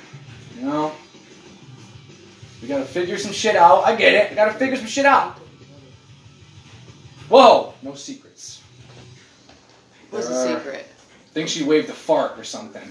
You 0.57 0.67
know? 0.67 0.91
We 2.61 2.67
gotta 2.67 2.85
figure 2.85 3.17
some 3.17 3.31
shit 3.33 3.55
out. 3.55 3.83
I 3.85 3.95
get 3.95 4.13
it. 4.13 4.31
I 4.31 4.35
gotta 4.35 4.53
figure 4.57 4.75
some 4.77 4.87
shit 4.87 5.05
out. 5.05 5.37
Whoa! 7.29 7.73
No 7.81 7.93
secrets. 7.95 8.61
What's 10.09 10.27
There 10.29 10.37
the 10.47 10.53
are- 10.55 10.57
secret? 10.59 10.85
I 10.89 11.33
think 11.33 11.49
she 11.49 11.63
waved 11.63 11.89
a 11.89 11.93
fart 11.93 12.39
or 12.39 12.43
something. 12.43 12.87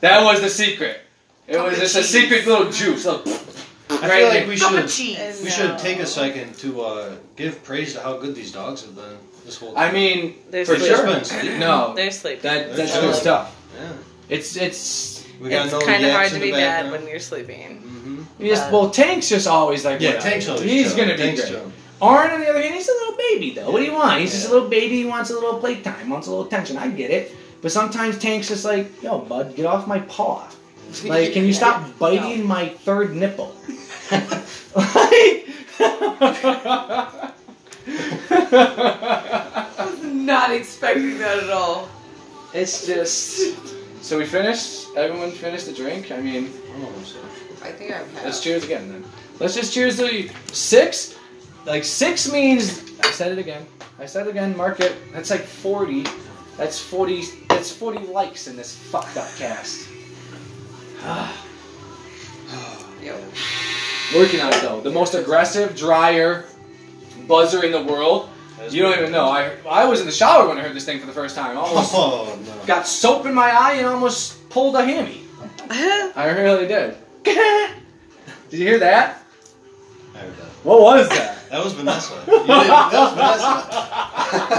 that 0.00 0.24
was 0.24 0.40
the 0.40 0.50
secret. 0.50 1.00
It 1.46 1.54
Cup 1.56 1.66
was 1.66 1.74
of 1.74 1.80
just 1.82 1.96
a 1.96 2.02
secret 2.02 2.46
little 2.46 2.70
juice. 2.72 3.04
Little 3.04 3.22
I 3.88 4.08
right 4.08 4.18
feel 4.18 4.28
like 4.28 4.48
we 4.48 4.58
Cup 4.58 4.72
should 4.72 4.88
cheese. 4.88 5.40
we 5.42 5.48
should 5.50 5.78
take 5.78 6.00
a 6.00 6.06
second 6.06 6.56
to 6.58 6.80
uh, 6.82 7.14
give 7.36 7.62
praise 7.62 7.92
to 7.94 8.00
how 8.00 8.16
good 8.16 8.34
these 8.34 8.50
dogs 8.50 8.82
have 8.84 8.96
been 8.96 9.16
this 9.44 9.56
whole 9.58 9.72
Time. 9.74 9.90
I 9.90 9.92
mean, 9.92 10.34
They're 10.50 10.64
for 10.64 10.74
sleeping. 10.76 10.96
sure. 10.96 11.06
Just 11.06 11.30
been 11.30 11.40
sleeping. 11.40 11.60
No, 11.60 11.94
They're 11.94 12.10
sleeping. 12.10 12.42
that 12.42 12.74
that's 12.76 12.92
They're 12.94 13.02
good 13.02 13.14
stuff. 13.14 13.54
yeah. 13.78 13.92
It's 14.28 14.56
it's 14.56 15.24
We 15.40 15.50
got 15.50 15.66
It's 15.66 15.72
no 15.74 15.80
kind 15.80 16.04
of 16.04 16.10
hard 16.10 16.32
to 16.32 16.40
be 16.40 16.50
bad 16.50 16.82
background. 16.82 17.04
when 17.04 17.08
you're 17.08 17.20
sleeping. 17.20 17.85
Just 18.40 18.64
Uh, 18.64 18.68
well, 18.72 18.90
Tank's 18.90 19.28
just 19.28 19.46
always 19.46 19.84
like 19.84 20.00
Yeah. 20.00 20.18
Tank's 20.18 20.48
always 20.48 20.64
He's 20.64 20.92
gonna 20.94 21.12
be 21.16 21.22
Tank's 21.22 21.48
great. 21.50 21.62
Arn, 22.02 22.30
on 22.30 22.40
the 22.40 22.48
other 22.50 22.60
hand, 22.60 22.74
he's 22.74 22.88
a 22.88 22.92
little 22.92 23.16
baby 23.16 23.50
though. 23.52 23.70
What 23.70 23.78
do 23.78 23.84
you 23.84 23.94
want? 23.94 24.20
He's 24.20 24.32
just 24.32 24.48
a 24.48 24.52
little 24.52 24.68
baby. 24.68 24.96
He 24.96 25.04
wants 25.06 25.30
a 25.30 25.34
little 25.34 25.58
playtime. 25.58 26.10
Wants 26.10 26.26
a 26.26 26.30
little 26.30 26.44
attention. 26.46 26.76
I 26.76 26.88
get 26.88 27.10
it. 27.10 27.34
But 27.62 27.72
sometimes 27.72 28.18
Tank's 28.18 28.48
just 28.48 28.64
like, 28.66 29.02
yo, 29.02 29.18
bud, 29.20 29.56
get 29.56 29.64
off 29.66 29.86
my 29.86 30.00
paw. 30.00 30.46
Like, 31.04 31.32
can 31.32 31.44
you 31.44 31.52
stop 31.52 31.84
biting 31.98 32.46
my 32.46 32.68
third 32.68 33.14
nipple? 33.16 33.54
like. 34.10 35.48
I 38.58 39.86
was 39.90 40.02
not 40.04 40.52
expecting 40.52 41.18
that 41.18 41.38
at 41.38 41.50
all. 41.50 41.88
it's 42.54 42.86
just. 42.86 43.56
So 44.02 44.18
we 44.18 44.26
finished. 44.26 44.86
Everyone 44.96 45.32
finished 45.32 45.66
the 45.66 45.72
drink. 45.72 46.12
I 46.12 46.20
mean, 46.20 46.52
Almost. 46.74 47.16
I 47.62 47.70
think 47.72 47.92
I've 47.92 48.10
had. 48.14 48.24
let's 48.24 48.40
cheers 48.42 48.64
again 48.64 48.88
then. 48.90 49.04
Let's 49.40 49.54
just 49.54 49.72
cheers 49.74 49.96
to 49.98 50.14
you. 50.14 50.30
Six. 50.52 51.18
Like 51.64 51.84
six 51.84 52.30
means. 52.30 52.82
I 53.00 53.10
said 53.10 53.32
it 53.32 53.38
again. 53.38 53.66
I 53.98 54.06
said 54.06 54.26
it 54.26 54.30
again. 54.30 54.56
Mark 54.56 54.80
it. 54.80 54.96
That's 55.12 55.30
like 55.30 55.42
forty. 55.42 56.04
That's 56.56 56.78
40. 56.80 57.22
That's 57.50 57.70
40 57.70 58.06
likes 58.06 58.46
in 58.46 58.56
this 58.56 58.74
fucked 58.74 59.18
up 59.18 59.28
cast. 59.36 59.86
Yo. 63.02 63.14
Working 64.14 64.40
on 64.40 64.52
it 64.54 64.62
though. 64.62 64.80
The 64.80 64.90
most 64.90 65.14
aggressive, 65.14 65.76
drier 65.76 66.46
buzzer 67.28 67.62
in 67.64 67.72
the 67.72 67.82
world. 67.84 68.30
You 68.70 68.82
don't 68.82 68.98
even 68.98 69.12
know. 69.12 69.26
I 69.28 69.52
I 69.68 69.84
was 69.84 70.00
in 70.00 70.06
the 70.06 70.12
shower 70.12 70.48
when 70.48 70.56
I 70.58 70.62
heard 70.62 70.74
this 70.74 70.84
thing 70.86 70.98
for 70.98 71.06
the 71.06 71.12
first 71.12 71.36
time. 71.36 71.56
Almost 71.58 71.92
Oh 71.94 72.38
no. 72.46 72.66
got 72.66 72.86
soap 72.86 73.26
in 73.26 73.34
my 73.34 73.50
eye 73.50 73.74
and 73.74 73.86
almost 73.86 74.48
pulled 74.48 74.76
a 74.76 74.84
hammy. 74.84 75.22
I 75.70 76.28
really 76.38 76.66
did. 76.66 76.96
did 78.50 78.60
you 78.60 78.66
hear 78.66 78.78
that? 78.78 79.22
I 80.14 80.18
heard 80.18 80.36
that. 80.36 80.44
What 80.64 80.80
was 80.80 81.08
that? 81.10 81.32
That 81.50 81.62
was 81.64 81.74
Vanessa. 81.74 82.12
You 82.26 82.32
didn't- 82.32 82.46
that 82.48 82.92
was 82.92 83.12
Vanessa. 83.12 84.56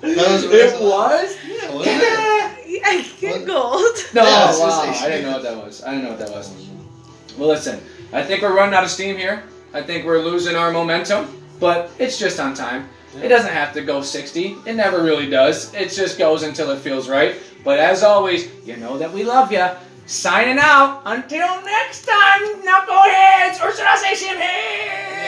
That 0.00 0.30
was 0.30 0.44
it 0.44 0.80
was? 0.80 1.36
Yeah, 1.46 1.74
wasn't 1.74 1.96
it? 2.02 2.82
I 2.84 3.06
giggled. 3.18 3.96
No, 4.14 4.22
Yeah, 4.22 4.48
it's 4.50 4.60
wow. 4.60 4.82
I 4.82 5.08
didn't 5.08 5.24
know 5.26 5.32
what 5.32 5.42
that 5.42 5.56
was. 5.56 5.82
I 5.82 5.90
didn't 5.90 6.04
know 6.04 6.10
what 6.10 6.18
that 6.20 6.30
was. 6.30 6.68
Well, 7.36 7.48
listen, 7.48 7.80
I 8.12 8.22
think 8.22 8.42
we're 8.42 8.54
running 8.54 8.74
out 8.74 8.84
of 8.84 8.90
steam 8.90 9.16
here. 9.16 9.42
I 9.74 9.82
think 9.82 10.06
we're 10.06 10.20
losing 10.22 10.54
our 10.56 10.70
momentum, 10.70 11.42
but 11.58 11.90
it's 11.98 12.18
just 12.18 12.38
on 12.38 12.54
time. 12.54 12.88
It 13.20 13.28
doesn't 13.28 13.52
have 13.52 13.72
to 13.74 13.82
go 13.82 14.02
60. 14.02 14.56
It 14.66 14.74
never 14.74 15.02
really 15.02 15.28
does. 15.28 15.72
It 15.74 15.90
just 15.90 16.18
goes 16.18 16.42
until 16.44 16.70
it 16.70 16.78
feels 16.80 17.08
right. 17.08 17.36
But 17.64 17.78
as 17.78 18.02
always, 18.02 18.48
you 18.64 18.76
know 18.76 18.96
that 18.98 19.12
we 19.12 19.24
love 19.24 19.50
you. 19.50 19.66
Signing 20.06 20.58
out. 20.60 21.02
Until 21.04 21.60
next 21.62 22.06
time, 22.06 22.62
knuckleheads, 22.62 23.60
or 23.60 23.72
should 23.74 23.86
I 23.86 23.96
say 23.96 24.14